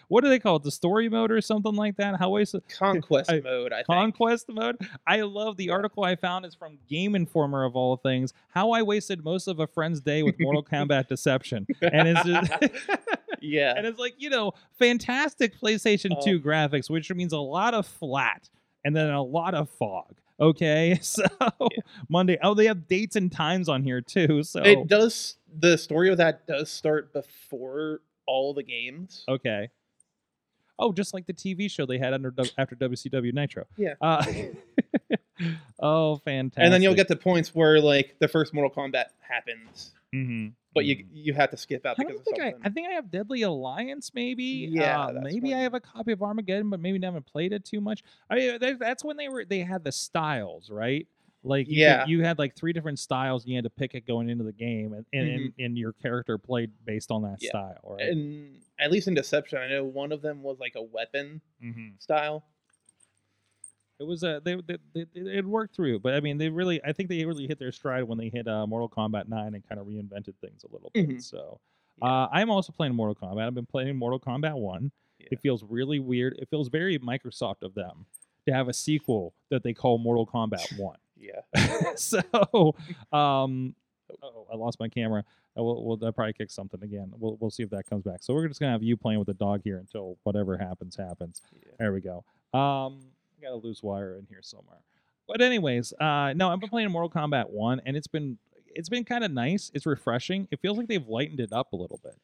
what 0.08 0.24
do 0.24 0.28
they 0.28 0.40
call 0.40 0.56
it? 0.56 0.64
The 0.64 0.72
story 0.72 1.08
mode 1.08 1.30
or 1.30 1.40
something 1.40 1.76
like 1.76 1.98
that? 1.98 2.18
How 2.18 2.30
wasted 2.30 2.64
Conquest 2.76 3.30
I- 3.30 3.38
mode, 3.38 3.72
I 3.72 3.76
think. 3.76 3.86
conquest 3.86 4.46
mode? 4.48 4.76
I 5.06 5.20
love 5.20 5.56
the 5.56 5.70
article 5.70 6.02
I 6.02 6.16
found 6.16 6.44
is 6.44 6.56
from 6.56 6.78
Game 6.90 7.14
Informer 7.14 7.62
of 7.62 7.76
all 7.76 7.96
things. 7.96 8.32
How 8.48 8.72
I 8.72 8.82
wasted 8.82 9.22
most 9.24 9.46
of 9.46 9.60
a 9.60 9.68
friend's 9.68 10.00
day 10.00 10.24
with 10.24 10.34
Mortal 10.40 10.64
Kombat 10.72 11.06
Deception, 11.06 11.64
and 11.80 12.08
it's 12.08 12.24
just. 12.24 12.52
yeah. 13.40 13.74
and 13.76 13.86
it's 13.86 14.00
like 14.00 14.14
you 14.18 14.30
know 14.30 14.50
fantastic 14.80 15.60
playstation 15.60 16.10
Oh. 16.18 16.24
2 16.24 16.40
graphics 16.40 16.90
which 16.90 17.08
means 17.12 17.32
a 17.32 17.38
lot 17.38 17.72
of 17.72 17.86
flat 17.86 18.48
and 18.84 18.96
then 18.96 19.10
a 19.10 19.22
lot 19.22 19.54
of 19.54 19.70
fog 19.70 20.16
okay 20.40 20.98
so 21.02 21.22
monday 22.08 22.36
oh 22.42 22.54
they 22.54 22.66
have 22.66 22.88
dates 22.88 23.16
and 23.16 23.30
times 23.30 23.68
on 23.68 23.82
here 23.82 24.00
too 24.00 24.42
so 24.42 24.60
It 24.62 24.88
does 24.88 25.36
the 25.58 25.78
story 25.78 26.10
of 26.10 26.16
that 26.18 26.46
does 26.46 26.70
start 26.70 27.12
before 27.12 28.00
all 28.26 28.54
the 28.54 28.62
games. 28.62 29.24
okay. 29.28 29.68
Oh 30.78 30.92
just 30.92 31.14
like 31.14 31.26
the 31.26 31.32
tv 31.34 31.70
show 31.70 31.86
they 31.86 31.98
had 31.98 32.12
under 32.14 32.34
after 32.58 32.74
wcw 32.74 33.32
nitro. 33.32 33.64
Yeah. 33.76 33.94
uh, 34.00 34.24
oh 35.80 36.16
fantastic 36.16 36.64
and 36.64 36.72
then 36.72 36.82
you'll 36.82 36.94
get 36.94 37.06
to 37.08 37.16
points 37.16 37.54
where 37.54 37.80
like 37.80 38.16
the 38.18 38.26
first 38.28 38.52
Mortal 38.54 38.70
Kombat 38.70 39.06
happens, 39.20 39.92
hmm 40.12 40.48
but 40.74 40.84
you 40.84 41.04
you 41.12 41.32
have 41.34 41.50
to 41.50 41.56
skip 41.56 41.86
out 41.86 41.96
I 41.98 42.04
because 42.04 42.20
don't 42.22 42.36
think 42.36 42.42
I. 42.42 42.66
I 42.66 42.70
think 42.70 42.88
I 42.88 42.92
have 42.92 43.10
Deadly 43.10 43.42
Alliance 43.42 44.10
maybe. 44.14 44.68
Yeah, 44.70 45.06
Uh, 45.06 45.20
maybe 45.22 45.54
I 45.54 45.58
have 45.60 45.74
a 45.74 45.80
copy 45.80 46.12
of 46.12 46.22
Armageddon, 46.22 46.70
but 46.70 46.80
maybe 46.80 46.98
haven't 47.04 47.26
played 47.26 47.52
it 47.52 47.64
too 47.64 47.80
much. 47.80 48.02
I 48.28 48.34
mean, 48.36 48.58
that- 48.58 48.78
that's 48.78 49.04
when 49.04 49.16
they 49.16 49.28
were 49.28 49.44
they 49.44 49.60
had 49.60 49.84
the 49.84 49.92
styles, 49.92 50.70
right? 50.70 51.06
Like 51.46 51.66
you, 51.68 51.74
could- 51.74 51.78
Yeah. 51.80 52.06
you 52.06 52.22
had 52.22 52.38
like 52.38 52.56
three 52.56 52.72
different 52.72 52.98
styles. 52.98 53.44
And 53.44 53.50
you 53.50 53.56
had 53.56 53.64
to 53.64 53.70
pick 53.70 53.94
it 53.94 54.06
going 54.06 54.28
into 54.30 54.44
the 54.44 54.52
game, 54.52 54.92
and 54.94 55.04
and, 55.12 55.28
and, 55.28 55.40
Mhm. 55.52 55.64
and 55.64 55.78
your 55.78 55.92
character 55.92 56.38
played 56.38 56.70
based 56.84 57.10
on 57.10 57.22
that 57.22 57.38
Yeah. 57.42 57.50
style, 57.50 57.80
right? 57.84 58.08
and 58.08 58.60
at 58.80 58.90
least 58.90 59.06
in 59.08 59.14
Deception, 59.14 59.58
I 59.58 59.68
know 59.68 59.84
one 59.84 60.10
of 60.10 60.20
them 60.22 60.42
was 60.42 60.58
like 60.58 60.74
a 60.74 60.82
weapon 60.82 61.40
hmm 61.60 61.90
style. 61.98 62.44
It 64.00 64.04
was 64.04 64.22
a 64.24 64.40
they, 64.44 64.56
they, 64.66 64.76
they 64.94 65.06
it 65.14 65.44
worked 65.44 65.74
through, 65.76 66.00
but 66.00 66.14
I 66.14 66.20
mean 66.20 66.36
they 66.38 66.48
really 66.48 66.82
I 66.84 66.92
think 66.92 67.08
they 67.08 67.24
really 67.24 67.46
hit 67.46 67.58
their 67.58 67.72
stride 67.72 68.04
when 68.04 68.18
they 68.18 68.28
hit 68.28 68.48
uh, 68.48 68.66
Mortal 68.66 68.88
Kombat 68.88 69.28
Nine 69.28 69.54
and 69.54 69.68
kind 69.68 69.80
of 69.80 69.86
reinvented 69.86 70.34
things 70.40 70.64
a 70.64 70.72
little 70.72 70.90
bit. 70.92 71.08
Mhm. 71.08 71.22
So. 71.22 71.60
Yeah. 72.02 72.08
Uh, 72.08 72.28
I'm 72.32 72.50
also 72.50 72.72
playing 72.72 72.94
Mortal 72.96 73.14
Kombat. 73.14 73.46
I've 73.46 73.54
been 73.54 73.66
playing 73.66 73.94
Mortal 73.96 74.18
Kombat 74.18 74.54
1. 74.58 74.90
Yeah. 75.20 75.26
It 75.30 75.40
feels 75.40 75.62
really 75.62 76.00
weird. 76.00 76.34
It 76.40 76.48
feels 76.50 76.66
very 76.68 76.98
Microsoft 76.98 77.62
of 77.62 77.72
them 77.74 78.06
to 78.48 78.52
have 78.52 78.66
a 78.68 78.72
sequel 78.72 79.32
that 79.50 79.62
they 79.62 79.72
call 79.72 79.98
Mortal 79.98 80.26
Kombat 80.26 80.76
1. 80.76 80.96
Yeah. 81.16 81.40
so, 81.94 82.18
um, 83.12 83.76
oh, 84.24 84.46
I 84.52 84.56
lost 84.56 84.80
my 84.80 84.88
camera. 84.88 85.24
I 85.56 85.60
will, 85.60 85.84
we'll, 85.86 86.04
I'll 86.04 86.10
probably 86.12 86.32
kick 86.32 86.50
something 86.50 86.82
again. 86.82 87.12
We'll, 87.16 87.36
we'll 87.38 87.52
see 87.52 87.62
if 87.62 87.70
that 87.70 87.86
comes 87.88 88.02
back. 88.02 88.24
So 88.24 88.34
we're 88.34 88.48
just 88.48 88.58
gonna 88.58 88.72
have 88.72 88.82
you 88.82 88.96
playing 88.96 89.20
with 89.20 89.28
the 89.28 89.34
dog 89.34 89.60
here 89.62 89.78
until 89.78 90.18
whatever 90.24 90.58
happens 90.58 90.96
happens. 90.96 91.42
yeah. 91.52 91.70
There 91.78 91.92
we 91.92 92.00
go. 92.00 92.24
Um, 92.58 92.98
got 93.44 93.52
a 93.52 93.56
loose 93.56 93.82
wire 93.82 94.16
in 94.16 94.26
here 94.28 94.42
somewhere. 94.42 94.78
But 95.26 95.40
anyways, 95.40 95.92
uh, 96.00 96.32
no, 96.34 96.50
I've 96.50 96.60
been 96.60 96.68
playing 96.68 96.90
Mortal 96.90 97.10
Kombat 97.10 97.50
One, 97.50 97.80
and 97.86 97.96
it's 97.96 98.06
been 98.06 98.38
it's 98.66 98.88
been 98.88 99.04
kind 99.04 99.24
of 99.24 99.30
nice. 99.30 99.70
It's 99.74 99.86
refreshing. 99.86 100.48
It 100.50 100.60
feels 100.60 100.76
like 100.76 100.88
they've 100.88 101.06
lightened 101.06 101.40
it 101.40 101.52
up 101.52 101.72
a 101.72 101.76
little 101.76 102.00
bit. 102.02 102.16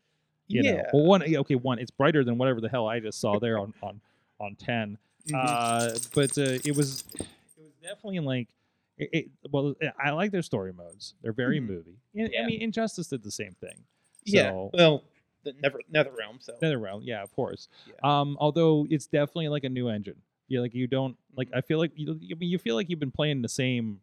You 0.48 0.62
yeah. 0.62 0.72
know, 0.72 0.82
well, 0.92 1.04
one 1.04 1.22
okay, 1.36 1.54
one 1.54 1.78
it's 1.78 1.92
brighter 1.92 2.24
than 2.24 2.36
whatever 2.38 2.60
the 2.60 2.68
hell 2.68 2.88
I 2.88 2.98
just 3.00 3.20
saw 3.20 3.38
there 3.38 3.58
on 3.58 3.72
on 3.82 4.00
on 4.40 4.56
10 4.56 4.98
Mhm. 5.28 5.34
Uh, 5.34 5.98
but 6.14 6.36
uh, 6.38 6.58
it 6.64 6.74
was 6.74 7.04
it 7.14 7.62
was 7.62 7.72
definitely 7.82 8.20
like 8.20 8.48
it, 8.96 9.08
it, 9.12 9.30
well, 9.50 9.74
I 10.02 10.10
like 10.10 10.30
their 10.32 10.42
story 10.42 10.72
modes. 10.72 11.14
They're 11.22 11.32
very 11.32 11.60
Mhm. 11.60 11.66
movie. 11.68 11.96
And, 12.14 12.30
I 12.38 12.46
mean, 12.46 12.60
Injustice 12.60 13.08
did 13.08 13.22
the 13.22 13.30
same 13.30 13.52
thing. 13.60 13.84
yeah. 14.24 14.50
Well, 14.50 15.04
the 15.44 15.54
Never 15.90 16.10
Realm. 16.10 16.38
So 16.40 16.54
Nether 16.60 16.78
Realm, 16.78 17.02
yeah, 17.02 17.22
of 17.22 17.34
course. 17.34 17.68
Yeah. 17.86 17.94
Um, 18.02 18.36
although 18.40 18.86
it's 18.90 19.06
definitely 19.06 19.48
like 19.48 19.64
a 19.64 19.68
new 19.70 19.88
engine. 19.88 20.20
You 20.50 20.60
like 20.60 20.74
you 20.74 20.86
don't 20.86 21.16
like. 21.36 21.48
Mhm. 21.50 21.56
I 21.56 21.60
feel 21.62 21.78
like 21.78 21.92
you. 21.94 22.10
I 22.12 22.34
mean, 22.34 22.50
you 22.50 22.58
feel 22.58 22.74
like 22.74 22.90
you've 22.90 23.00
been 23.00 23.10
playing 23.10 23.40
the 23.42 23.48
same 23.48 24.00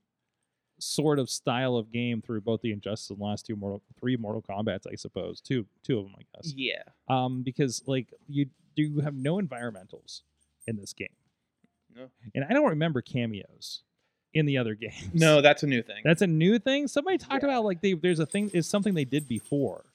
sort 0.80 1.20
of 1.20 1.30
style 1.30 1.76
of 1.76 1.92
game 1.92 2.22
through 2.22 2.40
both 2.42 2.62
the 2.62 2.72
Injustice 2.72 3.10
and 3.10 3.20
last 3.20 3.46
two 3.46 3.56
Mortal, 3.56 3.82
three 4.00 4.16
Mortal 4.16 4.42
Kombat's, 4.42 4.86
I 4.88 4.96
suppose. 4.96 5.42
Two, 5.42 5.66
two 5.84 5.98
of 6.00 6.06
them, 6.06 6.16
I 6.18 6.24
guess. 6.36 6.54
yeah. 6.56 6.84
Um, 7.10 7.42
because 7.44 7.84
like 7.88 8.14
you 8.30 8.46
do 8.76 9.00
have 9.00 9.16
no 9.16 9.38
environmentals 9.42 10.22
in 10.68 10.78
this 10.78 10.94
game, 10.94 11.08
No. 11.96 12.10
and 12.36 12.46
I 12.46 12.54
don't 12.54 12.70
remember 12.70 13.02
cameos 13.02 13.82
in 14.36 14.46
the 14.46 14.58
other 14.60 14.76
games. 14.86 15.10
No, 15.16 15.42
that's 15.42 15.64
a 15.64 15.68
new 15.68 15.82
thing. 15.82 16.02
That's 16.06 16.22
a 16.22 16.28
new 16.28 16.60
thing. 16.60 16.88
Somebody 16.88 17.18
talked 17.18 17.44
Yeah. 17.44 17.50
about 17.50 17.66
like 17.66 17.82
they 17.82 17.94
there's 17.94 18.20
a 18.20 18.26
thing 18.28 18.50
is 18.54 18.68
something 18.68 18.94
they 18.94 19.04
did 19.06 19.28
before. 19.28 19.86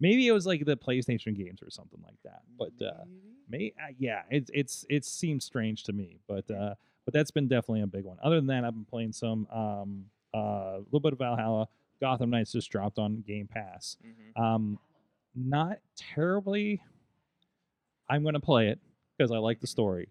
Maybe 0.00 0.26
it 0.26 0.32
was 0.32 0.46
like 0.46 0.64
the 0.64 0.76
PlayStation 0.76 1.36
games 1.36 1.62
or 1.62 1.70
something 1.70 2.00
like 2.04 2.18
that. 2.24 2.42
But 2.58 2.72
uh 2.84 3.04
may 3.48 3.72
uh, 3.80 3.92
yeah, 3.98 4.22
it's 4.30 4.50
it's 4.54 4.84
it 4.88 5.04
seems 5.04 5.44
strange 5.44 5.84
to 5.84 5.92
me. 5.92 6.18
But 6.28 6.50
uh 6.50 6.74
but 7.04 7.12
that's 7.14 7.30
been 7.30 7.48
definitely 7.48 7.82
a 7.82 7.86
big 7.86 8.04
one. 8.04 8.16
Other 8.22 8.36
than 8.36 8.46
that, 8.48 8.64
I've 8.64 8.74
been 8.74 8.84
playing 8.84 9.12
some 9.12 9.46
um 9.52 10.06
uh, 10.34 10.78
a 10.78 10.84
little 10.86 11.00
bit 11.00 11.12
of 11.12 11.18
Valhalla. 11.18 11.68
Gotham 12.00 12.30
Knights 12.30 12.52
just 12.52 12.70
dropped 12.70 12.98
on 12.98 13.22
Game 13.26 13.46
Pass. 13.48 13.96
Mhm. 14.04 14.42
Um 14.42 14.78
not 15.34 15.78
terribly 15.96 16.82
I'm 18.08 18.24
gonna 18.24 18.40
play 18.40 18.68
it 18.68 18.78
because 19.16 19.30
I 19.30 19.38
like 19.38 19.60
the 19.60 19.66
story. 19.66 20.08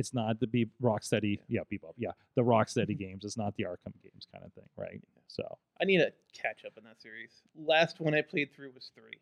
It's 0.00 0.12
not 0.14 0.40
the 0.40 0.46
be 0.46 0.66
Rocksteady, 0.82 1.38
yeah, 1.48 1.60
Bebop, 1.72 1.92
yeah, 1.98 2.10
the 2.34 2.42
Rocksteady 2.42 2.98
games. 2.98 3.24
It's 3.24 3.36
not 3.36 3.54
the 3.56 3.64
Arkham 3.64 3.92
games 4.02 4.26
kind 4.32 4.44
of 4.44 4.52
thing, 4.54 4.64
right? 4.76 5.00
So, 5.28 5.58
I 5.80 5.84
need 5.84 5.98
to 5.98 6.10
catch 6.32 6.64
up 6.64 6.72
in 6.76 6.84
that 6.84 7.00
series. 7.00 7.42
Last 7.56 8.00
one 8.00 8.14
I 8.14 8.22
played 8.22 8.52
through 8.52 8.72
was 8.74 8.90
three. 8.94 9.20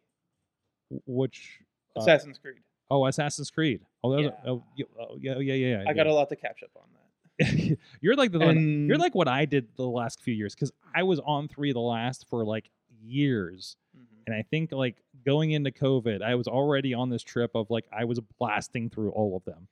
which 1.06 1.58
uh, 1.96 2.00
Assassin's 2.00 2.38
Creed. 2.38 2.56
oh, 2.90 3.04
Assassin's 3.06 3.50
Creed. 3.50 3.80
Oh, 4.02 4.12
that 4.12 4.22
was, 4.22 4.32
Yeah. 4.44 4.50
oh, 4.50 4.62
yeah, 4.76 4.84
oh, 4.98 5.16
yeah, 5.20 5.38
yeah, 5.38 5.52
yeah. 5.54 5.84
I 5.86 5.92
got 5.92 6.06
a 6.06 6.14
lot 6.14 6.28
to 6.30 6.36
catch 6.36 6.62
up 6.62 6.70
on 6.76 6.82
that. 6.92 7.78
you're 8.00 8.16
like 8.16 8.32
the 8.32 8.38
one, 8.38 8.56
And- 8.56 8.88
you're 8.88 8.96
like 8.98 9.14
what 9.14 9.28
I 9.28 9.44
did 9.44 9.68
the 9.76 9.86
last 9.86 10.22
few 10.22 10.34
years 10.34 10.54
because 10.54 10.72
I 10.94 11.02
was 11.02 11.20
on 11.20 11.48
three 11.48 11.72
the 11.72 11.80
last 11.80 12.26
for 12.30 12.44
like 12.44 12.70
years, 13.02 13.76
Mhm. 13.96 14.22
and 14.26 14.34
I 14.36 14.42
think 14.42 14.72
like 14.72 15.02
going 15.26 15.50
into 15.50 15.70
COVID, 15.70 16.22
I 16.22 16.34
was 16.36 16.48
already 16.48 16.94
on 16.94 17.10
this 17.10 17.22
trip 17.22 17.50
of 17.54 17.68
like 17.70 17.84
I 17.92 18.04
was 18.04 18.18
blasting 18.38 18.88
through 18.90 19.10
all 19.10 19.36
of 19.36 19.44
them. 19.44 19.68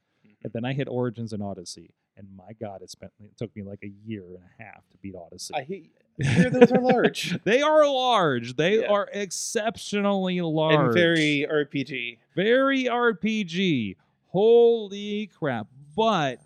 And 0.47 0.53
then 0.55 0.65
I 0.65 0.73
hit 0.73 0.87
Origins 0.89 1.33
and 1.33 1.43
Odyssey, 1.43 1.91
and 2.17 2.29
my 2.37 2.53
God, 2.61 2.81
it 2.83 2.91
spent 2.91 3.13
it 3.21 3.37
took 3.37 3.55
me 3.57 3.65
like 3.65 3.81
a 3.83 3.91
year 4.07 4.23
and 4.23 4.37
a 4.39 4.63
half 4.63 4.89
to 4.91 4.97
beat 5.03 5.17
Odyssey. 5.17 5.53
I 5.55 5.63
hate. 5.65 5.91
Those 6.19 6.71
are 6.73 6.81
large 6.81 7.37
they 7.45 7.61
are 7.61 7.85
large. 7.87 8.57
They 8.57 8.81
Yeah. 8.81 8.87
are 8.93 9.09
exceptionally 9.13 10.41
large. 10.41 10.75
and 10.77 10.95
very 10.95 11.47
RPG. 11.51 12.19
very 12.37 12.85
RPG. 12.85 13.97
Holy 14.29 15.27
crap! 15.39 15.67
But 15.97 16.41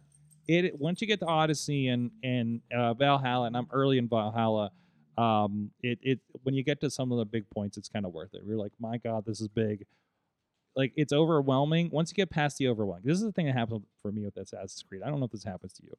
it 0.49 0.79
once 0.81 1.01
you 1.01 1.07
get 1.07 1.21
to 1.21 1.27
Odyssey 1.27 1.89
and 1.89 2.11
and 2.23 2.61
uh, 2.75 2.95
Valhalla, 2.95 3.47
and 3.47 3.57
I'm 3.57 3.69
early 3.71 3.99
in 3.99 4.09
Valhalla. 4.09 4.71
Um, 5.19 5.71
it 5.83 5.99
it 6.03 6.21
when 6.45 6.55
you 6.55 6.63
get 6.63 6.81
to 6.81 6.91
some 6.91 7.13
of 7.13 7.19
the 7.19 7.25
big 7.27 7.49
points, 7.51 7.77
it's 7.77 7.89
kind 7.89 8.07
of 8.07 8.13
worth 8.13 8.33
it. 8.35 8.43
You're 8.47 8.57
like, 8.57 8.73
my 8.81 8.97
God, 8.97 9.25
this 9.27 9.41
is 9.41 9.49
big. 9.49 9.85
Like 10.77 10.93
it's 10.97 11.13
overwhelming. 11.13 11.91
Once 11.91 12.11
you 12.11 12.15
get 12.15 12.31
past 12.31 12.59
the 12.59 12.69
overwhelming, 12.69 13.05
this 13.05 13.19
is 13.19 13.25
the 13.25 13.33
thing 13.33 13.47
that 13.47 13.55
happened 13.55 13.85
for 14.01 14.13
me 14.13 14.25
with 14.25 14.37
Assassin's 14.37 14.85
Creed. 14.89 15.03
I 15.05 15.11
don't 15.11 15.19
know 15.19 15.27
if 15.27 15.33
this 15.33 15.45
happens 15.45 15.73
to 15.75 15.83
you. 15.85 15.97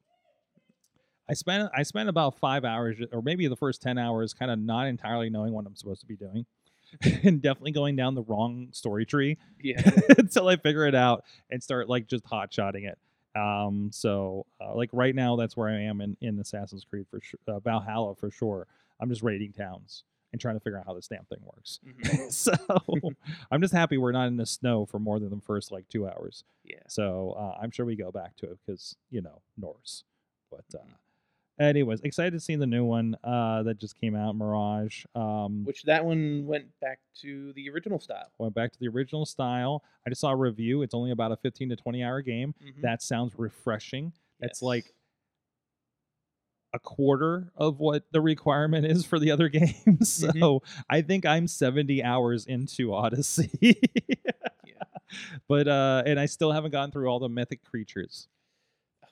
I 1.28 1.34
spent 1.34 1.70
I 1.76 1.82
spent 1.82 2.08
about 2.08 2.38
five 2.38 2.64
hours, 2.64 2.96
or 3.12 3.22
maybe 3.22 3.46
the 3.46 3.56
first 3.56 3.80
ten 3.82 3.98
hours, 3.98 4.34
kind 4.34 4.50
of 4.50 4.58
not 4.58 4.86
entirely 4.86 5.30
knowing 5.30 5.52
what 5.52 5.66
I'm 5.66 5.76
supposed 5.76 6.00
to 6.00 6.06
be 6.06 6.16
doing, 6.16 6.46
and 7.22 7.40
definitely 7.40 7.72
going 7.72 7.96
down 7.96 8.14
the 8.14 8.22
wrong 8.22 8.68
story 8.72 9.06
tree 9.06 9.38
Yeah. 9.62 9.82
until 10.18 10.48
I 10.48 10.56
figure 10.56 10.86
it 10.86 10.94
out 10.94 11.24
and 11.50 11.62
start 11.62 11.88
like 11.88 12.06
just 12.06 12.24
hot 12.26 12.52
shotting 12.52 12.84
it. 12.84 12.98
Um, 13.38 13.90
so 13.92 14.46
uh, 14.60 14.74
like 14.74 14.90
right 14.92 15.14
now, 15.14 15.36
that's 15.36 15.56
where 15.56 15.68
I 15.68 15.82
am 15.82 16.00
in, 16.00 16.16
in 16.20 16.38
Assassin's 16.38 16.84
Creed 16.84 17.06
for 17.10 17.20
sure, 17.22 17.40
uh, 17.48 17.60
Valhalla 17.60 18.14
for 18.14 18.30
sure. 18.30 18.66
I'm 19.00 19.08
just 19.08 19.22
raiding 19.22 19.52
towns 19.52 20.04
and 20.32 20.40
trying 20.40 20.54
to 20.56 20.60
figure 20.60 20.78
out 20.78 20.86
how 20.86 20.94
this 20.94 21.08
damn 21.08 21.24
thing 21.24 21.38
works. 21.44 21.78
Mhm. 21.86 22.32
so 22.32 22.52
I'm 23.50 23.60
just 23.60 23.74
happy 23.74 23.98
we're 23.98 24.12
not 24.12 24.28
in 24.28 24.36
the 24.36 24.46
snow 24.46 24.86
for 24.86 24.98
more 24.98 25.18
than 25.18 25.30
the 25.30 25.40
first 25.40 25.70
like 25.70 25.88
two 25.88 26.06
hours. 26.08 26.44
Yeah. 26.64 26.76
So 26.88 27.34
uh, 27.38 27.58
I'm 27.62 27.70
sure 27.70 27.84
we 27.86 27.96
go 27.96 28.10
back 28.10 28.36
to 28.38 28.46
it 28.50 28.58
because 28.66 28.96
you 29.10 29.20
know 29.20 29.42
Norse. 29.56 30.04
But 30.50 30.64
uh, 30.74 30.78
Mhm. 30.84 31.64
anyways, 31.64 32.00
excited 32.00 32.32
to 32.32 32.40
see 32.40 32.56
the 32.56 32.66
new 32.66 32.84
one 32.84 33.16
uh, 33.24 33.62
that 33.64 33.78
just 33.78 33.96
came 33.98 34.14
out, 34.16 34.34
Mirage. 34.36 35.04
Um, 35.14 35.64
Which 35.64 35.82
that 35.84 36.04
one 36.04 36.46
went 36.46 36.66
back 36.80 37.00
to 37.20 37.52
the 37.54 37.68
original 37.70 37.98
style. 38.00 38.30
went 38.38 38.54
back 38.54 38.72
to 38.72 38.78
the 38.78 38.88
original 38.88 39.26
style. 39.26 39.82
I 40.06 40.10
just 40.10 40.20
saw 40.22 40.30
a 40.30 40.36
review. 40.36 40.82
It's 40.82 40.94
only 40.94 41.10
about 41.10 41.32
a 41.32 41.36
15 41.36 41.68
to 41.70 41.76
20 41.76 42.02
hour 42.02 42.22
game. 42.22 42.54
Mhm. 42.62 42.80
That 42.82 43.02
sounds 43.02 43.34
refreshing. 43.38 44.12
Yes. 44.40 44.60
like 44.60 44.92
a 46.74 46.78
quarter 46.78 47.52
of 47.56 47.78
what 47.80 48.04
the 48.12 48.20
requirement 48.20 48.86
is 48.86 49.04
for 49.04 49.18
the 49.18 49.30
other 49.30 49.48
games. 49.60 50.10
so 50.12 50.28
Mhm. 50.28 50.60
I 50.88 51.02
think 51.02 51.26
I'm 51.26 51.46
70 51.46 52.02
hours 52.02 52.46
into 52.46 52.92
Odyssey. 52.94 53.80
But 55.46 55.68
uh 55.68 56.02
and 56.06 56.18
I 56.18 56.24
still 56.26 56.52
haven't 56.52 56.70
gone 56.70 56.90
through 56.90 57.06
all 57.08 57.18
the 57.18 57.28
mythic 57.28 57.62
creatures. 57.62 58.28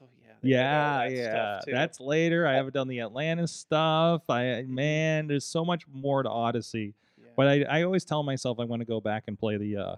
Oh 0.00 0.08
yeah. 0.22 0.32
they 0.42 0.48
did 0.48 0.56
all 0.56 0.62
Yeah, 0.62 1.08
that 1.08 1.64
yeah. 1.68 1.74
That's 1.74 2.00
later. 2.00 2.46
I 2.46 2.54
haven't 2.54 2.72
done 2.72 2.88
the 2.88 3.00
Atlantis 3.00 3.52
stuff. 3.52 4.22
I 4.30 4.64
man, 4.66 5.26
there's 5.26 5.44
so 5.44 5.62
much 5.62 5.86
more 5.92 6.22
to 6.22 6.30
Odyssey. 6.30 6.94
Yeah. 7.18 7.24
But 7.36 7.48
I, 7.48 7.62
I 7.64 7.82
always 7.82 8.06
tell 8.06 8.22
myself 8.22 8.58
I 8.58 8.64
want 8.64 8.80
to 8.80 8.86
go 8.86 9.00
back 9.02 9.24
and 9.26 9.38
play 9.38 9.58
the 9.58 9.76
uh, 9.76 9.96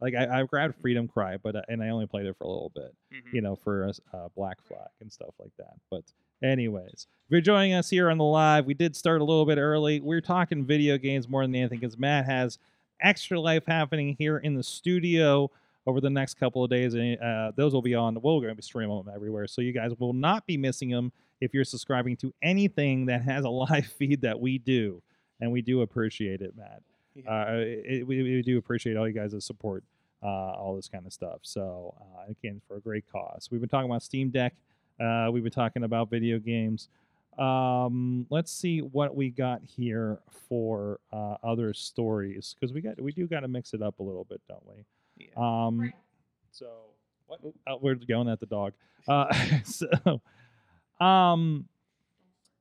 Like 0.00 0.14
I, 0.14 0.40
I 0.40 0.42
grabbed 0.44 0.76
Freedom 0.80 1.06
Cry, 1.08 1.36
but 1.36 1.56
uh, 1.56 1.62
and 1.68 1.82
I 1.82 1.90
only 1.90 2.06
played 2.06 2.24
it 2.24 2.36
for 2.38 2.44
a 2.44 2.48
little 2.48 2.72
bit, 2.74 2.94
Mhm. 3.12 3.34
you 3.34 3.42
know, 3.42 3.54
for 3.54 3.90
uh, 4.14 4.28
Black 4.34 4.62
Flag 4.62 4.88
and 5.02 5.12
stuff 5.12 5.34
like 5.38 5.52
that. 5.58 5.74
But 5.90 6.04
anyways, 6.44 7.06
if 7.26 7.30
you're 7.30 7.40
joining 7.40 7.72
us 7.72 7.90
here 7.90 8.10
on 8.10 8.18
the 8.18 8.24
live, 8.24 8.66
we 8.66 8.74
did 8.74 8.94
start 8.94 9.20
a 9.20 9.24
little 9.24 9.46
bit 9.46 9.58
early. 9.58 10.00
We're 10.00 10.20
talking 10.20 10.64
video 10.64 10.98
games 10.98 11.28
more 11.28 11.42
than 11.42 11.54
anything 11.54 11.80
because 11.80 11.98
Matt 11.98 12.26
has 12.26 12.58
extra 13.00 13.40
life 13.40 13.64
happening 13.66 14.14
here 14.18 14.38
in 14.38 14.54
the 14.54 14.62
studio 14.62 15.50
over 15.86 16.00
the 16.00 16.10
next 16.10 16.34
couple 16.34 16.64
of 16.64 16.70
days, 16.70 16.94
and 16.94 17.18
uh, 17.20 17.52
those 17.56 17.74
will 17.74 17.82
be 17.82 17.94
on. 17.94 18.14
We're 18.14 18.40
going 18.40 18.48
to 18.48 18.54
be 18.54 18.62
streaming 18.62 18.96
them 18.96 19.12
everywhere, 19.14 19.46
so 19.46 19.60
you 19.60 19.72
guys 19.72 19.92
will 19.98 20.12
not 20.12 20.46
be 20.46 20.56
missing 20.56 20.90
them 20.90 21.12
if 21.40 21.52
you're 21.52 21.64
subscribing 21.64 22.16
to 22.18 22.32
anything 22.42 23.06
that 23.06 23.22
has 23.22 23.44
a 23.44 23.50
live 23.50 23.86
feed 23.86 24.22
that 24.22 24.38
we 24.38 24.58
do, 24.58 25.02
and 25.40 25.50
we 25.50 25.62
do 25.62 25.82
appreciate 25.82 26.40
it, 26.40 26.54
Matt. 26.56 26.82
Yeah. 27.14 27.30
Uh, 27.30 27.46
it, 27.58 28.06
we, 28.06 28.22
we 28.22 28.42
do 28.42 28.58
appreciate 28.58 28.96
all 28.96 29.06
you 29.06 29.14
guys' 29.14 29.44
support, 29.44 29.84
uh, 30.22 30.26
all 30.26 30.74
this 30.74 30.88
kind 30.88 31.06
of 31.06 31.12
stuff. 31.12 31.40
So 31.42 31.94
uh, 32.00 32.30
again, 32.30 32.60
for 32.66 32.76
a 32.76 32.80
great 32.80 33.04
cause. 33.10 33.48
We've 33.50 33.60
been 33.60 33.70
talking 33.70 33.90
about 33.90 34.02
Steam 34.02 34.30
Deck. 34.30 34.54
Uh, 35.00 35.30
we 35.32 35.40
were 35.40 35.50
talking 35.50 35.84
about 35.84 36.10
video 36.10 36.38
games. 36.38 36.88
Um, 37.38 38.26
let's 38.30 38.52
see 38.52 38.80
what 38.80 39.16
we 39.16 39.30
got 39.30 39.60
here 39.64 40.20
for 40.48 41.00
uh, 41.12 41.36
other 41.42 41.74
stories 41.74 42.54
because 42.58 42.72
we 42.72 42.80
got 42.80 43.00
we 43.00 43.12
do 43.12 43.26
got 43.26 43.40
to 43.40 43.48
mix 43.48 43.74
it 43.74 43.82
up 43.82 43.98
a 43.98 44.02
little 44.02 44.24
bit, 44.24 44.40
don't 44.48 44.64
we? 44.66 44.84
yeah. 45.16 45.28
Um, 45.36 45.92
so 46.52 46.66
what? 47.26 47.40
Oh, 47.66 47.78
we're 47.80 47.96
going 47.96 48.28
at 48.28 48.40
the 48.40 48.46
dog. 48.46 48.72
Uh, 49.06 49.30
so, 49.64 49.86
um, 50.98 51.68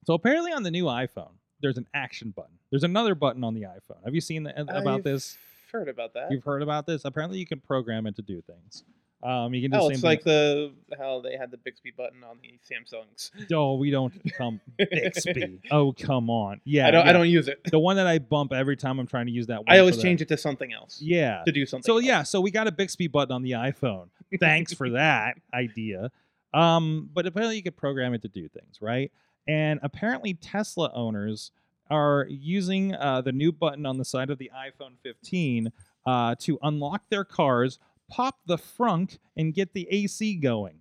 so 0.06 0.14
apparently 0.14 0.52
on 0.52 0.62
the 0.62 0.72
new 0.72 0.84
iPhone, 0.84 1.32
there's 1.62 1.78
an 1.78 1.88
action 1.94 2.32
button. 2.36 2.60
There's 2.70 2.84
another 2.84 3.16
button 3.16 3.46
on 3.46 3.54
the 3.54 3.62
iPhone. 3.62 4.04
Have 4.04 4.14
you 4.14 4.20
seen 4.20 4.44
the, 4.44 4.60
about 4.60 4.88
I've 4.88 5.04
this? 5.06 5.38
Heard 5.72 5.88
about 5.88 6.14
that? 6.16 6.32
You've 6.32 6.44
heard 6.44 6.62
about 6.62 6.86
this? 6.86 7.06
Apparently, 7.06 7.40
you 7.40 7.46
can 7.46 7.62
program 7.62 8.08
it 8.08 8.18
to 8.18 8.22
do 8.22 8.42
things. 8.42 8.84
Um, 9.24 9.54
you 9.54 9.62
can 9.62 9.72
do 9.72 9.78
Oh, 9.78 9.88
the 9.88 9.94
it's 9.94 10.02
same 10.02 10.08
like 10.10 10.24
the 10.24 10.74
how 10.98 11.22
they 11.22 11.38
had 11.38 11.50
the 11.50 11.58
Bixby 11.58 11.92
button 11.96 12.24
on 12.24 12.38
the 12.42 12.60
Samsungs. 12.70 13.32
Oh, 13.54 13.76
we 13.76 13.90
don't 13.90 14.14
come 14.34 14.60
Bixby. 14.78 15.60
Oh, 15.72 15.94
come 15.94 16.30
on. 16.30 16.60
Yeah, 16.66 16.88
I 16.88 16.92
don't. 16.92 17.06
yeah. 17.06 17.10
I 17.10 17.14
don't 17.14 17.30
use 17.30 17.48
it. 17.48 17.62
The 17.72 17.80
one 17.80 17.96
that 17.96 18.08
I 18.08 18.20
bump 18.20 18.52
every 18.54 18.76
time 18.76 19.00
I'm 19.00 19.08
trying 19.08 19.28
to 19.28 19.32
use 19.32 19.48
that. 19.48 19.60
One 19.66 19.74
I 19.76 19.80
always 19.80 19.96
for 19.96 20.02
the- 20.02 20.04
change 20.08 20.22
it 20.22 20.28
to 20.28 20.38
something 20.38 20.74
else 20.74 21.02
Yeah. 21.02 21.42
to 21.46 21.52
do 21.52 21.66
something. 21.66 21.84
So 21.86 21.96
else. 21.98 22.04
yeah, 22.06 22.24
so 22.24 22.42
we 22.42 22.52
got 22.52 22.68
a 22.68 22.72
Bixby 22.72 23.08
button 23.08 23.32
on 23.34 23.44
the 23.44 23.52
iPhone. 23.52 24.08
Thanks 24.40 24.74
for 24.74 24.90
that 25.02 25.36
idea. 25.54 26.12
Um, 26.54 27.10
but 27.14 27.26
apparently 27.26 27.56
you 27.56 27.64
could 27.64 27.78
program 27.78 28.14
it 28.14 28.22
to 28.24 28.28
do 28.28 28.48
things, 28.48 28.80
right? 28.82 29.12
And 29.48 29.80
apparently 29.84 30.34
Tesla 30.36 30.92
owners 30.94 31.52
are 31.90 32.28
using 32.30 32.94
uh, 32.96 33.22
the 33.22 33.32
new 33.32 33.52
button 33.52 33.86
on 33.86 33.98
the 33.98 34.06
side 34.06 34.30
of 34.30 34.38
the 34.38 34.52
iPhone 34.56 34.94
15 35.02 35.72
uh, 36.06 36.36
to 36.40 36.60
unlock 36.62 37.04
their 37.10 37.24
cars, 37.24 37.80
pop 38.10 38.40
the 38.46 38.58
frunk, 38.58 39.18
and 39.38 39.54
get 39.54 39.74
the 39.74 39.88
AC 39.90 40.36
going. 40.36 40.80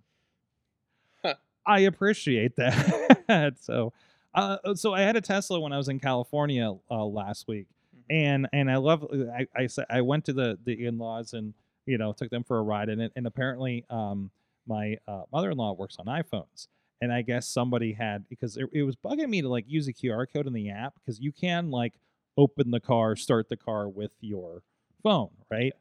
Huh. 1.23 1.35
I 1.67 1.81
appreciate 1.81 2.57
that. 2.57 3.55
so, 3.61 3.93
uh, 4.35 4.75
so 4.75 4.95
I 4.95 5.01
had 5.03 5.17
a 5.17 5.21
Tesla 5.21 5.61
when 5.61 5.73
I 5.73 5.77
was 5.77 5.89
in 5.89 5.99
California 6.01 6.73
uh, 6.91 7.05
last 7.05 7.47
week, 7.49 7.67
Mhm. 7.97 8.03
and 8.11 8.49
and 8.53 8.71
I 8.71 8.77
love. 8.77 9.07
I 9.13 9.47
I, 9.57 9.69
I 9.91 10.01
went 10.01 10.25
to 10.27 10.33
the 10.33 10.59
the 10.65 10.87
in 10.87 10.99
laws 10.99 11.33
and 11.35 11.55
you 11.87 11.99
know 11.99 12.13
took 12.13 12.31
them 12.31 12.45
for 12.45 12.59
a 12.59 12.63
ride 12.63 12.89
it, 12.89 13.13
and 13.15 13.27
apparently 13.27 13.85
um 13.91 14.31
my 14.67 14.97
uh, 15.09 15.23
mother 15.33 15.51
in 15.51 15.59
law 15.59 15.73
works 15.73 15.97
on 15.99 16.07
iPhones. 16.07 16.69
And 17.01 17.13
I 17.13 17.23
guess 17.23 17.49
somebody 17.49 17.93
had 17.95 18.29
because 18.29 18.57
it, 18.57 18.69
it 18.73 18.85
was 18.85 18.95
bugging 18.95 19.29
me 19.29 19.43
to 19.43 19.49
like 19.49 19.65
use 19.67 19.89
a 19.89 19.93
QR 19.93 20.25
code 20.25 20.47
in 20.47 20.53
the 20.53 20.71
app 20.71 20.95
because 20.95 21.19
you 21.19 21.33
can 21.33 21.69
like 21.69 21.95
open 22.37 22.71
the 22.71 22.79
car, 22.79 23.17
start 23.17 23.49
the 23.49 23.57
car 23.57 23.89
with 23.89 24.13
your 24.21 24.63
phone, 25.03 25.31
right? 25.51 25.73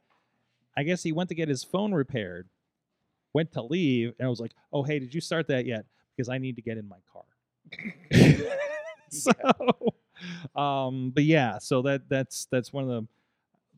I 0.76 0.82
guess 0.82 1.02
he 1.02 1.12
went 1.12 1.28
to 1.28 1.34
get 1.34 1.48
his 1.48 1.64
phone 1.64 1.92
repaired, 1.92 2.48
went 3.32 3.52
to 3.52 3.62
leave, 3.62 4.14
and 4.18 4.26
I 4.26 4.30
was 4.30 4.40
like, 4.40 4.52
"Oh, 4.72 4.82
hey, 4.82 4.98
did 4.98 5.14
you 5.14 5.20
start 5.20 5.48
that 5.48 5.66
yet? 5.66 5.84
Because 6.16 6.28
I 6.28 6.38
need 6.38 6.56
to 6.56 6.62
get 6.62 6.78
in 6.78 6.88
my 6.88 6.98
car." 7.12 7.24
so, 9.10 9.32
um, 10.60 11.10
but 11.14 11.24
yeah, 11.24 11.58
so 11.58 11.82
that 11.82 12.08
that's 12.08 12.46
that's 12.50 12.72
one 12.72 12.84
of 12.84 12.90
the. 12.90 13.08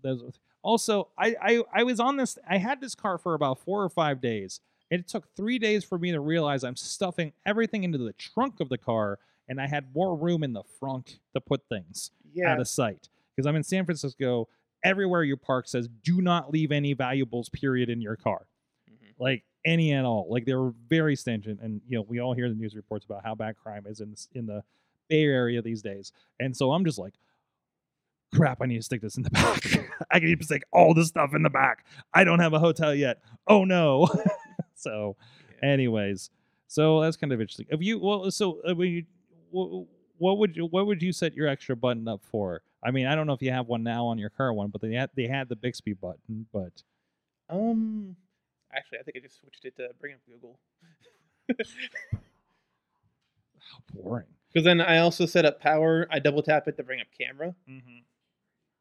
Those, 0.02 0.38
also, 0.62 1.08
I, 1.18 1.34
I 1.40 1.62
I 1.72 1.82
was 1.82 2.00
on 2.00 2.16
this. 2.16 2.38
I 2.48 2.58
had 2.58 2.80
this 2.80 2.94
car 2.94 3.18
for 3.18 3.34
about 3.34 3.58
four 3.60 3.82
or 3.82 3.88
five 3.88 4.20
days. 4.20 4.60
and 4.90 5.00
It 5.00 5.08
took 5.08 5.34
three 5.34 5.58
days 5.58 5.84
for 5.84 5.98
me 5.98 6.12
to 6.12 6.20
realize 6.20 6.64
I'm 6.64 6.76
stuffing 6.76 7.32
everything 7.44 7.84
into 7.84 7.98
the 7.98 8.12
trunk 8.14 8.60
of 8.60 8.68
the 8.68 8.78
car, 8.78 9.18
and 9.48 9.60
I 9.60 9.66
had 9.66 9.94
more 9.94 10.16
room 10.16 10.42
in 10.42 10.52
the 10.52 10.62
front 10.78 11.18
to 11.34 11.40
put 11.40 11.62
things 11.68 12.10
yeah, 12.32 12.52
out 12.52 12.60
of 12.60 12.68
sight 12.68 13.08
because 13.34 13.46
I'm 13.46 13.56
in 13.56 13.62
San 13.62 13.84
Francisco. 13.84 14.48
Everywhere 14.84 15.24
you 15.24 15.36
park 15.36 15.66
says 15.66 15.88
do 16.02 16.20
not 16.20 16.52
leave 16.52 16.70
any 16.70 16.92
valuables, 16.92 17.48
period, 17.48 17.88
in 17.90 18.00
your 18.00 18.16
car. 18.16 18.46
Mhm. 18.90 19.14
Like 19.18 19.44
any 19.64 19.92
at 19.94 20.04
all. 20.04 20.26
Like 20.30 20.44
they 20.44 20.54
were 20.54 20.72
very 20.88 21.16
stringent, 21.16 21.60
and 21.60 21.80
you 21.88 21.96
know 21.98 22.02
we 22.08 22.20
all 22.20 22.34
hear 22.34 22.48
the 22.48 22.54
news 22.54 22.76
reports 22.76 23.04
about 23.06 23.24
how 23.24 23.34
bad 23.34 23.56
crime 23.56 23.86
is 23.88 24.00
in 24.00 24.10
this, 24.10 24.28
in 24.34 24.46
the 24.46 24.62
Bay 25.08 25.22
Area 25.24 25.60
these 25.62 25.80
days. 25.82 26.12
And 26.38 26.54
so 26.56 26.72
I'm 26.72 26.84
just 26.84 26.98
like, 26.98 27.14
crap, 28.34 28.58
I 28.60 28.66
need 28.66 28.76
to 28.76 28.82
stick 28.82 29.00
this 29.00 29.16
in 29.16 29.22
the 29.22 29.30
back. 29.30 29.64
I 30.10 30.18
need 30.18 30.38
to 30.40 30.44
stick 30.44 30.64
all 30.72 30.92
this 30.94 31.08
stuff 31.08 31.34
in 31.34 31.42
the 31.42 31.50
back. 31.50 31.86
I 32.12 32.24
don't 32.24 32.40
have 32.40 32.52
a 32.52 32.58
hotel 32.58 32.94
yet. 32.94 33.20
Oh 33.46 33.64
no. 33.64 34.08
so, 34.74 35.16
Yeah. 35.62 35.70
anyways, 35.70 36.30
so 36.66 37.00
that's 37.00 37.16
kind 37.16 37.32
of 37.32 37.40
interesting. 37.40 37.66
if 37.70 37.80
you 37.82 37.98
well, 37.98 38.30
so 38.30 38.60
uh, 38.68 38.74
when 38.74 38.88
you, 38.90 39.04
wh- 39.52 40.20
what 40.20 40.38
would 40.38 40.56
you 40.56 40.66
what 40.66 40.86
would 40.86 41.02
you 41.02 41.12
set 41.12 41.34
your 41.34 41.46
extra 41.48 41.76
button 41.76 42.06
up 42.08 42.20
for? 42.30 42.62
I 42.84 42.90
mean, 42.90 43.06
I 43.06 43.14
don't 43.14 43.26
know 43.26 43.32
if 43.32 43.40
you 43.42 43.50
have 43.50 43.66
one 43.66 43.82
now 43.82 44.06
on 44.06 44.18
your 44.18 44.28
current 44.30 44.56
one, 44.56 44.68
but 44.70 44.80
they 44.82 44.92
had 44.92 45.10
they 45.16 45.26
had 45.26 45.48
the 45.48 45.56
Bixby 45.56 45.94
button, 45.94 46.46
but 46.52 46.82
Um, 47.48 48.16
actually, 48.74 48.98
I 48.98 49.02
think 49.02 49.16
I 49.16 49.20
just 49.20 49.40
switched 49.40 49.64
it 49.64 49.76
to 49.76 49.88
bring 50.00 50.12
up 50.14 50.20
Google. 50.26 50.58
how 53.58 53.78
boring. 53.94 54.26
Because 54.52 54.64
then 54.64 54.80
I 54.80 54.98
also 54.98 55.26
set 55.26 55.44
up 55.44 55.60
power. 55.60 56.06
I 56.10 56.18
double 56.18 56.42
tap 56.42 56.68
it 56.68 56.76
to 56.76 56.82
bring 56.82 57.00
up 57.00 57.06
camera, 57.18 57.54
Mm-hmm. 57.68 57.98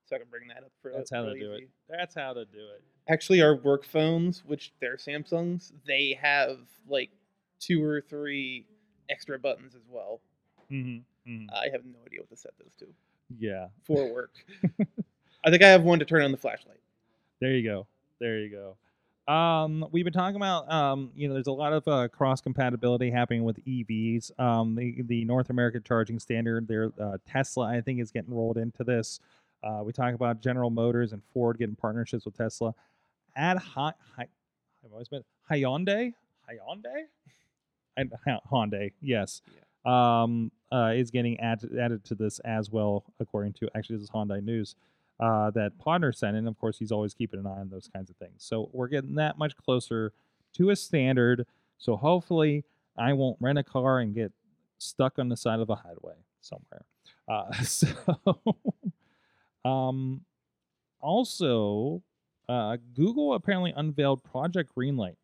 so 0.06 0.16
I 0.16 0.20
can 0.20 0.28
bring 0.30 0.48
that 0.50 0.58
up 0.58 0.72
for. 0.82 0.92
That's 0.96 1.10
how 1.12 1.24
to 1.24 1.34
do 1.34 1.54
it. 1.54 1.70
That's 1.90 2.14
how 2.16 2.34
to 2.34 2.46
do 2.46 2.60
it. 2.60 2.84
Actually, 3.10 3.42
our 3.42 3.56
work 3.56 3.84
phones, 3.86 4.44
which 4.46 4.74
they're 4.80 4.98
Samsungs, 4.98 5.72
they 5.88 6.18
have 6.22 6.60
like 6.88 7.10
two 7.60 7.84
or 7.84 8.02
three 8.02 8.66
extra 9.10 9.40
buttons 9.40 9.76
as 9.76 9.82
well. 9.90 10.22
Mm-hmm. 10.72 11.46
I 11.54 11.70
have 11.72 11.86
no 11.86 12.00
idea 12.06 12.20
what 12.20 12.30
to 12.30 12.38
set 12.38 12.52
those 12.60 12.76
to 12.80 12.86
Yeah, 13.40 13.68
for 13.84 14.14
work. 14.14 14.32
I 15.46 15.50
think 15.50 15.64
I 15.64 15.70
have 15.70 15.84
one 15.84 16.00
to 16.00 16.06
turn 16.06 16.22
on 16.24 16.32
the 16.32 16.38
flashlight. 16.38 16.80
there 17.40 17.52
you 17.52 17.64
go. 17.64 17.88
There 18.20 18.40
you 18.40 18.50
go. 18.50 18.78
Um, 19.34 19.86
we've 19.92 20.04
been 20.04 20.14
talking 20.14 20.36
about, 20.36 20.72
um, 20.72 21.12
you 21.16 21.28
know, 21.28 21.34
there's 21.34 21.48
a 21.48 21.52
lot 21.52 21.72
of 21.74 21.88
uh, 21.88 22.08
cross 22.10 22.42
compatibility 22.42 23.10
happening 23.10 23.44
with 23.44 23.64
EVs. 23.66 24.38
Um, 24.40 24.76
the 24.76 25.02
the 25.04 25.24
North 25.26 25.50
American 25.50 25.82
charging 25.84 26.20
standard, 26.20 26.68
their 26.68 26.92
uh, 27.02 27.18
Tesla, 27.26 27.68
I 27.68 27.82
think, 27.82 28.00
is 28.02 28.12
getting 28.12 28.34
rolled 28.34 28.58
into 28.58 28.84
this. 28.84 29.20
Uh, 29.64 29.82
we 29.84 29.94
talk 29.94 30.14
about 30.14 30.42
General 30.42 30.70
Motors 30.70 31.14
and 31.14 31.22
Ford 31.34 31.58
getting 31.58 31.76
partnerships 31.76 32.26
with 32.26 32.38
Tesla. 32.38 32.76
Add 33.36 33.58
Hi, 33.58 33.94
Hi 34.18 34.28
I've 34.86 34.92
always 34.92 35.08
been 35.08 35.24
Hyundai, 35.50 36.14
Hyundai, 36.50 37.04
and 37.96 38.12
Hy- 38.26 38.40
Hyundai, 38.52 38.92
yes, 39.02 39.42
um, 39.86 40.52
uh, 40.74 40.92
is 40.96 41.12
getting 41.12 41.40
added 41.40 41.78
added 41.78 42.04
to 42.06 42.16
this 42.16 42.40
as 42.40 42.70
well, 42.72 43.04
according 43.20 43.54
to 43.54 43.70
actually 43.76 43.98
this 43.98 44.06
is 44.06 44.10
Hyundai 44.10 44.44
News 44.44 44.76
uh, 45.20 45.52
that 45.52 45.78
Podner 45.78 46.14
sent 46.16 46.36
in. 46.36 46.48
Of 46.48 46.58
course, 46.58 46.78
he's 46.80 46.92
always 46.92 47.14
keeping 47.14 47.40
an 47.40 47.48
eye 47.48 47.60
on 47.60 47.70
those 47.70 47.90
kinds 47.94 48.10
of 48.10 48.16
things. 48.18 48.44
So 48.44 48.70
we're 48.74 48.88
getting 48.88 49.16
that 49.16 49.38
much 49.38 49.56
closer 49.56 50.14
to 50.56 50.70
a 50.72 50.76
standard. 50.76 51.46
So 51.78 51.96
hopefully, 51.96 52.64
I 52.98 53.14
won't 53.14 53.38
rent 53.40 53.60
a 53.60 53.64
car 53.64 54.00
and 54.00 54.16
get 54.16 54.32
stuck 54.80 55.20
on 55.20 55.30
the 55.30 55.38
side 55.38 55.60
of 55.60 55.70
a 55.70 55.76
highway 55.76 56.16
somewhere. 56.42 56.86
Uh, 57.28 57.52
so, 57.64 57.88
um, 59.66 60.22
also, 61.00 62.02
uh, 62.50 62.78
Google 62.96 63.34
apparently 63.34 63.74
unveiled 63.76 64.24
Project 64.24 64.72
Greenlight. 64.76 65.18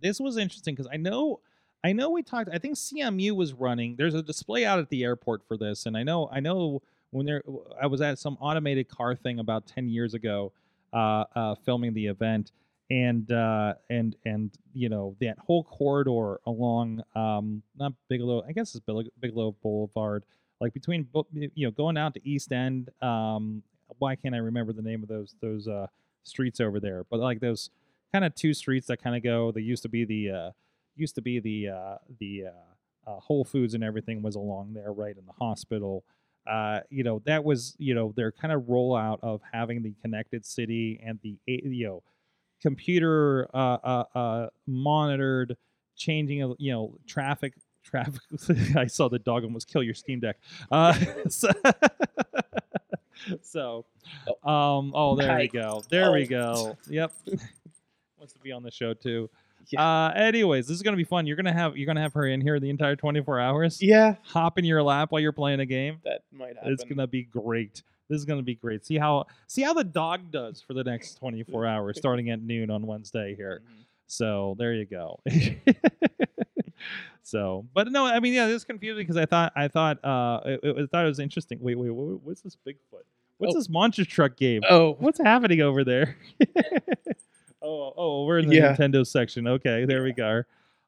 This 0.00 0.20
was 0.20 0.36
interesting 0.36 0.74
because 0.74 0.88
I 0.92 0.96
know. 0.96 1.40
I 1.84 1.92
know 1.92 2.08
we 2.08 2.22
talked. 2.22 2.48
I 2.50 2.58
think 2.58 2.76
CMU 2.76 3.36
was 3.36 3.52
running. 3.52 3.96
There's 3.96 4.14
a 4.14 4.22
display 4.22 4.64
out 4.64 4.78
at 4.78 4.88
the 4.88 5.04
airport 5.04 5.46
for 5.46 5.58
this, 5.58 5.84
and 5.84 5.96
I 5.96 6.02
know. 6.02 6.30
I 6.32 6.40
know 6.40 6.82
when 7.10 7.26
there 7.26 7.42
I 7.80 7.86
was 7.86 8.00
at 8.00 8.18
some 8.18 8.36
automated 8.40 8.88
car 8.88 9.14
thing 9.14 9.38
about 9.38 9.66
10 9.66 9.88
years 9.88 10.14
ago 10.14 10.52
uh, 10.92 11.24
uh, 11.36 11.54
filming 11.64 11.94
the 11.94 12.06
event 12.06 12.52
and 12.90 13.30
uh, 13.30 13.74
and 13.88 14.16
and 14.24 14.50
you 14.72 14.88
know 14.88 15.14
that 15.20 15.38
whole 15.38 15.64
corridor 15.64 16.40
along 16.46 17.02
um, 17.14 17.62
not 17.78 17.92
Bigelow 18.08 18.44
I 18.46 18.52
guess 18.52 18.74
it's 18.74 18.84
Bigelow, 18.84 19.04
Bigelow 19.20 19.56
Boulevard 19.62 20.24
like 20.60 20.74
between 20.74 21.06
you 21.32 21.66
know 21.66 21.70
going 21.70 21.96
out 21.96 22.14
to 22.14 22.28
East 22.28 22.52
End 22.52 22.90
um, 23.00 23.62
why 23.98 24.16
can't 24.16 24.34
I 24.34 24.38
remember 24.38 24.72
the 24.72 24.82
name 24.82 25.02
of 25.02 25.08
those 25.08 25.36
those 25.40 25.68
uh, 25.68 25.86
streets 26.24 26.60
over 26.60 26.80
there 26.80 27.04
but 27.10 27.20
like 27.20 27.40
those 27.40 27.70
kind 28.12 28.24
of 28.24 28.34
two 28.34 28.54
streets 28.54 28.88
that 28.88 29.02
kind 29.02 29.16
of 29.16 29.22
go 29.22 29.52
they 29.52 29.60
used 29.60 29.82
to 29.82 29.88
be 29.88 30.04
the 30.04 30.30
uh, 30.30 30.50
used 30.96 31.14
to 31.16 31.22
be 31.22 31.40
the 31.40 31.68
uh, 31.68 31.96
the 32.20 32.44
uh, 32.46 33.10
uh, 33.10 33.20
Whole 33.20 33.44
Foods 33.44 33.74
and 33.74 33.82
everything 33.84 34.22
was 34.22 34.34
along 34.36 34.72
there 34.74 34.92
right 34.92 35.16
in 35.16 35.24
the 35.26 35.32
hospital 35.32 36.04
uh, 36.46 36.80
you 36.90 37.02
know, 37.02 37.22
that 37.24 37.42
was 37.42 37.74
you 37.78 37.94
know 37.94 38.12
their 38.16 38.30
kind 38.30 38.52
of 38.52 38.62
rollout 38.64 39.18
of 39.22 39.40
having 39.50 39.82
the 39.82 39.94
connected 40.02 40.44
city 40.44 41.00
and 41.02 41.18
the 41.22 41.38
you 41.46 41.86
know 41.86 42.02
computer 42.60 43.48
uh, 43.54 43.78
uh, 43.82 44.04
uh, 44.14 44.46
monitored 44.66 45.56
changing 45.96 46.42
of 46.42 46.54
you 46.58 46.70
know 46.70 46.98
traffic 47.06 47.54
traffic. 47.82 48.20
I 48.76 48.86
saw 48.86 49.08
the 49.08 49.18
dog 49.18 49.44
almost 49.44 49.68
kill 49.68 49.82
your 49.82 49.94
Steam 49.94 50.20
Deck. 50.20 50.36
Uh, 50.70 50.92
so, 51.30 51.48
so, 53.42 53.84
um, 54.44 54.92
oh, 54.94 55.16
there 55.16 55.36
we 55.38 55.48
go. 55.48 55.82
There 55.88 56.12
we 56.12 56.24
Oh. 56.26 56.28
go. 56.28 56.78
Yep. 56.88 57.12
Wants 58.18 58.32
to 58.34 58.38
be 58.40 58.52
on 58.52 58.62
the 58.62 58.70
show 58.70 58.92
too. 58.94 59.30
Yeah. 59.70 59.82
Uh, 59.82 60.12
anyways, 60.14 60.66
this 60.66 60.76
is 60.76 60.82
gonna 60.82 60.96
be 60.96 61.04
fun. 61.04 61.26
You're 61.26 61.36
gonna 61.36 61.52
have 61.52 61.76
you're 61.76 61.86
gonna 61.86 62.00
have 62.02 62.12
her 62.14 62.26
in 62.26 62.40
here 62.40 62.58
the 62.60 62.70
entire 62.70 62.96
24 62.96 63.40
hours. 63.40 63.80
Yeah, 63.82 64.16
Hop 64.24 64.58
in 64.58 64.64
your 64.64 64.82
lap 64.82 65.10
while 65.12 65.20
you're 65.20 65.32
playing 65.32 65.60
a 65.60 65.66
game. 65.66 65.98
that 66.04 66.22
might 66.32 66.56
happen. 66.56 66.72
It's 66.72 66.84
gonna 66.84 67.06
be 67.06 67.22
great. 67.22 67.82
This 68.08 68.18
is 68.18 68.24
gonna 68.24 68.42
be 68.42 68.54
great. 68.54 68.84
See 68.84 68.98
how 68.98 69.26
see 69.46 69.62
how 69.62 69.72
the 69.74 69.84
dog 69.84 70.30
does 70.30 70.60
for 70.60 70.74
the 70.74 70.84
next 70.84 71.14
24 71.16 71.66
hours, 71.74 71.96
starting 71.98 72.30
at 72.30 72.42
noon 72.42 72.70
on 72.70 72.86
Wednesday 72.86 73.34
here. 73.34 73.62
Mhm. 73.64 73.84
So 74.06 74.54
there 74.58 74.74
you 74.74 74.84
go. 74.84 75.20
so, 77.22 77.66
but 77.74 77.90
no, 77.90 78.04
I 78.04 78.20
mean, 78.20 78.34
yeah, 78.34 78.46
this 78.46 78.56
is 78.56 78.64
confusing 78.64 79.02
because 79.02 79.16
I 79.16 79.24
thought 79.26 79.52
I 79.56 79.68
thought 79.68 80.04
uh 80.04 80.40
it, 80.44 80.60
it, 80.62 80.76
I 80.76 80.86
thought 80.86 81.04
it 81.06 81.08
was 81.08 81.18
interesting. 81.20 81.58
Wait, 81.60 81.76
wait, 81.76 81.90
wait 81.90 82.20
what's 82.22 82.42
this 82.42 82.56
Bigfoot? 82.66 83.04
What's 83.38 83.54
Oh. 83.54 83.58
this 83.58 83.68
monster 83.68 84.04
truck 84.04 84.36
game? 84.36 84.62
Oh, 84.70 84.92
What's 85.00 85.18
happening 85.18 85.60
over 85.60 85.82
there? 85.84 86.16
oh, 87.64 87.92
oh, 87.96 88.24
we're 88.26 88.38
in 88.38 88.48
the 88.48 88.56
Yeah. 88.56 88.76
Nintendo 88.76 89.06
section. 89.06 89.46
Okay, 89.46 89.84
there 89.84 90.02
we 90.02 90.12
go. 90.12 90.42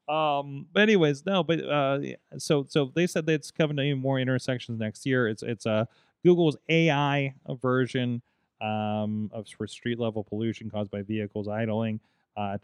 Um, 0.07 0.67
but 0.71 0.83
anyways, 0.83 1.25
no, 1.25 1.43
but 1.43 1.59
uh, 1.63 1.99
so 2.37 2.65
so 2.69 2.91
they 2.95 3.07
said 3.07 3.25
that 3.25 3.33
it's 3.33 3.51
coming 3.51 3.75
to 3.77 3.83
even 3.83 3.99
more 4.01 4.19
intersections 4.19 4.79
next 4.79 5.05
year. 5.05 5.27
It's 5.27 5.43
it's 5.43 5.65
uh, 5.65 5.85
Google's 6.23 6.57
AI 6.69 7.33
version 7.61 8.21
um 8.59 9.29
of 9.33 9.47
for 9.49 9.67
street 9.67 9.99
level 9.99 10.23
pollution 10.23 10.69
caused 10.69 10.89
by 10.91 11.01
vehicles 11.01 11.47
idling. 11.47 11.99
Uh, 12.35 12.57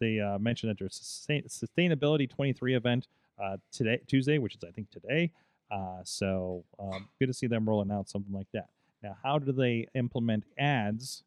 they 0.00 0.18
uh, 0.20 0.38
mentioned 0.38 0.68
that 0.70 0.78
there's 0.78 0.98
a 1.00 1.04
sustain- 1.04 1.44
sustainability 1.44 2.28
23 2.28 2.74
event 2.74 3.06
uh, 3.42 3.56
today, 3.70 4.00
Tuesday, 4.08 4.38
which 4.38 4.56
is 4.56 4.64
I 4.66 4.72
think 4.72 4.90
today. 4.90 5.30
Uh, 5.70 6.00
so 6.02 6.64
um, 6.78 7.08
good 7.18 7.28
to 7.28 7.32
see 7.32 7.46
them 7.46 7.66
rolling 7.68 7.90
out 7.90 8.08
something 8.08 8.32
like 8.34 8.48
that. 8.52 8.68
Now, 9.02 9.16
how 9.22 9.38
do 9.38 9.52
they 9.52 9.86
implement 9.94 10.44
ads 10.58 11.22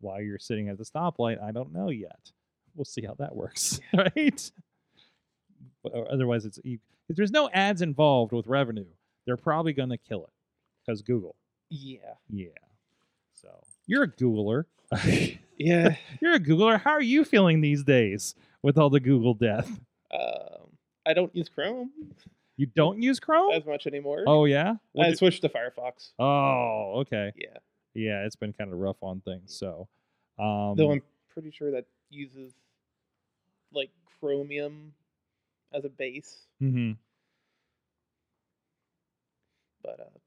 while 0.00 0.20
you're 0.20 0.38
sitting 0.38 0.68
at 0.68 0.78
the 0.78 0.84
stoplight? 0.84 1.42
I 1.42 1.52
don't 1.52 1.72
know 1.72 1.90
yet. 1.90 2.30
We'll 2.74 2.84
see 2.84 3.04
how 3.06 3.14
that 3.18 3.34
works, 3.34 3.80
right? 3.96 4.50
But 5.82 5.92
or 5.94 6.10
otherwise, 6.12 6.44
it's 6.44 6.58
if 6.64 6.80
there's 7.16 7.30
no 7.30 7.48
ads 7.52 7.82
involved 7.82 8.32
with 8.32 8.46
revenue, 8.46 8.86
they're 9.26 9.36
probably 9.36 9.72
going 9.72 9.90
to 9.90 9.98
kill 9.98 10.24
it 10.24 10.30
because 10.84 11.02
Google. 11.02 11.36
yeah, 11.70 12.14
Yeah. 12.30 12.48
So 13.34 13.48
you're 13.86 14.04
a 14.04 14.08
Googler. 14.10 14.64
yeah. 15.58 15.96
you're 16.20 16.34
a 16.34 16.40
Googler. 16.40 16.80
How 16.80 16.92
are 16.92 17.02
you 17.02 17.24
feeling 17.24 17.60
these 17.60 17.82
days 17.84 18.34
with 18.62 18.78
all 18.78 18.90
the 18.90 19.00
Google 19.00 19.34
death? 19.34 19.68
um, 20.12 20.68
I 21.06 21.12
don't 21.12 21.34
use 21.36 21.48
Chrome 21.48 21.90
You 22.56 22.66
don't 22.66 23.00
use 23.02 23.20
Chrome? 23.20 23.52
as 23.52 23.64
much 23.66 23.86
anymore. 23.86 24.24
Oh 24.26 24.44
yeah. 24.46 24.74
What 24.92 25.06
I 25.06 25.10
do- 25.10 25.16
switched 25.16 25.42
to 25.42 25.48
Firefox. 25.48 26.10
oh 26.18 27.00
okay. 27.02 27.32
Yeah, 27.36 27.58
Yeah, 27.96 28.24
it's 28.24 28.36
been 28.36 28.52
kind 28.52 28.72
of 28.72 28.78
rough 28.78 29.02
on 29.02 29.20
things. 29.20 29.54
So, 29.54 29.88
um, 30.38 30.74
though 30.76 30.92
I'm 30.92 31.02
pretty 31.28 31.50
sure 31.50 31.70
that 31.72 31.86
uses 32.10 32.52
like 33.72 33.90
Chromium 34.20 34.92
as 35.72 35.84
a 35.84 35.88
base. 35.88 36.46
mhm. 36.62 36.96
But 39.82 40.00
uh, 40.00 40.18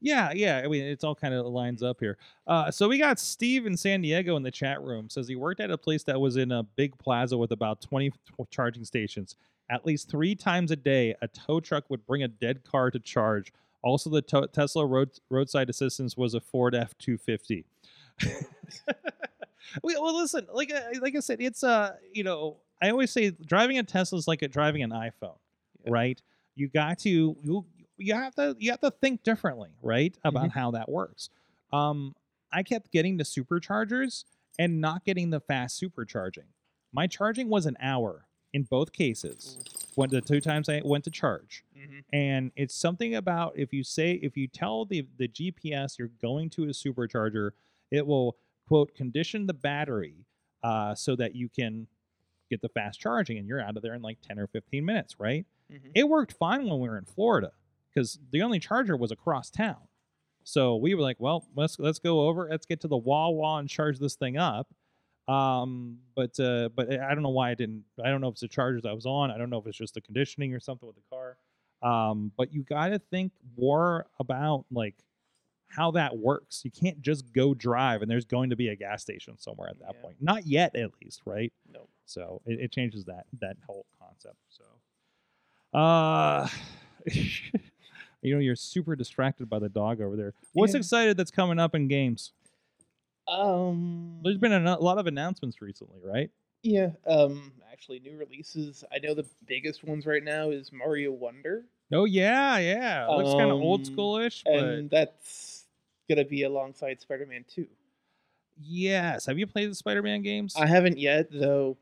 Yeah, 0.00 0.32
yeah. 0.32 0.62
I 0.64 0.68
mean, 0.68 0.84
it's 0.84 1.04
all 1.04 1.14
kind 1.14 1.34
of 1.34 1.46
lines 1.46 1.82
up 1.82 1.98
here. 2.00 2.18
Uh, 2.46 2.70
so 2.70 2.88
we 2.88 2.98
got 2.98 3.18
Steve 3.18 3.66
in 3.66 3.76
San 3.76 4.00
Diego 4.00 4.36
in 4.36 4.42
the 4.42 4.50
chat 4.50 4.80
room. 4.82 5.10
Says 5.10 5.28
he 5.28 5.36
worked 5.36 5.60
at 5.60 5.70
a 5.70 5.78
place 5.78 6.02
that 6.04 6.20
was 6.20 6.36
in 6.36 6.52
a 6.52 6.62
big 6.62 6.96
plaza 6.98 7.36
with 7.36 7.52
about 7.52 7.80
20 7.80 8.12
charging 8.50 8.84
stations. 8.84 9.36
At 9.70 9.84
least 9.84 10.08
three 10.08 10.34
times 10.34 10.70
a 10.70 10.76
day, 10.76 11.14
a 11.20 11.28
tow 11.28 11.60
truck 11.60 11.90
would 11.90 12.06
bring 12.06 12.22
a 12.22 12.28
dead 12.28 12.64
car 12.64 12.90
to 12.90 12.98
charge. 12.98 13.52
Also, 13.82 14.10
the 14.10 14.22
to- 14.22 14.48
Tesla 14.52 14.84
road- 14.86 15.18
roadside 15.30 15.70
assistance 15.70 16.16
was 16.16 16.34
a 16.34 16.40
Ford 16.40 16.74
F 16.74 16.96
two 16.98 17.16
fifty. 17.18 17.64
Well, 19.82 20.16
listen, 20.16 20.46
like 20.52 20.72
I- 20.72 20.98
like 20.98 21.14
I 21.14 21.20
said, 21.20 21.42
it's 21.42 21.62
uh, 21.62 21.94
you 22.14 22.24
know, 22.24 22.56
I 22.80 22.88
always 22.90 23.10
say 23.10 23.30
driving 23.30 23.78
a 23.78 23.82
Tesla 23.82 24.18
is 24.18 24.26
like 24.26 24.40
a, 24.40 24.48
driving 24.48 24.82
an 24.82 24.90
iPhone, 24.90 25.36
Yeah. 25.84 25.90
right? 25.92 26.22
You 26.54 26.68
got 26.68 26.98
to 27.00 27.36
you 27.42 27.66
you 27.98 28.14
have 28.14 28.34
to 28.36 28.56
you 28.58 28.70
have 28.70 28.80
to 28.80 28.90
think 28.90 29.24
differently, 29.24 29.68
right, 29.82 30.16
about 30.24 30.50
how 30.52 30.70
that 30.70 30.88
works. 30.88 31.28
Um, 31.72 32.14
I 32.50 32.62
kept 32.62 32.90
getting 32.92 33.18
the 33.18 33.24
superchargers 33.24 34.24
and 34.58 34.80
not 34.80 35.04
getting 35.04 35.28
the 35.30 35.40
fast 35.40 35.80
supercharging. 35.80 36.46
My 36.92 37.06
charging 37.06 37.50
was 37.50 37.66
an 37.66 37.76
hour 37.78 38.24
in 38.54 38.62
both 38.62 38.92
cases. 38.94 39.58
When 39.98 40.10
the 40.10 40.20
two 40.20 40.40
times 40.40 40.68
I 40.68 40.80
went 40.84 41.02
to 41.04 41.10
charge, 41.10 41.64
mhm. 41.76 42.04
and 42.12 42.52
it's 42.54 42.74
something 42.74 43.16
about 43.16 43.54
if 43.56 43.72
you 43.72 43.82
say 43.82 44.12
if 44.12 44.36
you 44.36 44.46
tell 44.46 44.84
the 44.84 45.06
the 45.16 45.26
GPS 45.26 45.98
you're 45.98 46.12
going 46.22 46.50
to 46.50 46.64
a 46.64 46.68
supercharger, 46.68 47.50
it 47.90 48.06
will 48.06 48.36
quote 48.68 48.94
condition 48.94 49.46
the 49.46 49.54
battery 49.54 50.24
uh, 50.62 50.94
so 50.94 51.16
that 51.16 51.34
you 51.34 51.48
can 51.48 51.88
get 52.48 52.62
the 52.62 52.68
fast 52.68 53.00
charging, 53.00 53.38
and 53.38 53.48
you're 53.48 53.60
out 53.60 53.76
of 53.76 53.82
there 53.82 53.94
in 53.94 54.02
like 54.02 54.20
ten 54.20 54.38
or 54.38 54.46
fifteen 54.46 54.84
minutes, 54.84 55.18
right? 55.18 55.44
Mhm. 55.68 55.90
It 55.94 56.08
worked 56.08 56.32
fine 56.32 56.66
when 56.68 56.78
we 56.78 56.88
were 56.88 56.98
in 56.98 57.04
Florida 57.04 57.50
because 57.92 58.20
the 58.30 58.42
only 58.42 58.60
charger 58.60 58.96
was 58.96 59.10
across 59.10 59.50
town. 59.50 59.88
So 60.44 60.76
we 60.76 60.94
were 60.94 61.02
like, 61.02 61.18
well, 61.18 61.44
let's 61.56 61.78
let's 61.78 61.98
go 61.98 62.28
over, 62.28 62.46
let's 62.48 62.66
get 62.66 62.80
to 62.82 62.88
the 62.88 62.96
Wawa 62.96 63.56
and 63.58 63.68
charge 63.68 63.98
this 63.98 64.14
thing 64.14 64.36
up. 64.36 64.72
Um, 65.28 65.98
but 66.16 66.38
uh, 66.40 66.70
but 66.74 66.90
I 66.90 67.14
don't 67.14 67.22
know 67.22 67.28
why 67.28 67.50
I 67.50 67.54
didn't. 67.54 67.84
I 68.02 68.08
don't 68.08 68.20
know 68.20 68.28
if 68.28 68.32
it's 68.32 68.40
the 68.40 68.48
chargers 68.48 68.86
I 68.86 68.92
was 68.92 69.06
on. 69.06 69.30
I 69.30 69.36
don't 69.38 69.50
know 69.50 69.58
if 69.58 69.66
it's 69.66 69.76
just 69.76 69.94
the 69.94 70.00
conditioning 70.00 70.54
or 70.54 70.60
something 70.60 70.86
with 70.86 70.96
the 70.96 71.02
car. 71.10 71.36
Um, 71.82 72.32
but 72.36 72.52
you 72.52 72.62
got 72.62 72.88
to 72.88 72.98
think 72.98 73.32
more 73.56 74.06
about 74.18 74.64
like 74.70 74.94
how 75.68 75.90
that 75.92 76.16
works. 76.16 76.64
You 76.64 76.70
can't 76.70 77.00
just 77.02 77.30
go 77.32 77.52
drive, 77.54 78.00
and 78.02 78.10
there's 78.10 78.24
going 78.24 78.50
to 78.50 78.56
be 78.56 78.68
a 78.68 78.76
gas 78.76 79.02
station 79.02 79.36
somewhere 79.38 79.68
at 79.68 79.78
that 79.80 79.94
Yeah. 79.96 80.02
point. 80.02 80.16
Not 80.20 80.46
yet, 80.46 80.74
at 80.74 80.90
least, 81.02 81.20
right? 81.26 81.52
No. 81.72 81.88
So 82.06 82.40
it, 82.46 82.58
it 82.60 82.72
changes 82.72 83.04
that 83.04 83.26
that 83.40 83.56
whole 83.66 83.84
concept. 84.00 84.36
So, 84.48 84.64
uh, 85.78 86.48
you 87.12 88.34
know, 88.34 88.38
you're 88.40 88.56
super 88.56 88.96
distracted 88.96 89.48
by 89.48 89.58
the 89.58 89.68
dog 89.68 90.00
over 90.00 90.16
there. 90.16 90.32
What's 90.54 90.72
Yeah. 90.72 90.78
excited 90.78 91.16
that's 91.16 91.30
coming 91.30 91.58
up 91.58 91.74
in 91.74 91.86
games? 91.86 92.32
Um, 93.28 94.20
There's 94.22 94.38
been 94.38 94.52
a 94.52 94.78
lot 94.78 94.98
of 94.98 95.06
announcements 95.06 95.60
recently, 95.60 96.00
right? 96.02 96.30
yeah. 96.62 96.90
Um, 97.06 97.52
actually, 97.72 98.00
new 98.00 98.16
releases. 98.16 98.84
I 98.92 98.98
know 98.98 99.14
the 99.14 99.26
biggest 99.46 99.84
ones 99.84 100.06
right 100.06 100.22
now 100.24 100.50
is 100.50 100.72
Mario 100.72 101.12
Wonder, 101.12 101.64
Oh 101.92 102.04
yeah, 102.04 102.58
yeah. 102.58 103.06
It 103.06 103.10
looks 103.16 103.32
kind 103.38 103.50
of 103.50 103.58
old 103.60 103.86
Um, 103.86 103.94
schoolish, 103.94 104.42
but 104.44 104.54
and 104.54 104.90
that's 104.90 105.66
gonna 106.08 106.24
be 106.24 106.42
alongside 106.42 107.00
Spider-Man 107.00 107.44
Two. 107.48 107.66
yes. 108.60 109.26
Have 109.26 109.38
you 109.38 109.46
played 109.46 109.70
the 109.70 109.74
Spider-Man 109.74 110.22
games? 110.22 110.54
I 110.56 110.66
haven't 110.66 110.98
yet, 110.98 111.28
though. 111.30 111.76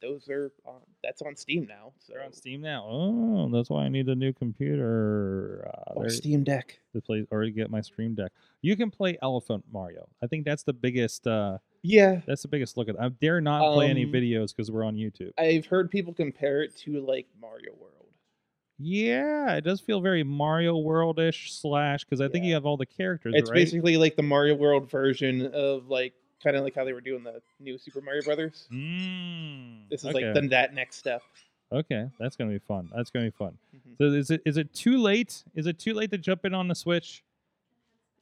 Those 0.00 0.28
are 0.28 0.52
on. 0.64 0.80
That's 1.02 1.22
on 1.22 1.34
Steam 1.36 1.66
now. 1.66 1.92
So 1.98 2.12
They're 2.12 2.22
on 2.24 2.32
Steam 2.32 2.60
now. 2.60 2.86
Oh, 2.88 3.48
that's 3.52 3.70
why 3.70 3.84
I 3.84 3.88
need 3.88 4.08
a 4.08 4.14
new 4.14 4.32
computer. 4.32 5.70
Uh, 5.72 5.92
or 5.94 6.08
Steam 6.10 6.44
Deck. 6.44 6.78
to 6.94 7.00
play 7.00 7.26
or 7.30 7.44
to 7.44 7.50
get 7.50 7.70
my 7.70 7.80
Stream 7.80 8.14
Deck. 8.14 8.32
You 8.62 8.76
can 8.76 8.90
play 8.90 9.16
Elephant 9.22 9.64
Mario. 9.72 10.08
I 10.22 10.26
think 10.26 10.44
that's 10.44 10.62
the 10.62 10.72
biggest. 10.74 11.26
uh 11.26 11.58
Yeah, 11.82 12.20
That's 12.26 12.42
the 12.42 12.48
biggest 12.48 12.76
look 12.76 12.88
at. 12.88 13.00
I 13.00 13.08
dare 13.08 13.40
not 13.40 13.74
play 13.74 13.88
any 13.88 14.04
Um, 14.04 14.12
videos 14.12 14.54
because 14.54 14.70
we're 14.70 14.84
on 14.84 14.96
YouTube. 14.96 15.32
I've 15.38 15.66
heard 15.66 15.90
people 15.90 16.12
compare 16.12 16.62
it 16.62 16.76
to 16.78 17.00
like 17.00 17.26
Mario 17.40 17.72
World. 17.80 17.94
Yeah, 18.82 19.56
it 19.56 19.60
does 19.62 19.80
feel 19.80 20.00
very 20.00 20.22
Mario 20.22 20.78
World-ish 20.78 21.52
slash 21.52 22.04
because 22.04 22.22
I 22.22 22.28
think 22.28 22.46
you 22.46 22.54
have 22.54 22.64
all 22.64 22.78
the 22.78 22.86
characters. 22.86 23.34
It's 23.36 23.50
right? 23.50 23.56
basically 23.56 23.98
like 23.98 24.16
the 24.16 24.22
Mario 24.22 24.54
World 24.54 24.90
version 24.90 25.50
of 25.52 25.88
like 25.88 26.14
kind 26.42 26.56
of 26.56 26.64
like 26.64 26.74
how 26.74 26.84
they 26.84 26.92
were 26.92 27.00
doing 27.00 27.22
the 27.24 27.40
new 27.58 27.78
Super 27.78 28.00
Mario 28.00 28.22
Brothers. 28.22 28.66
Mm, 28.72 29.88
This 29.90 30.00
is 30.04 30.06
okay. 30.14 30.26
like 30.26 30.34
the, 30.42 30.48
that 30.48 30.74
next 30.74 30.96
step. 30.96 31.22
okay, 31.72 32.08
that's 32.18 32.36
gonna 32.36 32.50
be 32.50 32.58
fun. 32.58 32.88
That's 32.94 33.10
gonna 33.10 33.26
be 33.26 33.30
fun. 33.36 33.56
Mhm. 33.74 33.96
So 33.98 34.04
is 34.04 34.30
it 34.30 34.42
is 34.46 34.56
it 34.56 34.72
too 34.74 34.98
late? 34.98 35.44
Is 35.54 35.66
it 35.66 35.78
too 35.78 35.94
late 35.94 36.10
to 36.12 36.18
jump 36.18 36.44
in 36.44 36.54
on 36.54 36.68
the 36.68 36.74
Switch? 36.74 37.22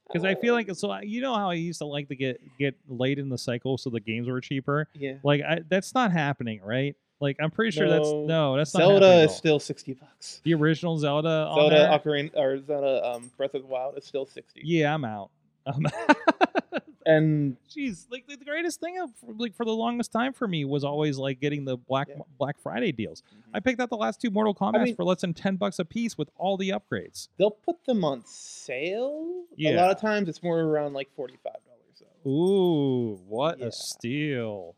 Because 0.07 0.25
I 0.25 0.33
feel 0.35 0.53
like 0.55 0.69
so 0.75 0.89
I- 0.89 1.01
you 1.03 1.21
know 1.21 1.35
how 1.35 1.49
I 1.51 1.53
used 1.53 1.79
to 1.79 1.85
like 1.85 2.07
to 2.09 2.15
get 2.15 2.41
get 2.57 2.75
late 2.87 3.19
in 3.19 3.29
the 3.29 3.37
cycle 3.37 3.77
so 3.77 3.89
the 3.89 3.99
games 3.99 4.27
were 4.27 4.41
cheaper. 4.41 4.87
Yeah. 4.93 5.15
Like 5.23 5.41
I, 5.41 5.59
that's 5.69 5.93
not 5.93 6.11
happening, 6.11 6.61
right? 6.63 6.95
Like 7.19 7.37
I'm 7.39 7.51
pretty 7.51 7.71
sure 7.71 7.87
that's 7.89 8.09
No. 8.09 8.25
no, 8.25 8.57
that's 8.57 8.73
not 8.73 8.79
Zelda 8.81 9.21
is 9.23 9.35
still 9.35 9.59
sixty 9.59 9.93
bucks. 9.93 10.41
the 10.43 10.53
original 10.55 10.97
Zelda. 10.97 11.51
Zelda? 11.53 11.99
Ocarina 12.03 12.31
or 12.35 12.59
Zelda 12.63 13.05
um, 13.07 13.29
Breath 13.37 13.53
of 13.53 13.61
the 13.61 13.67
Wild 13.67 13.97
is 13.97 14.05
still 14.05 14.25
sixty. 14.25 14.61
Yeah, 14.63 14.93
I'm 14.93 15.03
out. 15.05 15.29
Um, 15.67 15.85
And 17.09 17.57
Jeez, 17.69 18.05
like 18.11 18.27
the 18.27 18.37
greatest 18.37 18.79
thing 18.79 18.99
of 18.99 19.09
like 19.37 19.55
for 19.55 19.65
the 19.65 19.71
longest 19.73 20.11
time 20.11 20.33
for 20.33 20.47
me 20.47 20.65
was 20.65 20.83
always 20.83 21.17
like 21.17 21.39
getting 21.39 21.65
the 21.65 21.77
Black 21.77 22.07
Yeah. 22.09 22.17
Black 22.37 22.59
Friday 22.59 22.91
deals. 22.91 23.23
I 23.53 23.59
picked 23.59 23.79
out 23.79 23.89
the 23.89 23.97
last 23.97 24.21
two 24.21 24.29
Mortal 24.29 24.53
Kombat 24.53 24.83
mean- 24.83 24.95
for 24.95 25.03
less 25.03 25.21
than 25.21 25.33
ten 25.33 25.55
bucks 25.55 25.79
a 25.79 25.85
piece 25.85 26.17
with 26.17 26.29
all 26.37 26.57
the 26.57 26.69
upgrades. 26.69 27.29
they'll 27.37 27.51
put 27.51 27.83
them 27.85 28.03
on 28.03 28.23
sale. 28.25 29.43
Yeah. 29.55 29.71
A 29.71 29.77
lot 29.81 29.91
of 29.91 29.99
times 30.01 30.29
it's 30.29 30.43
more 30.43 30.59
around 30.59 30.93
like 30.93 31.09
forty 31.15 31.37
five 31.43 31.53
dollars. 31.53 32.03
Ooh, 32.27 33.15
what 33.27 33.59
Yeah. 33.59 33.67
a 33.67 33.71
steal! 33.71 34.75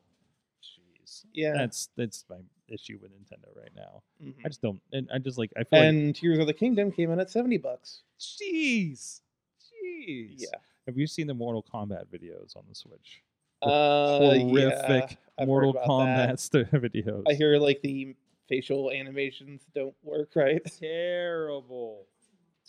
Jeez, 0.64 1.26
Yeah. 1.34 1.54
that's 1.54 1.90
that's 1.98 2.24
my 2.30 2.38
issue 2.68 3.00
with 3.02 3.12
Nintendo 3.12 3.54
right 3.56 3.72
now. 3.76 4.04
Mhm. 4.24 4.36
I 4.46 4.48
just 4.48 4.62
don't, 4.62 4.80
and 4.94 5.10
I 5.12 5.18
just 5.18 5.38
like 5.38 5.52
I 5.58 5.64
feel 5.64 5.80
like 5.80 5.88
And 5.90 6.16
Tears 6.16 6.38
of 6.40 6.48
the 6.48 6.54
Kingdom 6.54 6.92
came 6.92 7.12
in 7.12 7.20
at 7.20 7.30
seventy 7.32 7.58
bucks. 7.58 8.04
jeez, 8.20 9.22
jeez. 9.60 10.36
Yeah. 10.38 10.50
Have 10.88 10.98
you 10.98 11.08
seen 11.08 11.28
the 11.28 11.34
Mortal 11.34 11.64
Kombat 11.64 12.06
videos 12.14 12.56
on 12.56 12.64
the 12.68 12.76
Switch? 12.76 13.22
Uh, 13.62 14.20
Horrific 14.40 15.18
I've 15.38 15.48
Mortal 15.48 15.74
Kombat 15.74 16.40
st- 16.40 16.72
videos. 16.72 17.24
I 17.28 17.34
hear 17.34 17.58
like 17.58 17.82
the 17.82 18.16
facial 18.50 18.92
animations 18.92 19.62
don't 19.76 19.94
work 20.04 20.32
right. 20.36 20.62
terrible 20.80 22.06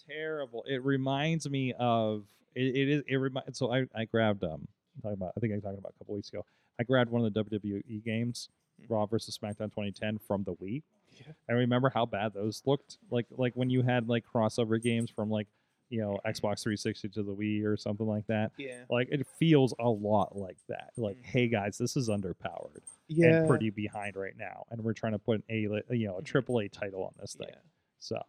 terrible 0.08 0.64
it 0.68 0.82
reminds 0.84 1.48
me 1.48 1.72
of 1.78 2.24
it, 2.56 2.74
it 2.76 2.88
is 2.88 3.02
it 3.06 3.16
reminds 3.16 3.56
so 3.56 3.72
i 3.72 3.84
i 3.94 4.04
grabbed 4.04 4.42
um 4.42 4.66
I'm 4.96 5.02
talking 5.02 5.12
about 5.14 5.32
i 5.36 5.40
think 5.40 5.52
i 5.52 5.56
was 5.56 5.62
talking 5.62 5.78
about 5.78 5.92
a 5.94 5.98
couple 5.98 6.16
weeks 6.16 6.28
ago 6.30 6.44
i 6.80 6.82
grabbed 6.82 7.10
one 7.10 7.24
of 7.24 7.32
the 7.32 7.44
wwe 7.44 8.04
games 8.04 8.48
raw 8.88 9.06
versus 9.06 9.38
smackdown 9.38 9.70
2010 9.70 10.18
from 10.18 10.42
the 10.42 10.54
wii 10.54 10.82
Yeah. 11.20 11.32
i 11.48 11.52
remember 11.52 11.88
how 11.90 12.04
bad 12.04 12.34
those 12.34 12.62
looked 12.66 12.98
like 13.10 13.26
like 13.36 13.52
when 13.54 13.70
you 13.70 13.82
had 13.82 14.08
like 14.08 14.24
crossover 14.26 14.82
games 14.82 15.08
from 15.08 15.30
like 15.30 15.46
you 15.93 16.01
know 16.01 16.18
xbox 16.26 16.62
360 16.62 17.09
to 17.11 17.22
the 17.22 17.34
wii 17.34 17.62
or 17.64 17.76
something 17.76 18.07
like 18.07 18.26
that 18.26 18.51
Yeah. 18.57 18.84
like 18.88 19.09
it 19.11 19.26
feels 19.38 19.74
a 19.78 19.88
lot 19.88 20.34
like 20.36 20.57
that 20.68 20.90
like 20.97 21.18
Mhm. 21.18 21.24
hey 21.26 21.49
guys 21.49 21.76
this 21.76 21.97
is 21.97 22.09
underpowered 22.09 22.80
Yeah. 23.09 23.40
and 23.40 23.49
pretty 23.49 23.68
behind 23.70 24.16
right 24.16 24.36
now 24.36 24.64
and 24.70 24.82
we're 24.82 24.95
trying 24.95 25.12
to 25.12 25.18
put 25.18 25.43
an 25.49 25.78
a 25.90 25.95
you 25.95 26.07
know 26.09 26.16
a 26.16 26.22
Mhm. 26.22 26.24
triple 26.24 26.59
a 26.61 26.68
title 26.68 27.05
on 27.05 27.12
this 27.20 27.34
thing 27.34 27.49
Yeah. 27.51 27.59
so 27.99 28.20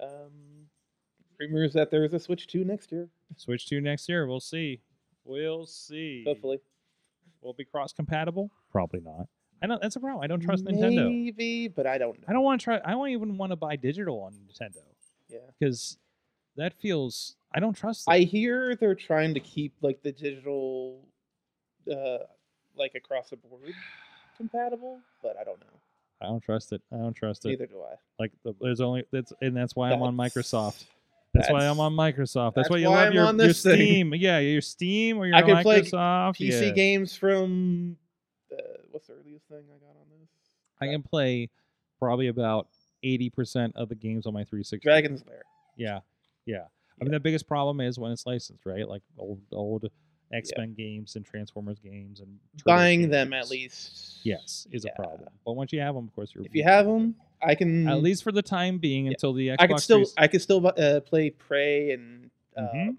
Um, 0.00 0.68
rumors 1.38 1.72
that 1.74 1.90
there 1.90 2.04
is 2.04 2.12
a 2.12 2.18
Switch 2.18 2.46
2 2.48 2.64
next 2.64 2.90
year. 2.90 3.08
Switch 3.36 3.68
2 3.68 3.80
next 3.80 4.08
year. 4.08 4.26
We'll 4.26 4.40
see. 4.40 4.82
We'll 5.24 5.64
see. 5.66 6.24
Hopefully. 6.26 6.58
Will 7.40 7.52
it 7.52 7.56
be 7.56 7.64
cross 7.64 7.92
compatible? 7.92 8.50
Probably 8.70 8.98
not. 9.00 9.28
I 9.62 9.68
don't. 9.68 9.80
That's 9.80 9.94
a 9.94 10.00
problem. 10.00 10.24
I 10.24 10.26
don't 10.26 10.40
trust 10.40 10.64
Nintendo. 10.64 11.08
Maybe, 11.08 11.68
but 11.68 11.86
I 11.86 11.98
don't 11.98 12.18
know. 12.18 12.24
I 12.26 12.32
don't 12.32 12.42
want 12.42 12.60
to 12.60 12.64
try. 12.64 12.80
I 12.84 12.90
don't 12.92 13.10
even 13.10 13.36
want 13.38 13.50
to 13.52 13.56
buy 13.56 13.76
digital 13.76 14.20
on 14.22 14.32
Nintendo 14.34 14.82
Yeah. 15.28 15.38
because 15.56 15.98
that 16.56 16.74
feels. 16.80 17.36
I 17.54 17.60
don't 17.60 17.74
trust. 17.74 18.08
It. 18.08 18.10
I 18.10 18.18
hear 18.20 18.76
they're 18.76 18.94
trying 18.94 19.34
to 19.34 19.40
keep 19.40 19.74
like 19.82 20.02
the 20.02 20.12
digital, 20.12 21.00
uh, 21.90 22.18
like 22.76 22.94
across 22.94 23.30
the 23.30 23.36
board 23.36 23.74
compatible, 24.36 25.00
but 25.22 25.36
I 25.40 25.44
don't 25.44 25.60
know. 25.60 25.66
I 26.20 26.26
don't 26.26 26.42
trust 26.42 26.72
it. 26.72 26.80
I 26.92 26.96
don't 26.96 27.14
trust 27.14 27.44
it. 27.44 27.48
Neither 27.50 27.66
do 27.66 27.82
I. 27.82 27.94
Like 28.18 28.32
the, 28.44 28.54
there's 28.60 28.80
only 28.80 29.04
that's 29.10 29.32
and 29.40 29.56
that's 29.56 29.74
why 29.74 29.90
I'm 29.90 30.02
on 30.02 30.16
Microsoft. 30.16 30.84
That's, 31.34 31.50
why 31.50 31.66
I'm 31.66 31.80
on 31.80 31.94
Microsoft. 31.94 32.54
That's, 32.54 32.68
that's 32.68 32.70
why 32.70 32.76
you 32.76 32.90
why 32.90 32.96
love 32.96 33.06
I'm 33.08 33.12
your, 33.14 33.26
on 33.26 33.38
your 33.38 33.52
thing. 33.52 33.54
Steam. 33.54 34.14
Yeah, 34.14 34.38
your 34.38 34.60
Steam 34.60 35.18
or 35.18 35.26
your 35.26 35.34
I 35.34 35.42
can 35.42 35.62
play 35.62 35.80
Microsoft. 35.80 36.36
PC 36.36 36.66
yeah. 36.66 36.70
games 36.70 37.16
from 37.16 37.96
uh, 38.52 38.62
what's 38.90 39.06
the 39.06 39.14
earliest 39.14 39.46
thing 39.48 39.64
I 39.74 39.78
got 39.78 39.96
on 39.98 40.06
this? 40.20 40.28
I 40.80 40.86
can 40.86 41.02
play 41.02 41.48
probably 41.98 42.28
about 42.28 42.68
eighty 43.02 43.30
percent 43.30 43.74
of 43.76 43.88
the 43.88 43.94
games 43.94 44.26
on 44.26 44.34
my 44.34 44.44
360. 44.44 44.78
Dragon's 44.86 45.24
Lair. 45.26 45.42
Yeah, 45.76 46.00
yeah. 46.46 46.64
I 47.00 47.04
mean, 47.04 47.12
the 47.12 47.20
biggest 47.20 47.48
problem 47.48 47.80
is 47.80 47.98
when 47.98 48.12
it's 48.12 48.26
licensed, 48.26 48.64
right? 48.66 48.86
Like 48.88 49.02
old 49.18 49.40
old 49.52 49.90
X 50.32 50.50
Men 50.56 50.74
games 50.74 51.16
and 51.16 51.24
Transformers 51.24 51.78
games 51.78 52.20
and 52.20 52.38
Turtles 52.58 52.62
Buying 52.64 53.08
them 53.10 53.32
at 53.32 53.50
least. 53.50 54.20
Yes, 54.24 54.66
is 54.70 54.84
Yeah. 54.84 54.92
a 54.92 55.02
problem. 55.02 55.28
But 55.44 55.54
once 55.54 55.72
you 55.72 55.80
have 55.80 55.94
them, 55.94 56.06
of 56.06 56.14
course, 56.14 56.32
you're 56.34 56.44
If 56.44 56.54
you 56.54 56.62
have 56.64 56.86
them, 56.86 57.16
I 57.42 57.54
can 57.54 57.88
at 57.88 58.02
least 58.02 58.22
for 58.22 58.30
the 58.32 58.42
time 58.42 58.78
being 58.78 59.06
Yeah. 59.06 59.12
until 59.12 59.32
the 59.32 59.48
Xbox. 59.48 59.56
I 59.60 59.66
can 59.66 59.78
still 59.78 59.96
360 60.04 60.22
I 60.22 60.26
can 60.28 60.40
still 60.40 60.66
uh, 60.66 61.00
play 61.00 61.30
Prey 61.30 61.90
and 61.92 62.30
um, 62.56 62.66
Mhm. 62.66 62.96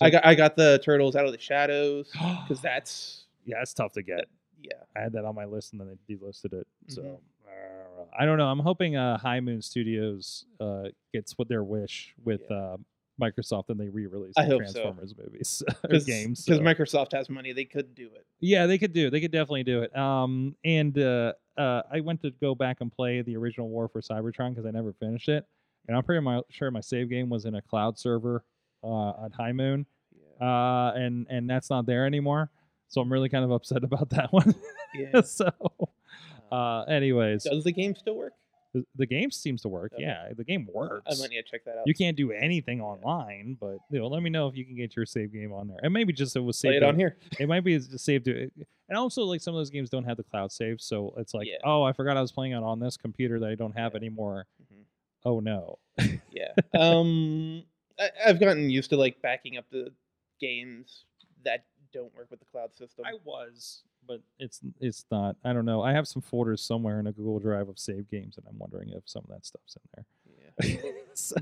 I 0.00 0.10
got 0.10 0.26
I 0.26 0.34
got 0.34 0.56
the 0.56 0.80
Turtles 0.84 1.16
Out 1.16 1.26
of 1.26 1.32
the 1.32 1.38
Shadows 1.38 2.10
because 2.48 2.60
that's 2.62 3.26
yeah, 3.44 3.60
it's 3.62 3.74
tough 3.74 3.92
to 3.92 4.02
get. 4.02 4.26
yeah 4.62 4.72
I 4.96 5.00
had 5.00 5.12
that 5.12 5.24
on 5.24 5.34
my 5.34 5.44
list 5.44 5.72
and 5.72 5.80
then 5.80 5.88
they 6.08 6.14
delisted 6.14 6.52
it. 6.54 6.66
So 6.88 7.20
I 8.18 8.24
don't 8.24 8.38
know. 8.38 8.48
I'm 8.48 8.58
hoping 8.60 8.96
uh, 8.96 9.18
High 9.18 9.40
Moon 9.40 9.62
Studios 9.62 10.44
uh, 10.60 10.84
gets 11.12 11.32
what 11.38 11.48
their 11.48 11.62
wish 11.64 12.14
with 12.24 12.42
Yeah. 12.50 12.56
uh, 12.56 12.76
Microsoft 13.20 13.70
and 13.70 13.80
they 13.80 13.88
re-release 13.88 14.34
I 14.36 14.42
the 14.44 14.50
hope 14.50 14.66
so. 14.66 14.72
Transformers 14.82 15.14
movies 15.16 15.62
or 15.84 15.98
games. 16.00 16.44
because 16.44 16.58
so. 16.58 16.62
Microsoft 16.62 17.12
has 17.12 17.30
money 17.30 17.52
they 17.54 17.64
could 17.64 17.94
do 17.94 18.06
it. 18.14 18.26
Yeah, 18.40 18.66
they 18.66 18.76
could 18.76 18.92
do. 18.92 19.08
They 19.08 19.20
could 19.22 19.30
definitely 19.32 19.64
do 19.64 19.80
it. 19.82 19.96
Um, 19.96 20.54
and 20.64 20.98
uh, 20.98 21.32
uh, 21.56 21.82
I 21.90 22.00
went 22.00 22.20
to 22.22 22.30
go 22.32 22.54
back 22.54 22.78
and 22.82 22.92
play 22.92 23.22
the 23.22 23.34
original 23.38 23.70
War 23.70 23.88
for 23.88 24.02
Cybertron 24.02 24.50
because 24.50 24.66
I 24.66 24.70
never 24.70 24.92
finished 24.92 25.30
it, 25.30 25.46
and 25.88 25.96
I'm 25.96 26.02
pretty 26.02 26.20
mu- 26.22 26.42
sure 26.50 26.70
my 26.70 26.82
save 26.82 27.08
game 27.08 27.30
was 27.30 27.46
in 27.46 27.54
a 27.54 27.62
cloud 27.62 27.98
server 27.98 28.44
uh, 28.84 29.24
at 29.24 29.32
High 29.32 29.52
Moon, 29.52 29.86
Yeah. 30.38 30.46
uh, 30.46 30.92
and 30.94 31.26
and 31.30 31.48
that's 31.48 31.70
not 31.70 31.86
there 31.86 32.04
anymore. 32.04 32.50
So 32.88 33.00
I'm 33.00 33.10
really 33.10 33.30
kind 33.30 33.44
of 33.46 33.50
upset 33.50 33.82
about 33.82 34.10
that 34.10 34.30
one. 34.30 34.54
yeah. 34.94 35.20
so, 35.24 35.48
uh, 36.52 36.82
anyways, 36.84 37.44
Does 37.44 37.64
the 37.64 37.72
game 37.72 37.94
still 37.94 38.16
work? 38.16 38.32
the, 38.74 38.84
the 38.96 39.06
game 39.06 39.30
seems 39.30 39.62
to 39.62 39.68
work. 39.68 39.92
Okay. 39.94 40.02
Yeah, 40.02 40.28
the 40.36 40.44
game 40.44 40.68
works. 40.72 41.02
I 41.06 41.10
works. 41.10 41.20
might 41.20 41.30
need 41.30 41.42
to 41.42 41.50
check 41.50 41.64
that 41.64 41.78
out. 41.78 41.86
You 41.86 41.94
can't 41.94 42.16
do 42.16 42.30
anything 42.32 42.80
online, 42.82 43.56
but 43.58 43.78
you 43.90 43.98
know, 44.00 44.06
let 44.08 44.22
me 44.22 44.28
know 44.30 44.48
if 44.48 44.56
you 44.56 44.64
can 44.66 44.76
get 44.76 44.94
your 44.96 45.06
save 45.06 45.32
game 45.32 45.52
on 45.52 45.68
there, 45.68 45.78
and 45.82 45.92
maybe 45.94 46.12
just 46.12 46.36
it 46.36 46.40
was 46.40 46.60
play 46.60 46.72
saved 46.72 46.82
it 46.82 46.86
on 46.86 46.96
here. 46.98 47.16
it 47.40 47.48
might 47.48 47.64
be 47.64 47.78
saved 47.80 48.26
to 48.26 48.50
and 48.88 48.96
also 48.98 49.22
like 49.22 49.40
some 49.40 49.54
of 49.54 49.58
those 49.58 49.70
games 49.70 49.88
don't 49.90 50.04
have 50.04 50.16
the 50.16 50.22
cloud 50.22 50.52
save 50.52 50.80
so 50.80 51.12
it's 51.16 51.34
like 51.34 51.48
Yeah. 51.48 51.56
oh 51.64 51.82
i 51.82 51.92
forgot 51.92 52.16
i 52.16 52.20
was 52.20 52.30
playing 52.30 52.52
it 52.52 52.62
on 52.62 52.78
this 52.78 52.96
computer 52.96 53.40
that 53.40 53.48
i 53.50 53.56
don't 53.56 53.76
have 53.76 53.94
Yeah. 53.94 53.96
anymore 53.96 54.46
Mhm. 54.62 54.82
oh 55.24 55.40
no 55.40 55.78
Yeah. 56.30 56.52
um, 56.78 57.64
I, 57.98 58.10
I've 58.26 58.38
gotten 58.38 58.70
used 58.70 58.90
to 58.90 58.96
like 58.96 59.20
backing 59.22 59.56
up 59.56 59.64
the 59.72 59.90
games 60.40 61.04
that 61.44 61.64
don't 61.92 62.14
work 62.14 62.30
with 62.30 62.38
the 62.38 62.46
cloud 62.46 62.76
system. 62.76 63.04
i 63.04 63.14
was 63.24 63.82
but 64.06 64.20
it's 64.38 64.60
it's 64.80 65.04
not 65.10 65.36
i 65.44 65.52
don't 65.52 65.64
know. 65.64 65.82
I 65.82 65.92
have 65.92 66.06
some 66.08 66.22
folders 66.22 66.60
somewhere 66.62 67.00
in 67.00 67.06
a 67.06 67.12
google 67.12 67.38
drive 67.38 67.68
of 67.68 67.78
save 67.78 68.08
games 68.10 68.36
and 68.36 68.46
i'm 68.48 68.58
wondering 68.58 68.90
if 68.90 69.02
some 69.06 69.24
of 69.24 69.30
that 69.30 69.44
stuff's 69.46 69.76
in 69.76 69.82
there. 69.94 70.06
Yeah. 70.82 70.90
so 71.14 71.36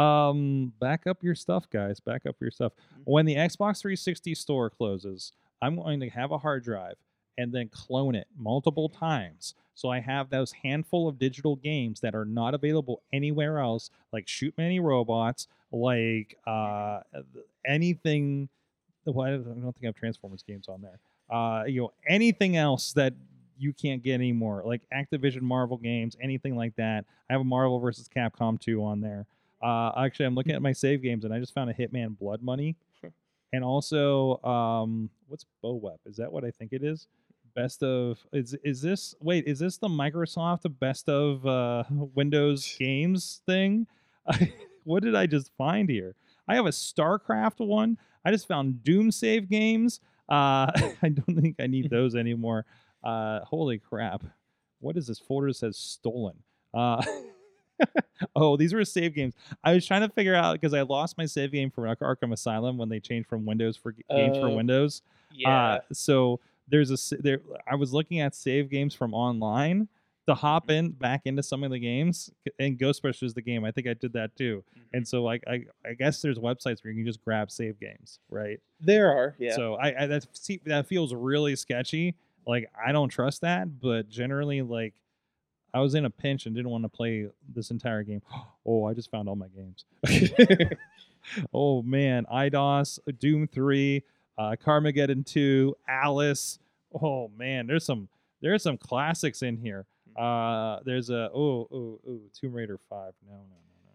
um 0.00 0.72
back 0.80 1.06
up 1.06 1.22
your 1.22 1.34
stuff 1.34 1.68
guys. 1.70 2.00
Back 2.00 2.26
up 2.26 2.36
your 2.40 2.50
stuff. 2.50 2.72
Mhm. 2.96 3.02
when 3.04 3.26
the 3.26 3.36
xbox 3.36 3.80
360 3.80 4.34
store 4.34 4.70
closes 4.70 5.32
i'm 5.62 5.76
going 5.76 6.00
to 6.00 6.08
have 6.10 6.30
a 6.32 6.38
hard 6.38 6.64
drive 6.64 6.96
and 7.36 7.52
then 7.52 7.68
clone 7.68 8.14
it 8.14 8.28
multiple 8.38 8.88
times. 8.88 9.54
So 9.74 9.88
i 9.90 9.98
have 10.00 10.30
those 10.30 10.52
handful 10.52 11.08
of 11.08 11.18
digital 11.18 11.56
games 11.56 12.00
that 12.00 12.14
are 12.14 12.24
not 12.24 12.54
available 12.54 13.02
anywhere 13.12 13.58
else 13.58 13.90
like 14.12 14.28
shoot 14.28 14.54
many 14.56 14.78
robots 14.80 15.48
like 15.72 16.36
uh 16.46 17.00
anything 17.66 18.48
well, 19.06 19.26
I 19.26 19.30
don't 19.32 19.72
think 19.72 19.84
i 19.84 19.86
have 19.86 19.96
transformers 19.96 20.42
games 20.42 20.68
on 20.68 20.80
there 20.80 21.00
uh 21.30 21.64
you 21.66 21.80
know 21.80 21.92
anything 22.08 22.56
else 22.56 22.92
that 22.92 23.14
you 23.56 23.72
can't 23.72 24.02
get 24.02 24.14
anymore 24.14 24.62
like 24.66 24.82
activision 24.92 25.42
marvel 25.42 25.76
games 25.76 26.16
anything 26.20 26.56
like 26.56 26.74
that. 26.76 27.04
I 27.30 27.32
have 27.32 27.40
a 27.40 27.44
marvel 27.44 27.78
versus 27.78 28.08
capcom 28.08 28.60
2 28.60 28.82
on 28.84 29.00
there. 29.00 29.26
Uh 29.62 29.92
actually 29.96 30.26
i'm 30.26 30.34
looking 30.34 30.52
at 30.52 30.62
my 30.62 30.72
save 30.72 31.02
games 31.02 31.24
and 31.24 31.32
i 31.32 31.38
just 31.38 31.54
found 31.54 31.70
a 31.70 31.74
hitman 31.74 32.18
blood 32.18 32.42
money. 32.42 32.76
And 33.52 33.64
also 33.64 34.42
um 34.42 35.10
what's 35.28 35.46
bowep 35.62 35.98
is 36.06 36.16
that 36.16 36.32
what 36.32 36.44
i 36.44 36.50
think 36.50 36.72
it 36.72 36.82
is? 36.82 37.06
Best 37.54 37.82
of 37.84 38.18
is 38.32 38.54
is 38.64 38.82
this 38.82 39.14
wait 39.20 39.46
is 39.46 39.60
this 39.60 39.76
the 39.78 39.88
microsoft 39.88 40.62
best 40.80 41.08
of 41.08 41.46
uh 41.46 41.84
windows 41.90 42.76
games 42.78 43.40
thing? 43.46 43.86
What 44.84 45.02
did 45.02 45.14
i 45.14 45.26
just 45.26 45.50
find 45.56 45.88
here? 45.88 46.14
I 46.46 46.56
have 46.56 46.66
a 46.66 46.70
starcraft 46.70 47.64
one. 47.66 47.96
I 48.24 48.30
just 48.30 48.46
found 48.46 48.84
doom 48.84 49.10
save 49.10 49.48
games 49.48 50.00
uh 50.28 50.70
i 51.02 51.08
don't 51.08 51.40
think 51.40 51.56
i 51.60 51.66
need 51.66 51.90
those 51.90 52.14
anymore 52.14 52.64
uh 53.02 53.40
holy 53.40 53.78
crap 53.78 54.22
what 54.80 54.96
is 54.96 55.06
this 55.06 55.18
folder 55.18 55.48
that 55.48 55.54
says 55.54 55.76
stolen 55.76 56.34
uh 56.72 57.02
oh 58.36 58.56
these 58.56 58.72
were 58.72 58.84
save 58.84 59.14
games 59.14 59.34
i 59.64 59.72
was 59.74 59.84
trying 59.86 60.00
to 60.00 60.08
figure 60.08 60.34
out 60.34 60.54
because 60.54 60.72
i 60.72 60.82
lost 60.82 61.18
my 61.18 61.26
save 61.26 61.52
game 61.52 61.70
for 61.70 61.82
arkham 61.82 62.32
asylum 62.32 62.78
when 62.78 62.88
they 62.88 63.00
changed 63.00 63.28
from 63.28 63.44
windows 63.44 63.76
for 63.76 63.92
games 63.92 64.38
for 64.38 64.48
Oh, 64.48 64.54
windows 64.54 65.02
Yeah. 65.32 65.48
uh, 65.50 65.78
so 65.92 66.40
there's 66.68 66.90
a 67.12 67.16
there. 67.18 67.40
I 67.70 67.74
was 67.74 67.92
looking 67.92 68.20
at 68.20 68.34
save 68.34 68.70
games 68.70 68.94
from 68.94 69.12
online 69.12 69.86
to 70.26 70.34
hop 70.34 70.70
in 70.70 70.90
back 70.90 71.22
into 71.26 71.42
some 71.42 71.62
of 71.64 71.70
the 71.70 71.78
games, 71.78 72.30
and 72.58 72.78
Ghostbusters 72.78 73.22
is 73.24 73.34
the 73.34 73.42
game. 73.42 73.64
I 73.64 73.70
think 73.70 73.86
I 73.86 73.94
did 73.94 74.12
that 74.14 74.34
too. 74.36 74.64
Mhm. 74.76 74.82
And 74.94 75.08
so 75.08 75.22
like 75.22 75.42
I 75.46 75.64
I 75.84 75.94
guess 75.94 76.22
there's 76.22 76.38
websites 76.38 76.82
where 76.82 76.92
you 76.92 77.02
can 77.02 77.06
just 77.06 77.22
grab 77.24 77.50
save 77.50 77.78
games, 77.80 78.18
right? 78.30 78.58
there 78.80 79.10
are. 79.10 79.34
Yeah. 79.38 79.54
So 79.54 79.74
I, 79.76 80.02
I 80.02 80.06
that 80.06 80.26
see, 80.32 80.60
that 80.66 80.86
feels 80.86 81.14
really 81.14 81.56
sketchy. 81.56 82.14
Like 82.46 82.70
I 82.86 82.92
don't 82.92 83.08
trust 83.08 83.40
that, 83.42 83.80
but 83.80 84.08
generally 84.08 84.60
like 84.62 84.94
I 85.72 85.80
was 85.80 85.94
in 85.94 86.04
a 86.04 86.10
pinch 86.10 86.46
and 86.46 86.54
didn't 86.54 86.70
want 86.70 86.84
to 86.84 86.88
play 86.88 87.28
this 87.54 87.70
entire 87.70 88.02
game. 88.02 88.22
Oh, 88.66 88.86
I 88.86 88.94
just 88.94 89.10
found 89.10 89.28
all 89.28 89.36
my 89.36 89.48
games. 89.48 89.84
oh 91.52 91.82
man, 91.82 92.24
Eidos, 92.32 92.98
Doom 93.18 93.46
Three, 93.46 94.02
uh, 94.38 94.56
Carmageddon 94.64 95.24
Two, 95.26 95.76
Alice. 95.88 96.58
Oh 96.98 97.30
man, 97.36 97.66
there's 97.66 97.84
some 97.84 98.08
there's 98.40 98.62
some 98.62 98.76
classics 98.78 99.42
in 99.42 99.56
here. 99.58 99.86
Uh, 100.16 100.80
there's 100.84 101.10
a 101.10 101.30
oh 101.34 101.68
oh 101.72 102.00
oh 102.08 102.20
Tomb 102.38 102.52
Raider 102.52 102.78
Five. 102.88 103.12
No 103.26 103.34
no 103.34 103.40
no 103.40 103.92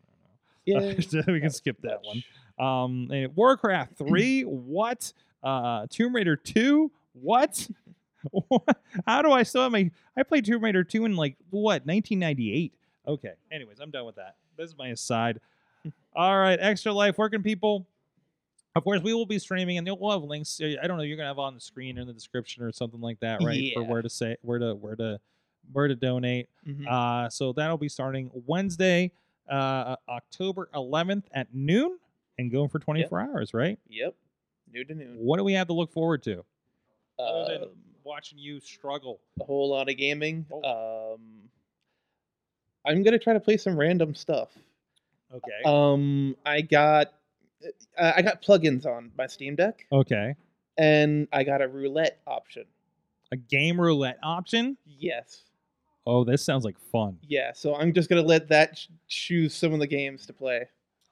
no 0.66 0.80
no 0.80 0.90
no. 0.90 0.96
Yeah, 1.06 1.24
we 1.34 1.40
can 1.40 1.50
skip 1.50 1.78
that 1.84 2.00
one. 2.04 2.24
Um, 2.60 3.10
and 3.12 3.36
Warcraft 3.36 3.98
Three. 3.98 4.44
what? 4.44 5.12
Uh, 5.44 5.88
Tomb 5.90 6.16
Raider 6.16 6.36
Two. 6.36 6.92
What? 7.14 7.68
How 9.06 9.22
do 9.22 9.32
I 9.32 9.44
still 9.44 9.64
have 9.64 9.72
my? 9.72 9.90
I 10.18 10.24
played 10.24 10.46
Tomb 10.46 10.64
Raider 10.64 10.84
Two 10.84 11.06
in 11.06 11.16
like 11.16 11.38
what 11.50 11.86
1998. 11.86 12.74
Okay. 13.08 13.34
Anyways, 13.52 13.80
I'm 13.80 13.92
done 13.92 14.06
with 14.06 14.16
that. 14.16 14.36
This 14.58 14.70
is 14.70 14.78
my 14.78 14.90
aside. 14.90 15.40
All 16.16 16.38
right, 16.38 16.60
Extra 16.60 16.92
Life. 16.92 17.18
Where 17.18 17.30
can 17.30 17.44
people? 17.44 17.88
Of 18.76 18.84
course, 18.84 19.02
we 19.02 19.14
will 19.14 19.26
be 19.26 19.40
streaming, 19.40 19.78
and 19.78 19.90
we'll 20.00 20.12
have 20.12 20.24
links. 20.24 20.62
I 20.62 20.86
don't 20.86 20.98
know. 20.98 21.04
You're 21.04 21.18
gonna 21.18 21.30
have 21.30 21.40
on 21.40 21.56
the 21.56 21.62
screen 21.62 21.98
or 21.98 22.02
in 22.02 22.08
the 22.08 22.14
description 22.14 22.64
or 22.64 22.72
something 22.72 23.02
like 23.02 23.20
that, 23.22 23.42
right? 23.44 23.74
For 23.74 23.84
where 23.84 24.02
to 24.02 24.10
say, 24.10 24.38
where 24.42 24.60
to, 24.60 24.76
where 24.76 24.96
to, 24.96 25.20
where 25.72 25.88
to 25.88 25.96
donate. 25.96 26.50
Mhm. 26.68 26.88
Uh, 26.88 27.30
so 27.30 27.54
that'll 27.54 27.78
be 27.78 27.90
starting 27.90 28.32
Wednesday, 28.48 29.12
uh, 29.50 29.96
October 30.08 30.70
11th 30.74 31.28
at 31.34 31.54
noon, 31.54 31.98
and 32.38 32.52
going 32.52 32.70
for 32.70 32.80
24 32.80 33.20
hours. 33.22 33.54
Right? 33.54 33.78
Yep. 33.90 34.16
New 34.72 34.84
to 34.86 34.94
noon. 34.96 35.18
What 35.18 35.38
do 35.38 35.44
we 35.44 35.54
have 35.54 35.68
to 35.68 35.74
look 35.74 35.92
forward 35.92 36.24
to? 36.24 36.44
Other 37.18 37.54
than 37.54 37.64
Um, 37.64 37.70
watching 38.04 38.38
you 38.40 38.60
struggle. 38.60 39.20
a 39.40 39.44
whole 39.44 39.70
lot 39.70 39.90
of 39.90 39.98
gaming. 39.98 40.46
Oh. 40.52 41.14
Um, 41.16 41.50
I'm 42.86 43.04
gonna 43.04 43.20
try 43.20 43.34
to 43.34 43.40
play 43.40 43.58
some 43.58 43.78
random 43.78 44.16
stuff. 44.16 44.58
Okay. 45.34 45.62
Um, 45.66 46.36
I 46.46 46.62
got 46.62 47.14
uh, 47.98 48.14
I 48.16 48.22
got 48.22 48.42
plugins 48.42 48.86
on 48.86 49.12
my 49.18 49.28
Steam 49.28 49.56
Deck, 49.56 49.86
okay. 49.92 50.36
and 50.78 51.28
I 51.34 51.44
got 51.44 51.62
a 51.62 51.68
roulette 51.68 52.20
option. 52.26 52.64
A 53.32 53.36
game 53.36 53.80
roulette 53.80 54.18
option. 54.24 54.78
Yes. 54.86 55.44
Oh, 56.08 56.24
this 56.24 56.44
sounds 56.44 56.66
like 56.66 56.78
fun. 56.92 57.18
Yeah. 57.28 57.52
So 57.54 57.76
I'm 57.76 57.94
just 57.94 58.10
gonna 58.10 58.22
let 58.22 58.48
that 58.50 58.76
ch- 58.78 58.90
choose 59.08 59.54
some 59.54 59.74
of 59.74 59.80
the 59.80 59.88
games 59.88 60.26
to 60.28 60.34
play. 60.34 60.66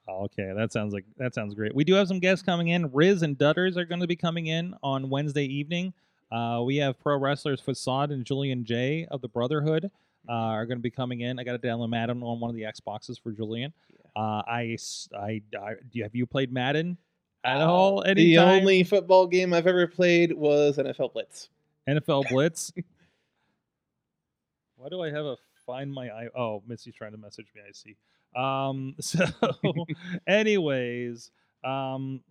Okay, 0.08 0.52
that 0.56 0.72
sounds 0.72 0.94
like 0.94 1.04
that 1.18 1.34
sounds 1.34 1.54
great. 1.54 1.74
We 1.74 1.84
do 1.84 1.92
have 1.94 2.08
some 2.08 2.18
guests 2.18 2.42
coming 2.42 2.68
in. 2.68 2.90
Riz 2.92 3.22
and 3.22 3.36
Dutters 3.36 3.76
are 3.76 3.84
going 3.84 4.00
to 4.00 4.06
be 4.06 4.16
coming 4.16 4.46
in 4.46 4.74
on 4.82 5.10
Wednesday 5.10 5.44
evening. 5.44 5.92
Uh, 6.32 6.62
we 6.64 6.76
have 6.78 6.98
pro 6.98 7.18
wrestlers 7.18 7.60
Facade 7.60 8.10
and 8.10 8.24
Julian 8.24 8.64
J 8.64 9.06
of 9.10 9.20
the 9.20 9.28
Brotherhood 9.28 9.90
uh, 10.28 10.32
are 10.32 10.64
going 10.64 10.78
to 10.78 10.82
be 10.82 10.90
coming 10.90 11.20
in. 11.20 11.38
I 11.38 11.44
got 11.44 11.52
to 11.52 11.58
download 11.58 11.90
Madden 11.90 12.22
on 12.22 12.40
one 12.40 12.48
of 12.48 12.56
the 12.56 12.62
Xboxes 12.62 13.20
for 13.22 13.32
Julian. 13.32 13.72
Uh, 14.16 14.42
I, 14.48 14.76
I, 15.14 15.42
I- 15.60 15.74
do 15.90 15.98
you, 15.98 16.02
have 16.04 16.14
you 16.14 16.24
played 16.24 16.50
Madden 16.52 16.96
at 17.44 17.60
Uh, 17.60 17.70
all? 17.70 18.02
The 18.14 18.38
only 18.38 18.84
football 18.84 19.26
game 19.26 19.52
I've 19.52 19.66
ever 19.66 19.86
played 19.86 20.32
was 20.32 20.78
NFL 20.78 21.12
Blitz. 21.12 21.50
NFL 21.86 22.28
Blitz. 22.30 22.72
Why 24.78 24.88
do 24.88 25.02
I 25.02 25.10
have 25.10 25.26
a 25.26 25.36
find 25.66 25.92
my 25.92 26.08
i? 26.08 26.28
Oh, 26.36 26.62
Missy's 26.66 26.94
trying 26.94 27.12
to 27.12 27.18
message 27.18 27.46
me. 27.54 27.62
I 27.66 27.72
see. 27.72 27.96
Um. 28.36 28.94
So, 29.00 29.24
anyways, 30.26 31.30
um. 31.64 32.22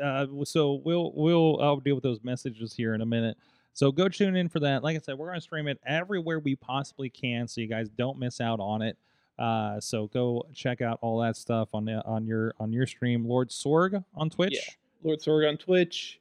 Uh, 0.00 0.26
so 0.44 0.80
we'll 0.84 1.12
we'll 1.16 1.60
I'll 1.60 1.80
deal 1.80 1.96
with 1.96 2.04
those 2.04 2.22
messages 2.22 2.72
here 2.72 2.94
in 2.94 3.00
a 3.00 3.06
minute. 3.06 3.36
So 3.72 3.90
go 3.90 4.08
tune 4.08 4.36
in 4.36 4.48
for 4.48 4.60
that. 4.60 4.84
Like 4.84 4.96
I 4.96 5.00
said, 5.00 5.18
we're 5.18 5.28
gonna 5.28 5.40
stream 5.40 5.66
it 5.66 5.80
everywhere 5.84 6.38
we 6.38 6.54
possibly 6.54 7.10
can, 7.10 7.48
so 7.48 7.60
you 7.60 7.66
guys 7.66 7.88
don't 7.88 8.18
miss 8.18 8.40
out 8.40 8.60
on 8.60 8.80
it. 8.82 8.96
Uh, 9.38 9.80
so 9.80 10.06
go 10.06 10.46
check 10.54 10.80
out 10.80 10.98
all 11.02 11.20
that 11.20 11.36
stuff 11.36 11.68
on 11.74 11.84
the, 11.84 12.04
on 12.06 12.26
your 12.26 12.54
on 12.58 12.72
your 12.72 12.86
stream, 12.86 13.26
Lord 13.26 13.50
Sorg 13.50 14.02
on 14.14 14.30
Twitch. 14.30 14.54
Yeah. 14.54 14.72
Lord 15.02 15.20
Sorg 15.20 15.48
on 15.48 15.56
Twitch. 15.56 16.20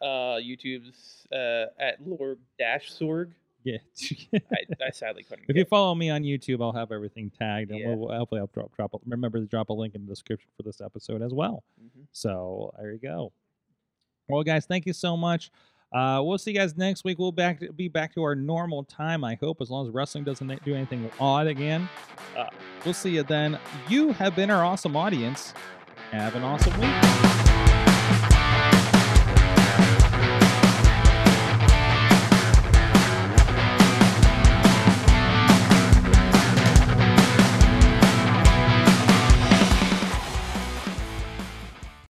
Uh, 0.00 0.38
YouTube's 0.40 1.26
uh, 1.32 1.66
at 1.78 2.04
Lord 2.04 2.38
Dash 2.58 2.92
Sorg. 2.92 3.32
Yeah. 3.66 3.78
I, 4.52 4.86
I 4.86 4.90
sadly 4.92 5.24
couldn't. 5.24 5.46
If 5.48 5.56
you 5.56 5.64
follow 5.64 5.94
me 5.96 6.08
on 6.08 6.22
YouTube, 6.22 6.62
I'll 6.62 6.72
have 6.72 6.92
everything 6.92 7.32
tagged, 7.36 7.72
and 7.72 7.80
Yeah. 7.80 7.88
we'll, 7.88 7.98
we'll 8.08 8.16
hopefully 8.16 8.40
I'll 8.40 8.46
drop 8.54 8.74
drop. 8.76 8.94
a- 8.94 8.98
Remember 9.06 9.40
to 9.40 9.46
drop 9.46 9.70
a 9.70 9.72
link 9.72 9.96
in 9.96 10.02
the 10.02 10.08
description 10.08 10.48
for 10.56 10.62
this 10.62 10.80
episode 10.80 11.20
as 11.20 11.34
well. 11.34 11.64
Mhm. 11.82 12.06
So 12.12 12.72
there 12.78 12.92
you 12.92 12.98
go. 12.98 13.32
Well, 14.28 14.42
guys, 14.44 14.66
thank 14.66 14.86
you 14.86 14.92
so 14.92 15.16
much. 15.16 15.50
Uh, 15.92 16.20
we'll 16.24 16.38
see 16.38 16.52
you 16.52 16.58
guys 16.58 16.76
next 16.76 17.04
week. 17.04 17.18
We'll 17.18 17.32
back 17.32 17.60
be 17.76 17.88
back 17.88 18.14
to 18.14 18.22
our 18.22 18.34
normal 18.36 18.84
time. 18.84 19.24
I 19.24 19.36
hope, 19.40 19.60
as 19.60 19.70
long 19.70 19.86
as 19.86 19.92
wrestling 19.92 20.22
doesn't 20.24 20.64
do 20.64 20.74
anything 20.74 21.10
odd 21.18 21.46
again. 21.48 21.88
Uh, 22.36 22.46
we'll 22.84 22.94
see 22.94 23.10
you 23.10 23.22
then. 23.24 23.58
You 23.88 24.12
have 24.12 24.36
been 24.36 24.50
our 24.50 24.64
awesome 24.64 24.96
audience. 24.96 25.54
Have 26.12 26.34
an 26.36 26.42
awesome 26.44 26.72
week. 26.80 27.45